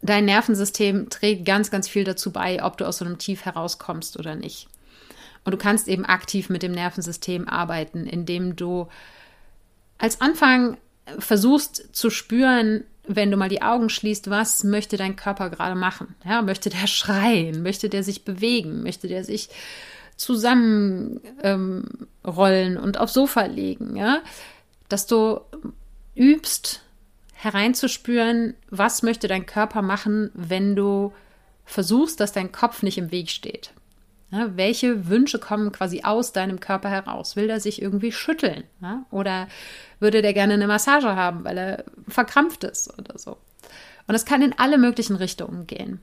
dein 0.02 0.26
Nervensystem 0.26 1.10
trägt 1.10 1.46
ganz, 1.46 1.72
ganz 1.72 1.88
viel 1.88 2.04
dazu 2.04 2.32
bei, 2.32 2.64
ob 2.64 2.78
du 2.78 2.86
aus 2.86 2.98
so 2.98 3.06
einem 3.06 3.18
Tief 3.18 3.46
herauskommst 3.46 4.18
oder 4.18 4.36
nicht. 4.36 4.68
Und 5.44 5.52
du 5.52 5.58
kannst 5.58 5.88
eben 5.88 6.06
aktiv 6.06 6.50
mit 6.50 6.64
dem 6.64 6.72
Nervensystem 6.72 7.48
arbeiten, 7.48 8.06
indem 8.06 8.56
du 8.56 8.88
als 9.98 10.20
Anfang 10.22 10.78
versuchst 11.20 11.96
zu 11.96 12.10
spüren, 12.10 12.84
wenn 13.08 13.32
du 13.32 13.38
mal 13.38 13.48
die 13.48 13.62
Augen 13.62 13.90
schließt, 13.90 14.30
was 14.30 14.66
möchte 14.66 14.98
dein 14.98 15.16
Körper 15.16 15.50
gerade 15.50 15.76
machen? 15.76 16.16
Ja, 16.26 16.42
möchte 16.42 16.70
der 16.70 16.88
schreien? 16.88 17.64
Möchte 17.64 17.90
der 17.90 18.04
sich 18.04 18.26
bewegen? 18.26 18.84
Möchte 18.84 19.08
der 19.08 19.24
sich 19.24 19.50
zusammenrollen 20.18 21.22
ähm, 22.24 22.84
und 22.84 23.00
aufs 23.00 23.14
Sofa 23.14 23.46
legen? 23.46 23.96
Ja, 23.96 24.22
dass 24.90 25.08
du 25.08 25.40
übst, 26.16 26.82
hereinzuspüren, 27.34 28.56
was 28.70 29.04
möchte 29.04 29.28
dein 29.28 29.46
Körper 29.46 29.84
machen, 29.84 30.32
wenn 30.34 30.76
du 30.76 31.14
versuchst, 31.66 32.20
dass 32.20 32.32
dein 32.32 32.52
Kopf 32.52 32.82
nicht 32.82 32.98
im 32.98 33.12
Weg 33.12 33.30
steht. 33.30 33.74
Ja, 34.32 34.58
welche 34.58 35.08
Wünsche 35.08 35.40
kommen 35.40 35.72
quasi 35.72 36.02
aus 36.04 36.34
deinem 36.34 36.60
Körper 36.60 36.90
heraus? 36.90 37.36
Will 37.36 37.50
er 37.50 37.60
sich 37.60 37.82
irgendwie 37.82 38.12
schütteln? 38.12 38.64
Ja? 38.82 39.06
Oder 39.12 39.48
würde 40.00 40.22
der 40.22 40.34
gerne 40.34 40.56
eine 40.56 40.68
Massage 40.68 41.16
haben, 41.16 41.46
weil 41.46 41.58
er 41.58 41.84
verkrampft 42.08 42.64
ist 42.64 42.98
oder 42.98 43.18
so? 43.18 43.38
Und 44.08 44.16
es 44.16 44.26
kann 44.26 44.42
in 44.42 44.58
alle 44.58 44.78
möglichen 44.78 45.16
Richtungen 45.16 45.68
gehen. 45.68 46.02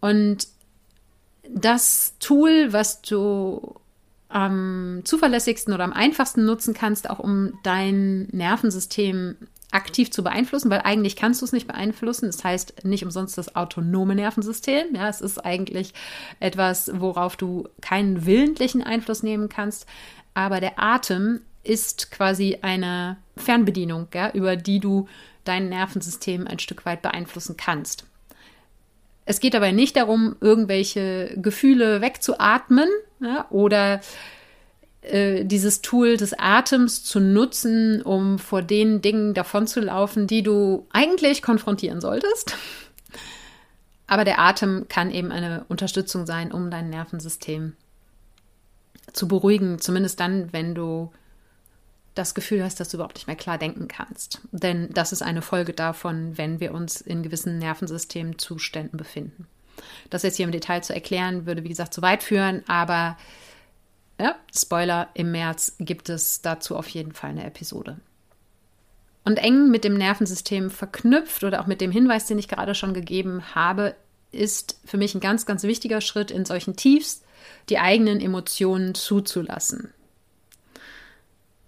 Und 0.00 0.46
das 1.48 2.14
Tool, 2.20 2.72
was 2.72 3.02
du 3.02 3.74
am 4.28 5.02
zuverlässigsten 5.04 5.72
oder 5.72 5.84
am 5.84 5.92
einfachsten 5.92 6.44
nutzen 6.44 6.74
kannst, 6.74 7.08
auch 7.08 7.20
um 7.20 7.52
dein 7.62 8.28
Nervensystem 8.32 9.36
aktiv 9.70 10.10
zu 10.10 10.22
beeinflussen, 10.22 10.70
weil 10.70 10.82
eigentlich 10.82 11.16
kannst 11.16 11.40
du 11.40 11.46
es 11.46 11.52
nicht 11.52 11.66
beeinflussen. 11.66 12.26
Das 12.26 12.44
heißt 12.44 12.84
nicht 12.84 13.04
umsonst 13.04 13.36
das 13.36 13.56
autonome 13.56 14.14
Nervensystem. 14.14 14.94
Ja, 14.94 15.08
es 15.08 15.20
ist 15.20 15.44
eigentlich 15.44 15.94
etwas, 16.40 16.90
worauf 16.94 17.36
du 17.36 17.68
keinen 17.80 18.24
willentlichen 18.24 18.82
Einfluss 18.82 19.22
nehmen 19.22 19.48
kannst. 19.48 19.86
Aber 20.32 20.60
der 20.60 20.78
Atem 20.78 21.40
ist 21.64 22.10
quasi 22.10 22.58
eine 22.62 23.16
Fernbedienung, 23.36 24.08
ja, 24.14 24.30
über 24.30 24.56
die 24.56 24.80
du 24.80 25.08
dein 25.44 25.68
Nervensystem 25.68 26.46
ein 26.46 26.58
Stück 26.58 26.86
weit 26.86 27.02
beeinflussen 27.02 27.56
kannst. 27.56 28.04
Es 29.26 29.40
geht 29.40 29.54
dabei 29.54 29.72
nicht 29.72 29.96
darum, 29.96 30.36
irgendwelche 30.40 31.34
Gefühle 31.36 32.00
wegzuatmen 32.00 32.88
ja, 33.20 33.46
oder 33.50 34.00
äh, 35.00 35.44
dieses 35.44 35.82
Tool 35.82 36.16
des 36.16 36.34
Atems 36.38 37.04
zu 37.04 37.20
nutzen, 37.20 38.02
um 38.02 38.38
vor 38.38 38.62
den 38.62 39.02
Dingen 39.02 39.34
davonzulaufen, 39.34 40.26
die 40.26 40.42
du 40.42 40.86
eigentlich 40.92 41.42
konfrontieren 41.42 42.00
solltest. 42.00 42.56
Aber 44.06 44.24
der 44.24 44.38
Atem 44.38 44.86
kann 44.88 45.10
eben 45.10 45.32
eine 45.32 45.64
Unterstützung 45.68 46.26
sein, 46.26 46.52
um 46.52 46.70
dein 46.70 46.90
Nervensystem 46.90 47.74
zu 49.12 49.28
beruhigen, 49.28 49.80
zumindest 49.80 50.20
dann, 50.20 50.52
wenn 50.52 50.74
du 50.74 51.10
das 52.14 52.34
Gefühl 52.34 52.62
hast, 52.62 52.78
dass 52.78 52.88
du 52.88 52.96
überhaupt 52.96 53.16
nicht 53.16 53.26
mehr 53.26 53.36
klar 53.36 53.58
denken 53.58 53.88
kannst. 53.88 54.40
Denn 54.52 54.88
das 54.92 55.12
ist 55.12 55.22
eine 55.22 55.42
Folge 55.42 55.72
davon, 55.72 56.38
wenn 56.38 56.60
wir 56.60 56.72
uns 56.72 57.00
in 57.00 57.22
gewissen 57.22 57.58
Nervensystemzuständen 57.58 58.96
befinden. 58.96 59.46
Das 60.10 60.22
jetzt 60.22 60.36
hier 60.36 60.46
im 60.46 60.52
Detail 60.52 60.82
zu 60.82 60.94
erklären, 60.94 61.46
würde 61.46 61.64
wie 61.64 61.68
gesagt 61.68 61.92
zu 61.92 62.02
weit 62.02 62.22
führen, 62.22 62.62
aber 62.68 63.16
ja, 64.20 64.36
Spoiler, 64.54 65.08
im 65.14 65.32
März 65.32 65.74
gibt 65.80 66.08
es 66.08 66.40
dazu 66.40 66.76
auf 66.76 66.88
jeden 66.88 67.12
Fall 67.12 67.30
eine 67.30 67.44
Episode. 67.44 67.98
Und 69.24 69.38
eng 69.38 69.70
mit 69.70 69.84
dem 69.84 69.94
Nervensystem 69.94 70.70
verknüpft 70.70 71.42
oder 71.42 71.60
auch 71.60 71.66
mit 71.66 71.80
dem 71.80 71.90
Hinweis, 71.90 72.26
den 72.26 72.38
ich 72.38 72.46
gerade 72.46 72.74
schon 72.74 72.94
gegeben 72.94 73.54
habe, 73.54 73.96
ist 74.30 74.78
für 74.84 74.98
mich 74.98 75.14
ein 75.14 75.20
ganz, 75.20 75.46
ganz 75.46 75.62
wichtiger 75.62 76.00
Schritt 76.00 76.30
in 76.30 76.44
solchen 76.44 76.76
Tiefs, 76.76 77.22
die 77.68 77.78
eigenen 77.78 78.20
Emotionen 78.20 78.94
zuzulassen. 78.94 79.92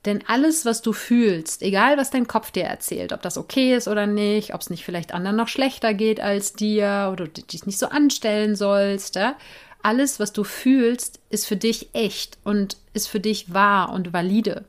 Denn 0.07 0.22
alles, 0.28 0.64
was 0.64 0.82
du 0.82 0.92
fühlst, 0.92 1.62
egal 1.62 1.96
was 1.96 2.11
dein 2.11 2.28
Kopf 2.28 2.52
dir 2.52 2.64
erzählt, 2.64 3.12
ob 3.12 3.22
das 3.22 3.36
okay 3.36 3.74
ist 3.74 3.88
oder 3.88 4.07
nicht, 4.07 4.54
ob 4.54 4.61
es 4.61 4.70
nicht 4.70 4.84
vielleicht 4.84 5.12
anderen 5.12 5.36
noch 5.36 5.48
schlechter 5.48 5.94
geht 5.94 6.20
als 6.20 6.52
dir 6.52 7.11
oder 7.12 7.26
du 7.26 7.42
dich 7.42 7.66
nicht 7.66 7.78
so 7.78 7.88
anstellen 7.88 8.54
sollst, 8.54 9.16
ja? 9.16 9.36
alles, 9.82 10.18
was 10.20 10.32
du 10.32 10.44
fühlst, 10.44 11.20
ist 11.30 11.46
für 11.46 11.57
dich 11.57 11.90
echt 11.92 12.38
und 12.44 12.76
ist 12.92 13.09
für 13.09 13.20
dich 13.20 13.52
wahr 13.52 13.92
und 13.92 14.12
valide. 14.12 14.64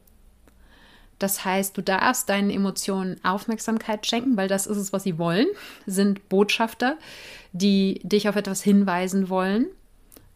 Das 1.19 1.45
heißt, 1.45 1.77
du 1.77 1.81
darfst 1.81 2.29
deinen 2.29 2.51
Emotionen 2.51 3.23
Aufmerksamkeit 3.23 4.05
schenken, 4.05 4.37
weil 4.37 4.47
das 4.47 4.67
ist 4.67 4.77
es, 4.77 4.93
was 4.93 5.03
sie 5.03 5.17
wollen, 5.17 5.47
sind 5.87 6.29
Botschafter, 6.29 6.97
die 7.51 7.99
dich 8.03 8.29
auf 8.29 8.35
etwas 8.35 8.61
hinweisen 8.61 9.29
wollen 9.29 9.67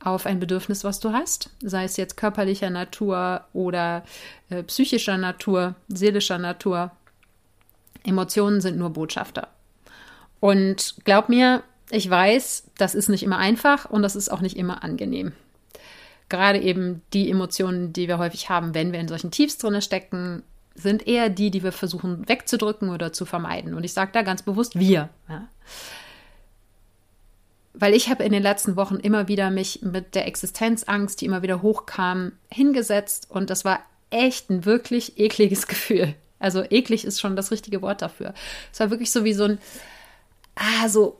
auf 0.03 0.25
ein 0.25 0.39
Bedürfnis, 0.39 0.83
was 0.83 0.99
du 0.99 1.11
hast, 1.11 1.49
sei 1.61 1.83
es 1.83 1.97
jetzt 1.97 2.17
körperlicher 2.17 2.69
Natur 2.69 3.45
oder 3.53 4.03
äh, 4.49 4.63
psychischer 4.63 5.17
Natur, 5.17 5.75
seelischer 5.87 6.37
Natur. 6.37 6.91
Emotionen 8.03 8.61
sind 8.61 8.77
nur 8.77 8.91
Botschafter. 8.91 9.47
Und 10.39 10.95
glaub 11.03 11.29
mir, 11.29 11.63
ich 11.91 12.09
weiß, 12.09 12.71
das 12.77 12.95
ist 12.95 13.09
nicht 13.09 13.23
immer 13.23 13.37
einfach 13.37 13.89
und 13.89 14.01
das 14.01 14.15
ist 14.15 14.29
auch 14.29 14.41
nicht 14.41 14.57
immer 14.57 14.83
angenehm. 14.83 15.33
Gerade 16.29 16.59
eben 16.59 17.01
die 17.13 17.29
Emotionen, 17.29 17.93
die 17.93 18.07
wir 18.07 18.17
häufig 18.17 18.49
haben, 18.49 18.73
wenn 18.73 18.91
wir 18.91 18.99
in 18.99 19.07
solchen 19.07 19.31
Tiefs 19.31 19.57
drinne 19.57 19.81
stecken, 19.81 20.43
sind 20.73 21.05
eher 21.05 21.29
die, 21.29 21.51
die 21.51 21.63
wir 21.63 21.73
versuchen 21.73 22.27
wegzudrücken 22.27 22.89
oder 22.89 23.11
zu 23.11 23.25
vermeiden. 23.25 23.73
Und 23.73 23.83
ich 23.83 23.93
sage 23.93 24.11
da 24.13 24.21
ganz 24.21 24.41
bewusst 24.41 24.79
wir. 24.79 25.09
Ja 25.27 25.47
weil 27.73 27.93
ich 27.93 28.09
habe 28.09 28.23
in 28.23 28.31
den 28.31 28.43
letzten 28.43 28.75
Wochen 28.75 28.95
immer 28.95 29.27
wieder 29.27 29.49
mich 29.49 29.81
mit 29.81 30.15
der 30.15 30.27
Existenzangst, 30.27 31.21
die 31.21 31.25
immer 31.25 31.41
wieder 31.41 31.61
hochkam, 31.61 32.33
hingesetzt 32.51 33.27
und 33.29 33.49
das 33.49 33.65
war 33.65 33.79
echt 34.09 34.49
ein 34.49 34.65
wirklich 34.65 35.17
ekliges 35.17 35.67
Gefühl. 35.67 36.15
Also 36.39 36.63
eklig 36.63 37.05
ist 37.05 37.21
schon 37.21 37.35
das 37.35 37.51
richtige 37.51 37.81
Wort 37.81 38.01
dafür. 38.01 38.33
Es 38.73 38.79
war 38.79 38.89
wirklich 38.89 39.11
so 39.11 39.23
wie 39.23 39.33
so 39.33 39.43
ein, 39.43 39.59
ah, 40.55 40.89
so, 40.89 41.19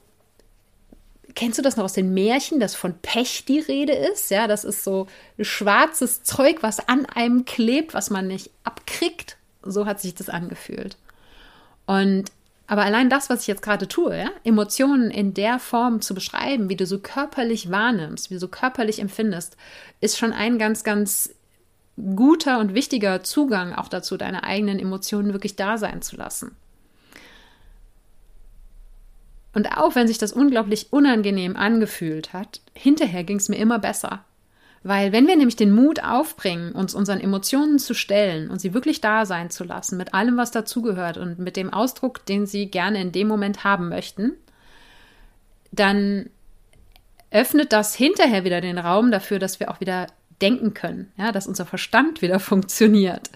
kennst 1.36 1.58
du 1.58 1.62
das 1.62 1.78
noch 1.78 1.86
aus 1.86 1.94
den 1.94 2.14
Märchen, 2.14 2.60
dass 2.60 2.76
von 2.76 2.98
Pech 3.00 3.46
die 3.46 3.60
Rede 3.60 3.94
ist? 3.94 4.32
Ja, 4.32 4.48
das 4.48 4.64
ist 4.64 4.84
so 4.84 5.08
schwarzes 5.40 6.24
Zeug, 6.24 6.58
was 6.62 6.88
an 6.88 7.06
einem 7.06 7.46
klebt, 7.46 7.94
was 7.94 8.10
man 8.10 8.28
nicht 8.28 8.50
abkriegt. 8.64 9.38
So 9.64 9.86
hat 9.86 10.02
sich 10.02 10.16
das 10.16 10.30
angefühlt. 10.30 10.98
Und 11.86 12.32
aber 12.72 12.86
allein 12.86 13.10
das, 13.10 13.30
was 13.30 13.42
ich 13.42 13.48
jetzt 13.48 13.64
gerade 13.64 13.90
tue, 13.90 14.18
ja, 14.18 14.30
Emotionen 14.46 15.12
in 15.12 15.34
der 15.34 15.60
Form 15.60 16.00
zu 16.00 16.16
beschreiben, 16.16 16.70
wie 16.70 16.78
du 16.78 16.86
so 16.86 17.00
körperlich 17.00 17.70
wahrnimmst, 17.70 18.30
wie 18.30 18.36
du 18.36 18.40
so 18.40 18.48
körperlich 18.48 19.00
empfindest, 19.00 19.58
ist 20.00 20.18
schon 20.18 20.32
ein 20.32 20.58
ganz, 20.58 20.86
ganz 20.86 21.36
guter 21.98 22.60
und 22.60 22.74
wichtiger 22.74 23.24
Zugang 23.24 23.74
auch 23.74 23.90
dazu, 23.90 24.16
deine 24.16 24.46
eigenen 24.46 24.80
Emotionen 24.80 25.34
wirklich 25.34 25.58
da 25.58 25.78
sein 25.78 26.02
zu 26.02 26.16
lassen. 26.16 26.56
Und 29.54 29.76
auch 29.76 29.96
wenn 29.96 30.08
sich 30.08 30.18
das 30.18 30.32
unglaublich 30.32 30.94
unangenehm 30.94 31.58
angefühlt 31.58 32.32
hat, 32.32 32.62
hinterher 32.74 33.26
ging 33.26 33.36
es 33.36 33.50
mir 33.50 33.58
immer 33.58 33.80
besser. 33.80 34.24
Weil 34.84 35.12
wenn 35.12 35.28
wir 35.28 35.36
nämlich 35.36 35.56
den 35.56 35.72
Mut 35.72 36.04
aufbringen, 36.04 36.72
uns 36.72 36.96
unseren 36.96 37.20
Emotionen 37.20 37.78
zu 37.78 37.94
stellen 37.94 38.50
und 38.50 38.60
sie 38.60 38.74
wirklich 38.74 39.00
da 39.00 39.26
sein 39.26 39.52
zu 39.52 39.64
lassen, 39.64 39.98
mit 39.98 40.14
allem, 40.14 40.38
was 40.38 40.50
dazugehört 40.50 41.18
und 41.18 41.38
mit 41.38 41.56
dem 41.56 41.72
Ausdruck, 41.72 42.26
den 42.26 42.48
sie 42.48 42.66
gerne 42.66 43.00
in 43.00 43.12
dem 43.12 43.28
Moment 43.28 43.64
haben 43.64 43.90
möchten, 43.90 44.34
dann 45.72 46.30
öffnet 47.30 47.72
das 47.72 47.96
hinterher 47.96 48.44
wieder 48.44 48.60
den 48.60 48.80
Raum 48.80 49.12
dafür, 49.12 49.38
dass 49.38 49.60
wir 49.60 49.70
auch 49.70 49.80
wieder 49.80 50.08
denken 50.42 50.74
können, 50.74 51.12
ja, 51.16 51.32
dass 51.32 51.48
unser 51.48 51.68
Verstand 51.68 52.22
wieder 52.24 52.40
funktioniert 52.40 53.30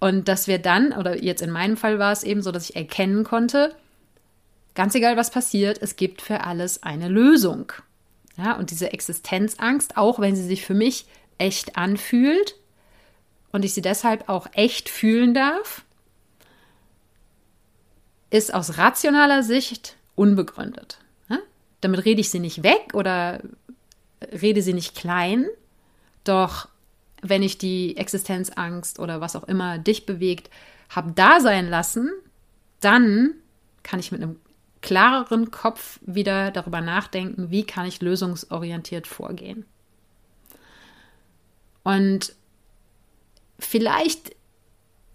und 0.00 0.28
dass 0.28 0.48
wir 0.48 0.58
dann, 0.58 0.92
oder 0.92 1.22
jetzt 1.22 1.42
in 1.42 1.50
meinem 1.50 1.76
Fall 1.76 1.98
war 1.98 2.12
es 2.12 2.24
eben 2.24 2.42
so, 2.42 2.52
dass 2.52 2.70
ich 2.70 2.76
erkennen 2.76 3.22
konnte, 3.22 3.74
ganz 4.74 4.94
egal 4.94 5.16
was 5.18 5.30
passiert, 5.30 5.78
es 5.82 5.96
gibt 5.96 6.22
für 6.22 6.44
alles 6.44 6.82
eine 6.82 7.08
Lösung. 7.08 7.72
Ja, 8.36 8.56
und 8.56 8.70
diese 8.70 8.92
Existenzangst, 8.92 9.96
auch 9.96 10.18
wenn 10.18 10.36
sie 10.36 10.44
sich 10.44 10.64
für 10.64 10.74
mich 10.74 11.06
echt 11.38 11.76
anfühlt 11.76 12.56
und 13.52 13.64
ich 13.64 13.74
sie 13.74 13.82
deshalb 13.82 14.28
auch 14.28 14.46
echt 14.52 14.88
fühlen 14.88 15.32
darf, 15.32 15.84
ist 18.30 18.52
aus 18.52 18.76
rationaler 18.78 19.42
Sicht 19.42 19.96
unbegründet. 20.14 20.98
Ja? 21.28 21.38
Damit 21.80 22.04
rede 22.04 22.20
ich 22.20 22.30
sie 22.30 22.40
nicht 22.40 22.62
weg 22.62 22.90
oder 22.92 23.40
rede 24.20 24.62
sie 24.62 24.74
nicht 24.74 24.94
klein, 24.94 25.46
doch 26.24 26.68
wenn 27.22 27.42
ich 27.42 27.58
die 27.58 27.96
Existenzangst 27.96 28.98
oder 28.98 29.20
was 29.20 29.36
auch 29.36 29.44
immer 29.44 29.78
dich 29.78 30.06
bewegt, 30.06 30.50
habe 30.90 31.12
da 31.12 31.40
sein 31.40 31.68
lassen, 31.68 32.10
dann 32.80 33.34
kann 33.82 34.00
ich 34.00 34.12
mit 34.12 34.22
einem 34.22 34.38
klareren 34.86 35.50
Kopf 35.50 35.98
wieder 36.02 36.52
darüber 36.52 36.80
nachdenken, 36.80 37.50
wie 37.50 37.64
kann 37.64 37.86
ich 37.86 38.00
lösungsorientiert 38.00 39.08
vorgehen. 39.08 39.64
Und 41.82 42.36
vielleicht 43.58 44.36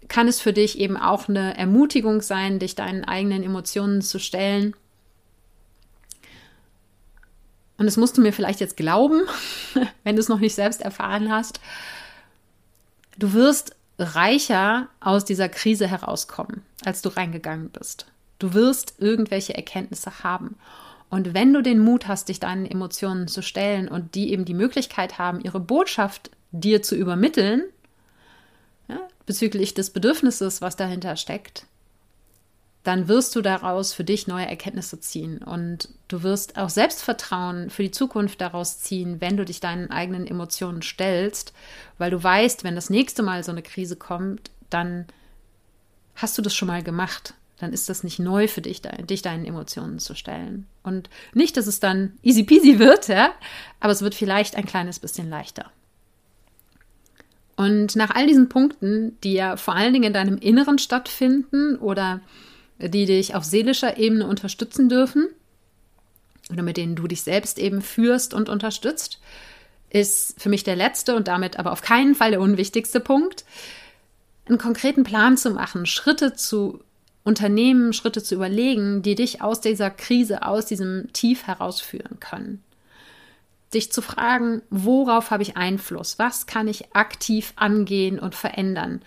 kann 0.08 0.28
es 0.28 0.42
für 0.42 0.52
dich 0.52 0.78
eben 0.78 0.98
auch 0.98 1.26
eine 1.26 1.56
Ermutigung 1.56 2.20
sein, 2.20 2.58
dich 2.58 2.74
deinen 2.74 3.04
eigenen 3.04 3.42
Emotionen 3.42 4.02
zu 4.02 4.18
stellen. 4.18 4.76
Und 7.78 7.86
das 7.86 7.96
musst 7.96 8.18
du 8.18 8.20
mir 8.20 8.34
vielleicht 8.34 8.60
jetzt 8.60 8.76
glauben, 8.76 9.22
wenn 10.04 10.16
du 10.16 10.20
es 10.20 10.28
noch 10.28 10.38
nicht 10.38 10.54
selbst 10.54 10.82
erfahren 10.82 11.32
hast. 11.32 11.60
Du 13.16 13.32
wirst 13.32 13.74
reicher 13.98 14.88
aus 15.00 15.24
dieser 15.24 15.48
Krise 15.48 15.88
herauskommen, 15.88 16.60
als 16.84 17.00
du 17.00 17.08
reingegangen 17.08 17.70
bist. 17.70 18.11
Du 18.42 18.54
wirst 18.54 18.94
irgendwelche 18.98 19.54
Erkenntnisse 19.54 20.24
haben. 20.24 20.56
Und 21.10 21.32
wenn 21.32 21.52
du 21.52 21.62
den 21.62 21.78
Mut 21.78 22.08
hast, 22.08 22.28
dich 22.28 22.40
deinen 22.40 22.66
Emotionen 22.66 23.28
zu 23.28 23.40
stellen 23.40 23.86
und 23.86 24.16
die 24.16 24.32
eben 24.32 24.44
die 24.44 24.52
Möglichkeit 24.52 25.16
haben, 25.16 25.40
ihre 25.40 25.60
Botschaft 25.60 26.32
dir 26.50 26.82
zu 26.82 26.96
übermitteln, 26.96 27.62
ja, 28.88 28.98
bezüglich 29.26 29.74
des 29.74 29.90
Bedürfnisses, 29.90 30.60
was 30.60 30.74
dahinter 30.74 31.14
steckt, 31.14 31.66
dann 32.82 33.06
wirst 33.06 33.36
du 33.36 33.42
daraus 33.42 33.92
für 33.92 34.02
dich 34.02 34.26
neue 34.26 34.46
Erkenntnisse 34.46 34.98
ziehen 34.98 35.38
und 35.38 35.88
du 36.08 36.24
wirst 36.24 36.58
auch 36.58 36.68
Selbstvertrauen 36.68 37.70
für 37.70 37.84
die 37.84 37.92
Zukunft 37.92 38.40
daraus 38.40 38.80
ziehen, 38.80 39.20
wenn 39.20 39.36
du 39.36 39.44
dich 39.44 39.60
deinen 39.60 39.92
eigenen 39.92 40.26
Emotionen 40.26 40.82
stellst, 40.82 41.52
weil 41.96 42.10
du 42.10 42.20
weißt, 42.20 42.64
wenn 42.64 42.74
das 42.74 42.90
nächste 42.90 43.22
Mal 43.22 43.44
so 43.44 43.52
eine 43.52 43.62
Krise 43.62 43.94
kommt, 43.94 44.50
dann 44.68 45.06
hast 46.16 46.36
du 46.36 46.42
das 46.42 46.56
schon 46.56 46.66
mal 46.66 46.82
gemacht 46.82 47.34
dann 47.62 47.72
ist 47.72 47.88
das 47.88 48.02
nicht 48.02 48.18
neu 48.18 48.48
für 48.48 48.60
dich, 48.60 48.82
dich 48.82 49.22
deinen 49.22 49.44
Emotionen 49.44 50.00
zu 50.00 50.16
stellen. 50.16 50.66
Und 50.82 51.08
nicht, 51.32 51.56
dass 51.56 51.68
es 51.68 51.78
dann 51.78 52.18
easy 52.22 52.42
peasy 52.42 52.80
wird, 52.80 53.06
ja, 53.06 53.30
aber 53.78 53.92
es 53.92 54.02
wird 54.02 54.16
vielleicht 54.16 54.56
ein 54.56 54.66
kleines 54.66 54.98
bisschen 54.98 55.30
leichter. 55.30 55.70
Und 57.54 57.94
nach 57.94 58.10
all 58.10 58.26
diesen 58.26 58.48
Punkten, 58.48 59.16
die 59.22 59.34
ja 59.34 59.56
vor 59.56 59.76
allen 59.76 59.92
Dingen 59.92 60.06
in 60.06 60.12
deinem 60.12 60.38
Inneren 60.38 60.78
stattfinden 60.78 61.76
oder 61.76 62.20
die 62.78 63.06
dich 63.06 63.36
auf 63.36 63.44
seelischer 63.44 63.96
Ebene 63.96 64.26
unterstützen 64.26 64.88
dürfen 64.88 65.28
oder 66.50 66.64
mit 66.64 66.76
denen 66.76 66.96
du 66.96 67.06
dich 67.06 67.22
selbst 67.22 67.60
eben 67.60 67.80
führst 67.80 68.34
und 68.34 68.48
unterstützt, 68.48 69.20
ist 69.88 70.40
für 70.42 70.48
mich 70.48 70.64
der 70.64 70.74
letzte 70.74 71.14
und 71.14 71.28
damit 71.28 71.60
aber 71.60 71.70
auf 71.70 71.82
keinen 71.82 72.16
Fall 72.16 72.32
der 72.32 72.40
unwichtigste 72.40 72.98
Punkt, 72.98 73.44
einen 74.46 74.58
konkreten 74.58 75.04
Plan 75.04 75.36
zu 75.36 75.50
machen, 75.50 75.86
Schritte 75.86 76.34
zu 76.34 76.82
unternehmen, 77.24 77.92
Schritte 77.92 78.22
zu 78.22 78.34
überlegen, 78.34 79.02
die 79.02 79.14
dich 79.14 79.42
aus 79.42 79.60
dieser 79.60 79.90
Krise, 79.90 80.44
aus 80.46 80.66
diesem 80.66 81.12
Tief 81.12 81.46
herausführen 81.46 82.18
können. 82.20 82.62
Dich 83.72 83.92
zu 83.92 84.02
fragen, 84.02 84.62
worauf 84.70 85.30
habe 85.30 85.42
ich 85.42 85.56
Einfluss? 85.56 86.18
Was 86.18 86.46
kann 86.46 86.68
ich 86.68 86.94
aktiv 86.94 87.52
angehen 87.56 88.18
und 88.18 88.34
verändern? 88.34 89.00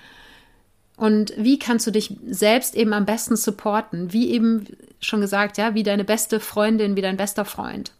Und 0.97 1.33
wie 1.37 1.59
kannst 1.59 1.85
du 1.85 1.91
dich 1.91 2.15
selbst 2.25 2.75
eben 2.75 2.93
am 2.93 3.05
besten 3.05 3.35
supporten? 3.35 4.13
Wie 4.13 4.31
eben 4.31 4.65
schon 5.01 5.21
gesagt, 5.21 5.57
ja, 5.57 5.75
wie 5.75 5.83
deine 5.83 6.05
beste 6.05 6.39
Freundin, 6.39 6.95
wie 6.95 7.01
dein 7.01 7.17
bester 7.17 7.45
Freund 7.45 7.91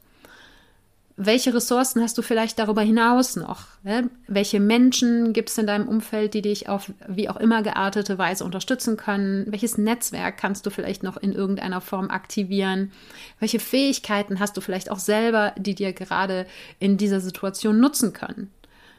welche 1.18 1.54
Ressourcen 1.54 2.02
hast 2.02 2.18
du 2.18 2.22
vielleicht 2.22 2.60
darüber 2.60 2.82
hinaus 2.82 3.38
noch? 3.38 3.68
Ne? 3.84 4.10
Welche 4.28 4.60
Menschen 4.60 5.32
gibt 5.32 5.50
es 5.50 5.58
in 5.58 5.66
deinem 5.66 5.88
Umfeld, 5.88 6.34
die 6.34 6.42
dich 6.42 6.68
auf 6.68 6.92
wie 7.08 7.30
auch 7.30 7.38
immer 7.38 7.64
geartete 7.64 8.18
Weise 8.18 8.44
unterstützen 8.44 8.98
können? 8.98 9.46
Welches 9.50 9.78
Netzwerk 9.78 10.38
kannst 10.38 10.66
du 10.66 10.70
vielleicht 10.70 11.04
noch 11.04 11.16
in 11.16 11.32
irgendeiner 11.32 11.80
Form 11.80 12.10
aktivieren? 12.10 12.92
Welche 13.40 13.60
Fähigkeiten 13.60 14.42
hast 14.42 14.58
du 14.58 14.62
vielleicht 14.62 14.92
auch 14.92 15.00
selber, 15.00 15.54
die 15.58 15.74
dir 15.74 15.94
gerade 15.94 16.46
in 16.80 16.98
dieser 16.98 17.22
Situation 17.22 17.80
nutzen 17.80 18.12
können? 18.12 18.52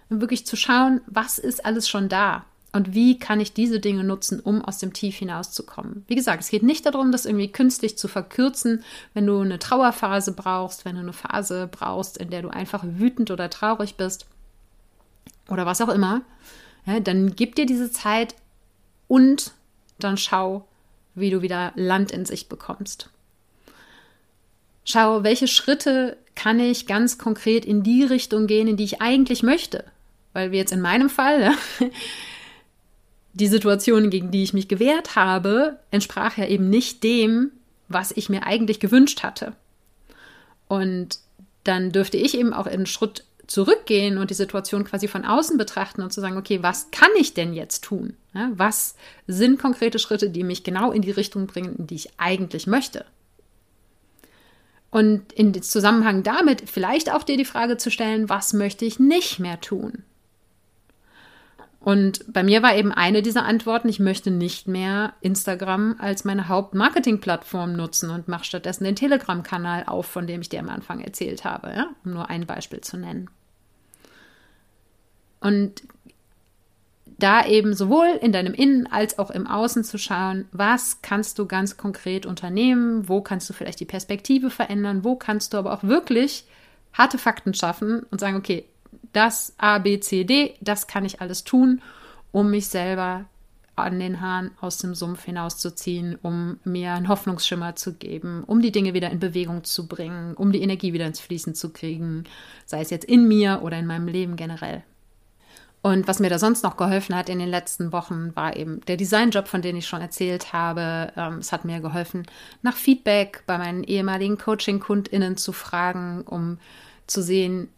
Und 0.08 0.22
wirklich 0.22 0.46
zu 0.46 0.56
schauen, 0.56 1.02
was 1.06 1.38
ist 1.38 1.66
alles 1.66 1.86
schon 1.86 2.08
da? 2.08 2.46
Und 2.76 2.94
wie 2.94 3.18
kann 3.18 3.40
ich 3.40 3.54
diese 3.54 3.80
Dinge 3.80 4.04
nutzen, 4.04 4.38
um 4.38 4.62
aus 4.62 4.78
dem 4.78 4.92
Tief 4.92 5.16
hinauszukommen. 5.16 6.04
Wie 6.08 6.14
gesagt, 6.14 6.42
es 6.42 6.50
geht 6.50 6.62
nicht 6.62 6.84
darum, 6.84 7.10
das 7.10 7.24
irgendwie 7.24 7.50
künstlich 7.50 7.96
zu 7.96 8.06
verkürzen, 8.06 8.84
wenn 9.14 9.26
du 9.26 9.40
eine 9.40 9.58
Trauerphase 9.58 10.32
brauchst, 10.32 10.84
wenn 10.84 10.96
du 10.96 11.00
eine 11.00 11.14
Phase 11.14 11.68
brauchst, 11.70 12.18
in 12.18 12.28
der 12.28 12.42
du 12.42 12.50
einfach 12.50 12.84
wütend 12.84 13.30
oder 13.30 13.48
traurig 13.48 13.94
bist 13.94 14.26
oder 15.48 15.64
was 15.64 15.80
auch 15.80 15.88
immer. 15.88 16.20
Ja, 16.84 17.00
dann 17.00 17.34
gib 17.34 17.54
dir 17.54 17.64
diese 17.64 17.90
Zeit 17.90 18.34
und 19.08 19.52
dann 19.98 20.18
schau, 20.18 20.68
wie 21.14 21.30
du 21.30 21.40
wieder 21.40 21.72
Land 21.76 22.10
in 22.10 22.26
sich 22.26 22.48
bekommst. 22.50 23.08
Schau, 24.84 25.22
welche 25.22 25.48
Schritte 25.48 26.18
kann 26.34 26.60
ich 26.60 26.86
ganz 26.86 27.16
konkret 27.16 27.64
in 27.64 27.82
die 27.82 28.04
Richtung 28.04 28.46
gehen, 28.46 28.68
in 28.68 28.76
die 28.76 28.84
ich 28.84 29.00
eigentlich 29.00 29.42
möchte. 29.42 29.84
Weil 30.34 30.52
wir 30.52 30.58
jetzt 30.58 30.72
in 30.72 30.82
meinem 30.82 31.08
Fall, 31.08 31.52
die 33.36 33.48
Situation, 33.48 34.08
gegen 34.08 34.30
die 34.30 34.42
ich 34.42 34.54
mich 34.54 34.66
gewehrt 34.66 35.14
habe, 35.14 35.78
entsprach 35.90 36.38
ja 36.38 36.46
eben 36.46 36.70
nicht 36.70 37.04
dem, 37.04 37.52
was 37.88 38.10
ich 38.10 38.30
mir 38.30 38.46
eigentlich 38.46 38.80
gewünscht 38.80 39.22
hatte. 39.22 39.52
Und 40.68 41.18
dann 41.64 41.92
dürfte 41.92 42.16
ich 42.16 42.36
eben 42.36 42.54
auch 42.54 42.66
einen 42.66 42.86
Schritt 42.86 43.24
zurückgehen 43.46 44.18
und 44.18 44.30
die 44.30 44.34
Situation 44.34 44.84
quasi 44.84 45.06
von 45.06 45.24
außen 45.24 45.58
betrachten 45.58 46.02
und 46.02 46.12
zu 46.12 46.20
sagen, 46.20 46.38
okay, 46.38 46.62
was 46.62 46.90
kann 46.90 47.10
ich 47.18 47.34
denn 47.34 47.52
jetzt 47.52 47.84
tun? 47.84 48.14
Was 48.32 48.96
sind 49.26 49.60
konkrete 49.60 49.98
Schritte, 49.98 50.30
die 50.30 50.42
mich 50.42 50.64
genau 50.64 50.90
in 50.90 51.02
die 51.02 51.10
Richtung 51.10 51.46
bringen, 51.46 51.76
in 51.76 51.86
die 51.86 51.94
ich 51.94 52.10
eigentlich 52.18 52.66
möchte? 52.66 53.04
Und 54.90 55.32
in 55.34 55.62
Zusammenhang 55.62 56.22
damit 56.22 56.70
vielleicht 56.70 57.12
auch 57.12 57.22
dir 57.22 57.36
die 57.36 57.44
Frage 57.44 57.76
zu 57.76 57.90
stellen, 57.90 58.30
was 58.30 58.54
möchte 58.54 58.86
ich 58.86 58.98
nicht 58.98 59.38
mehr 59.38 59.60
tun? 59.60 60.04
Und 61.86 62.24
bei 62.32 62.42
mir 62.42 62.64
war 62.64 62.74
eben 62.74 62.90
eine 62.90 63.22
dieser 63.22 63.44
Antworten, 63.44 63.88
ich 63.88 64.00
möchte 64.00 64.32
nicht 64.32 64.66
mehr 64.66 65.12
Instagram 65.20 65.94
als 66.00 66.24
meine 66.24 66.48
Hauptmarketingplattform 66.48 67.74
nutzen 67.74 68.10
und 68.10 68.26
mache 68.26 68.44
stattdessen 68.44 68.82
den 68.82 68.96
Telegram-Kanal 68.96 69.84
auf, 69.86 70.06
von 70.06 70.26
dem 70.26 70.40
ich 70.40 70.48
dir 70.48 70.58
am 70.58 70.68
Anfang 70.68 71.00
erzählt 71.00 71.44
habe, 71.44 71.68
ja? 71.68 71.86
um 72.04 72.14
nur 72.14 72.28
ein 72.28 72.44
Beispiel 72.44 72.80
zu 72.80 72.96
nennen. 72.96 73.30
Und 75.38 75.84
da 77.18 77.46
eben 77.46 77.72
sowohl 77.72 78.18
in 78.20 78.32
deinem 78.32 78.54
Innen 78.54 78.88
als 78.88 79.20
auch 79.20 79.30
im 79.30 79.46
Außen 79.46 79.84
zu 79.84 79.96
schauen, 79.96 80.46
was 80.50 81.02
kannst 81.02 81.38
du 81.38 81.46
ganz 81.46 81.76
konkret 81.76 82.26
unternehmen, 82.26 83.08
wo 83.08 83.20
kannst 83.20 83.48
du 83.48 83.52
vielleicht 83.52 83.78
die 83.78 83.84
Perspektive 83.84 84.50
verändern, 84.50 85.04
wo 85.04 85.14
kannst 85.14 85.54
du 85.54 85.58
aber 85.58 85.72
auch 85.72 85.84
wirklich 85.84 86.48
harte 86.92 87.16
Fakten 87.16 87.54
schaffen 87.54 88.04
und 88.10 88.18
sagen, 88.18 88.34
okay, 88.34 88.64
das 89.16 89.54
A, 89.58 89.78
B, 89.78 89.98
C, 90.00 90.24
D, 90.24 90.54
das 90.60 90.86
kann 90.86 91.04
ich 91.04 91.20
alles 91.20 91.44
tun, 91.44 91.80
um 92.32 92.50
mich 92.50 92.68
selber 92.68 93.24
an 93.76 93.98
den 93.98 94.20
Haaren 94.20 94.52
aus 94.60 94.78
dem 94.78 94.94
Sumpf 94.94 95.24
hinauszuziehen, 95.24 96.18
um 96.22 96.58
mir 96.64 96.92
einen 96.92 97.08
Hoffnungsschimmer 97.08 97.76
zu 97.76 97.94
geben, 97.94 98.42
um 98.44 98.62
die 98.62 98.72
Dinge 98.72 98.94
wieder 98.94 99.10
in 99.10 99.18
Bewegung 99.18 99.64
zu 99.64 99.86
bringen, 99.86 100.34
um 100.34 100.50
die 100.50 100.62
Energie 100.62 100.92
wieder 100.92 101.06
ins 101.06 101.20
Fließen 101.20 101.54
zu 101.54 101.72
kriegen, 101.72 102.24
sei 102.64 102.80
es 102.80 102.90
jetzt 102.90 103.04
in 103.04 103.28
mir 103.28 103.60
oder 103.62 103.78
in 103.78 103.86
meinem 103.86 104.08
Leben 104.08 104.36
generell. 104.36 104.82
Und 105.82 106.08
was 106.08 106.18
mir 106.18 106.30
da 106.30 106.38
sonst 106.38 106.64
noch 106.64 106.76
geholfen 106.76 107.14
hat 107.14 107.28
in 107.28 107.38
den 107.38 107.48
letzten 107.50 107.92
Wochen, 107.92 108.34
war 108.34 108.56
eben 108.56 108.80
der 108.86 108.96
Designjob, 108.96 109.46
von 109.46 109.62
dem 109.62 109.76
ich 109.76 109.86
schon 109.86 110.00
erzählt 110.00 110.52
habe. 110.52 111.12
Ähm, 111.16 111.38
es 111.38 111.52
hat 111.52 111.64
mir 111.64 111.80
geholfen, 111.80 112.26
nach 112.62 112.74
Feedback 112.74 113.44
bei 113.46 113.56
meinen 113.56 113.84
ehemaligen 113.84 114.36
Coaching-KundInnen 114.36 115.36
zu 115.36 115.52
fragen, 115.52 116.22
um 116.22 116.58
zu 117.06 117.22
sehen, 117.22 117.68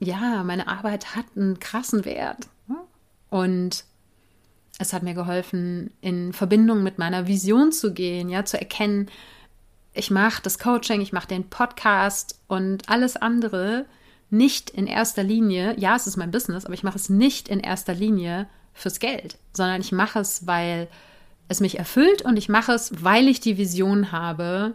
ja, 0.00 0.42
meine 0.42 0.66
Arbeit 0.66 1.14
hat 1.14 1.26
einen 1.36 1.60
krassen 1.60 2.04
Wert. 2.04 2.48
Und 3.28 3.84
es 4.78 4.92
hat 4.92 5.02
mir 5.02 5.14
geholfen, 5.14 5.92
in 6.00 6.32
Verbindung 6.32 6.82
mit 6.82 6.98
meiner 6.98 7.28
Vision 7.28 7.70
zu 7.70 7.92
gehen, 7.92 8.28
ja, 8.28 8.44
zu 8.44 8.58
erkennen, 8.58 9.08
ich 9.92 10.10
mache 10.10 10.42
das 10.42 10.58
Coaching, 10.58 11.00
ich 11.00 11.12
mache 11.12 11.28
den 11.28 11.48
Podcast 11.48 12.40
und 12.48 12.88
alles 12.88 13.16
andere 13.16 13.86
nicht 14.30 14.70
in 14.70 14.86
erster 14.86 15.22
Linie, 15.22 15.74
ja, 15.78 15.96
es 15.96 16.06
ist 16.06 16.16
mein 16.16 16.30
Business, 16.30 16.64
aber 16.64 16.74
ich 16.74 16.84
mache 16.84 16.96
es 16.96 17.08
nicht 17.08 17.48
in 17.48 17.60
erster 17.60 17.94
Linie 17.94 18.48
fürs 18.72 19.00
Geld, 19.00 19.36
sondern 19.52 19.80
ich 19.80 19.92
mache 19.92 20.20
es, 20.20 20.46
weil 20.46 20.88
es 21.48 21.60
mich 21.60 21.78
erfüllt 21.78 22.22
und 22.22 22.36
ich 22.36 22.48
mache 22.48 22.72
es, 22.72 23.02
weil 23.02 23.28
ich 23.28 23.40
die 23.40 23.58
Vision 23.58 24.12
habe, 24.12 24.74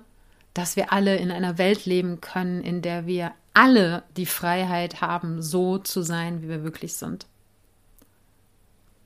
dass 0.56 0.76
wir 0.76 0.92
alle 0.92 1.18
in 1.18 1.32
einer 1.32 1.60
Welt 1.60 1.86
leben 1.86 2.22
können, 2.22 2.64
in 2.64 2.82
der 2.82 3.06
wir 3.06 3.34
alle 3.54 4.04
die 4.18 4.26
Freiheit 4.26 5.02
haben, 5.02 5.44
so 5.44 5.78
zu 5.78 6.02
sein, 6.02 6.42
wie 6.42 6.50
wir 6.50 6.64
wirklich 6.64 6.96
sind. 6.96 7.28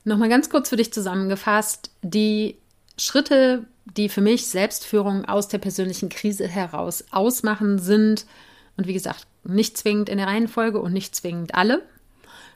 Nochmal 0.04 0.30
ganz 0.30 0.48
kurz 0.48 0.70
für 0.70 0.76
dich 0.76 0.92
zusammengefasst, 0.92 1.90
die 2.02 2.56
Schritte, 2.96 3.66
die 3.96 4.08
für 4.08 4.22
mich 4.22 4.46
Selbstführung 4.46 5.26
aus 5.26 5.48
der 5.48 5.58
persönlichen 5.58 6.08
Krise 6.08 6.48
heraus 6.48 7.04
ausmachen, 7.10 7.78
sind, 7.78 8.26
und 8.76 8.86
wie 8.86 8.94
gesagt, 8.94 9.26
nicht 9.44 9.76
zwingend 9.76 10.08
in 10.08 10.18
der 10.18 10.28
Reihenfolge 10.28 10.80
und 10.80 10.92
nicht 10.92 11.14
zwingend 11.14 11.54
alle, 11.54 11.82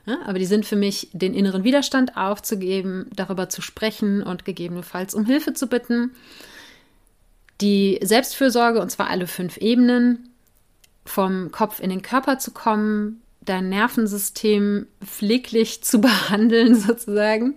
ja, 0.05 0.19
aber 0.25 0.39
die 0.39 0.45
sind 0.45 0.65
für 0.65 0.75
mich, 0.75 1.09
den 1.13 1.33
inneren 1.33 1.63
Widerstand 1.63 2.15
aufzugeben, 2.15 3.09
darüber 3.15 3.49
zu 3.49 3.61
sprechen 3.61 4.21
und 4.21 4.45
gegebenenfalls 4.45 5.15
um 5.15 5.25
Hilfe 5.25 5.53
zu 5.53 5.67
bitten. 5.67 6.11
Die 7.61 7.99
Selbstfürsorge, 8.01 8.81
und 8.81 8.89
zwar 8.89 9.09
alle 9.09 9.27
fünf 9.27 9.57
Ebenen, 9.57 10.29
vom 11.05 11.51
Kopf 11.51 11.79
in 11.79 11.89
den 11.89 12.01
Körper 12.01 12.39
zu 12.39 12.51
kommen, 12.51 13.21
dein 13.41 13.69
Nervensystem 13.69 14.87
pfleglich 15.03 15.83
zu 15.83 16.01
behandeln 16.01 16.75
sozusagen, 16.75 17.55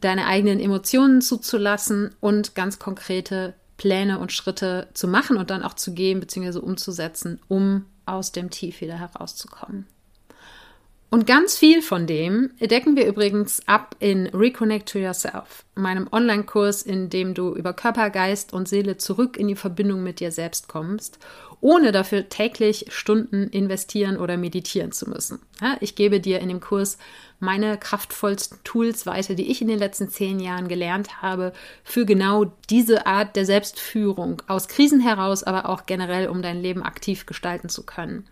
deine 0.00 0.26
eigenen 0.26 0.60
Emotionen 0.60 1.22
zuzulassen 1.22 2.14
und 2.20 2.54
ganz 2.54 2.78
konkrete 2.78 3.54
Pläne 3.76 4.18
und 4.18 4.32
Schritte 4.32 4.88
zu 4.94 5.08
machen 5.08 5.36
und 5.36 5.50
dann 5.50 5.62
auch 5.62 5.74
zu 5.74 5.92
gehen 5.92 6.20
bzw. 6.20 6.58
umzusetzen, 6.58 7.40
um 7.48 7.86
aus 8.06 8.32
dem 8.32 8.50
Tief 8.50 8.80
wieder 8.80 8.98
herauszukommen. 8.98 9.86
Und 11.12 11.26
ganz 11.26 11.58
viel 11.58 11.82
von 11.82 12.06
dem 12.06 12.52
decken 12.58 12.96
wir 12.96 13.04
übrigens 13.04 13.60
ab 13.68 13.96
in 13.98 14.28
Reconnect 14.28 14.88
to 14.88 14.98
Yourself, 14.98 15.66
meinem 15.74 16.08
Online-Kurs, 16.10 16.80
in 16.80 17.10
dem 17.10 17.34
du 17.34 17.54
über 17.54 17.74
Körper, 17.74 18.08
Geist 18.08 18.54
und 18.54 18.66
Seele 18.66 18.96
zurück 18.96 19.36
in 19.36 19.46
die 19.46 19.54
Verbindung 19.54 20.02
mit 20.02 20.20
dir 20.20 20.32
selbst 20.32 20.68
kommst, 20.68 21.18
ohne 21.60 21.92
dafür 21.92 22.30
täglich 22.30 22.86
Stunden 22.88 23.48
investieren 23.48 24.16
oder 24.16 24.38
meditieren 24.38 24.90
zu 24.90 25.10
müssen. 25.10 25.40
Ich 25.80 25.96
gebe 25.96 26.18
dir 26.18 26.40
in 26.40 26.48
dem 26.48 26.60
Kurs 26.60 26.96
meine 27.40 27.76
kraftvollsten 27.76 28.60
Tools 28.64 29.04
weiter, 29.04 29.34
die 29.34 29.50
ich 29.50 29.60
in 29.60 29.68
den 29.68 29.78
letzten 29.78 30.08
zehn 30.08 30.40
Jahren 30.40 30.66
gelernt 30.66 31.20
habe, 31.20 31.52
für 31.84 32.06
genau 32.06 32.46
diese 32.70 33.04
Art 33.04 33.36
der 33.36 33.44
Selbstführung 33.44 34.40
aus 34.46 34.66
Krisen 34.66 35.00
heraus, 35.00 35.42
aber 35.42 35.68
auch 35.68 35.84
generell, 35.84 36.28
um 36.28 36.40
dein 36.40 36.62
Leben 36.62 36.82
aktiv 36.82 37.26
gestalten 37.26 37.68
zu 37.68 37.82
können. 37.82 38.24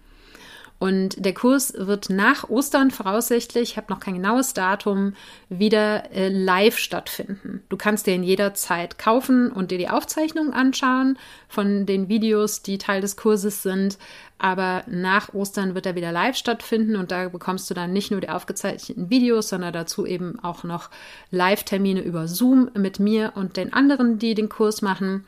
Und 0.80 1.22
der 1.26 1.34
Kurs 1.34 1.74
wird 1.76 2.08
nach 2.08 2.48
Ostern 2.48 2.90
voraussichtlich, 2.90 3.72
ich 3.72 3.76
habe 3.76 3.92
noch 3.92 4.00
kein 4.00 4.14
genaues 4.14 4.54
Datum, 4.54 5.12
wieder 5.50 6.10
äh, 6.10 6.30
live 6.30 6.78
stattfinden. 6.78 7.62
Du 7.68 7.76
kannst 7.76 8.06
dir 8.06 8.14
in 8.14 8.22
jeder 8.22 8.54
Zeit 8.54 8.98
kaufen 8.98 9.52
und 9.52 9.70
dir 9.70 9.76
die 9.76 9.90
Aufzeichnungen 9.90 10.54
anschauen 10.54 11.18
von 11.48 11.84
den 11.84 12.08
Videos, 12.08 12.62
die 12.62 12.78
Teil 12.78 13.02
des 13.02 13.18
Kurses 13.18 13.62
sind. 13.62 13.98
Aber 14.38 14.82
nach 14.86 15.34
Ostern 15.34 15.74
wird 15.74 15.84
er 15.84 15.96
wieder 15.96 16.12
live 16.12 16.36
stattfinden 16.36 16.96
und 16.96 17.10
da 17.10 17.28
bekommst 17.28 17.68
du 17.68 17.74
dann 17.74 17.92
nicht 17.92 18.10
nur 18.10 18.22
die 18.22 18.30
aufgezeichneten 18.30 19.10
Videos, 19.10 19.50
sondern 19.50 19.74
dazu 19.74 20.06
eben 20.06 20.38
auch 20.42 20.64
noch 20.64 20.88
Live-Termine 21.30 22.00
über 22.00 22.26
Zoom 22.26 22.70
mit 22.74 22.98
mir 22.98 23.32
und 23.34 23.58
den 23.58 23.74
anderen, 23.74 24.18
die 24.18 24.34
den 24.34 24.48
Kurs 24.48 24.80
machen. 24.80 25.26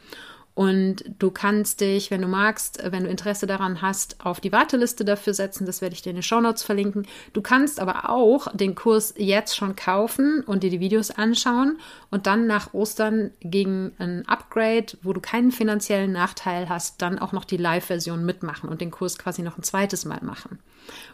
Und 0.54 1.04
du 1.18 1.30
kannst 1.30 1.80
dich, 1.80 2.10
wenn 2.10 2.20
du 2.20 2.28
magst, 2.28 2.78
wenn 2.84 3.04
du 3.04 3.10
Interesse 3.10 3.46
daran 3.46 3.80
hast, 3.80 4.24
auf 4.24 4.38
die 4.38 4.52
Warteliste 4.52 5.02
dafür 5.04 5.32
setzen. 5.32 5.64
Das 5.64 5.80
werde 5.80 5.94
ich 5.94 6.02
dir 6.02 6.10
in 6.10 6.16
den 6.16 6.22
Shownotes 6.22 6.62
verlinken. 6.62 7.06
Du 7.32 7.40
kannst 7.40 7.80
aber 7.80 8.10
auch 8.10 8.54
den 8.54 8.74
Kurs 8.74 9.14
jetzt 9.16 9.56
schon 9.56 9.76
kaufen 9.76 10.42
und 10.42 10.62
dir 10.62 10.68
die 10.68 10.80
Videos 10.80 11.10
anschauen 11.10 11.78
und 12.10 12.26
dann 12.26 12.46
nach 12.46 12.74
Ostern 12.74 13.30
gegen 13.40 13.92
ein 13.98 14.28
Upgrade, 14.28 14.98
wo 15.02 15.14
du 15.14 15.20
keinen 15.20 15.52
finanziellen 15.52 16.12
Nachteil 16.12 16.68
hast, 16.68 17.00
dann 17.00 17.18
auch 17.18 17.32
noch 17.32 17.46
die 17.46 17.56
Live-Version 17.56 18.24
mitmachen 18.24 18.68
und 18.68 18.82
den 18.82 18.90
Kurs 18.90 19.16
quasi 19.18 19.40
noch 19.40 19.56
ein 19.56 19.62
zweites 19.62 20.04
Mal 20.04 20.20
machen. 20.22 20.58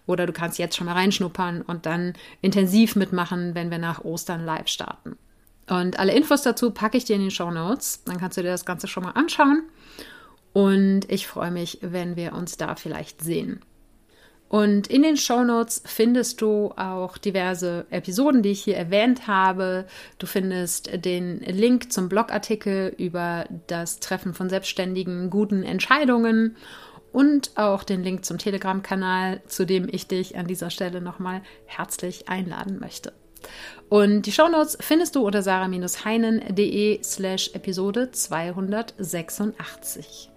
Oder 0.07 0.27
du 0.27 0.33
kannst 0.33 0.59
jetzt 0.59 0.77
schon 0.77 0.87
mal 0.87 0.95
reinschnuppern 0.95 1.63
und 1.63 1.87
dann 1.87 2.15
intensiv 2.41 2.97
mitmachen, 2.97 3.55
wenn 3.55 3.71
wir 3.71 3.79
nach 3.79 4.05
Ostern 4.05 4.45
live 4.45 4.67
starten. 4.67 5.17
Und 5.69 5.99
alle 5.99 6.15
Infos 6.15 6.43
dazu 6.43 6.71
packe 6.71 6.97
ich 6.97 7.05
dir 7.05 7.17
in 7.17 7.25
die 7.25 7.31
Show 7.31 7.51
Notes. 7.51 8.03
Dann 8.05 8.19
kannst 8.19 8.37
du 8.37 8.43
dir 8.43 8.51
das 8.51 8.65
Ganze 8.65 8.89
schon 8.89 9.03
mal 9.05 9.13
anschauen. 9.13 9.63
Und 10.53 11.11
ich 11.11 11.27
freue 11.27 11.51
mich, 11.51 11.79
wenn 11.83 12.17
wir 12.17 12.33
uns 12.33 12.57
da 12.57 12.75
vielleicht 12.75 13.23
sehen. 13.23 13.61
Und 14.49 14.87
in 14.87 15.03
den 15.03 15.19
Show 15.19 15.45
Notes 15.45 15.83
findest 15.85 16.41
du 16.41 16.73
auch 16.77 17.19
diverse 17.19 17.87
Episoden, 17.91 18.43
die 18.43 18.51
ich 18.51 18.65
hier 18.65 18.77
erwähnt 18.77 19.27
habe. 19.27 19.87
Du 20.19 20.27
findest 20.27 21.05
den 21.05 21.41
Link 21.41 21.93
zum 21.93 22.09
Blogartikel 22.09 22.95
über 22.97 23.45
das 23.67 24.01
Treffen 24.01 24.33
von 24.33 24.49
selbstständigen 24.49 25.29
guten 25.29 25.65
Entscheidungen 25.65 26.57
und 27.13 27.51
auch 27.57 27.85
den 27.85 28.03
Link 28.03 28.25
zum 28.25 28.39
Telegram-Kanal, 28.39 29.43
zu 29.47 29.67
dem 29.67 29.87
ich 29.91 30.07
dich 30.09 30.39
an 30.39 30.47
dieser 30.47 30.71
Stelle 30.71 31.03
nochmal 31.03 31.43
herzlich 31.67 32.29
einladen 32.31 32.79
möchte. 32.81 33.13
Und 33.89 34.23
die 34.23 34.33
Shownotes 34.33 34.77
findest 34.81 35.15
du 35.17 35.27
unter 35.27 35.43
sarah-heinen.de 35.43 37.03
slash 37.03 37.51
Episode 37.55 38.11
286. 38.11 40.31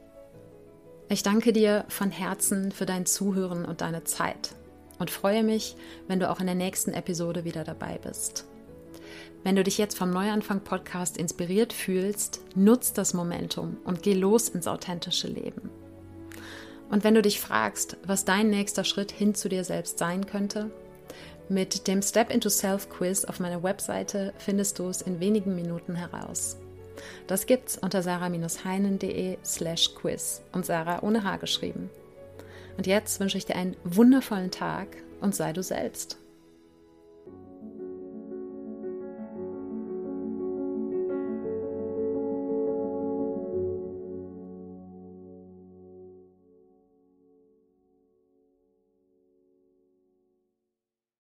Ich 1.10 1.24
danke 1.24 1.52
dir 1.52 1.84
von 1.90 2.12
Herzen 2.12 2.72
für 2.72 2.86
dein 2.86 3.06
Zuhören 3.06 3.66
und 3.66 3.82
deine 3.82 4.06
Zeit 4.06 4.56
und 5.00 5.12
freue 5.12 5.44
mich, 5.44 5.76
wenn 6.08 6.22
du 6.22 6.30
auch 6.30 6.40
in 6.40 6.46
der 6.46 6.56
nächsten 6.56 6.94
Episode 6.94 7.44
wieder 7.44 7.66
dabei 7.66 8.00
bist. 8.02 8.46
Wenn 9.44 9.56
du 9.56 9.64
dich 9.64 9.78
jetzt 9.78 9.98
vom 9.98 10.12
Neuanfang 10.12 10.62
Podcast 10.62 11.18
inspiriert 11.18 11.74
fühlst, 11.74 12.42
nutz 12.56 12.94
das 12.94 13.14
Momentum 13.14 13.78
und 13.84 14.04
geh 14.04 14.14
los 14.14 14.48
ins 14.48 14.68
authentische 14.68 15.28
Leben. 15.28 15.70
Und 16.92 17.04
wenn 17.04 17.16
du 17.16 17.22
dich 17.22 17.42
fragst, 17.42 17.98
was 18.06 18.24
dein 18.24 18.50
nächster 18.50 18.84
Schritt 18.84 19.12
hin 19.12 19.34
zu 19.34 19.50
dir 19.50 19.64
selbst 19.64 19.98
sein 19.98 20.28
könnte, 20.28 20.70
mit 21.52 21.88
dem 21.88 22.02
Step 22.02 22.32
into 22.32 22.50
Self 22.50 22.90
Quiz 22.90 23.26
auf 23.26 23.40
meiner 23.40 23.62
Webseite 23.62 24.34
findest 24.38 24.80
du 24.80 24.88
es 24.88 25.02
in 25.02 25.20
wenigen 25.20 25.54
Minuten 25.54 25.96
heraus. 25.96 26.58
Das 27.28 27.46
gibt's 27.46 27.78
unter 27.78 28.02
sarah-heinen.de 28.02 29.38
slash 29.44 29.94
quiz 29.96 30.42
und 30.54 30.66
Sarah 30.66 31.04
ohne 31.04 31.24
H 31.24 31.38
geschrieben. 31.38 31.90
Und 32.78 32.88
jetzt 32.88 33.20
wünsche 33.20 33.38
ich 33.38 33.46
dir 33.46 33.56
einen 33.56 33.76
wundervollen 33.84 34.52
Tag 34.52 34.88
und 35.20 35.36
sei 35.36 35.52
du 35.52 35.62
selbst. 35.62 36.18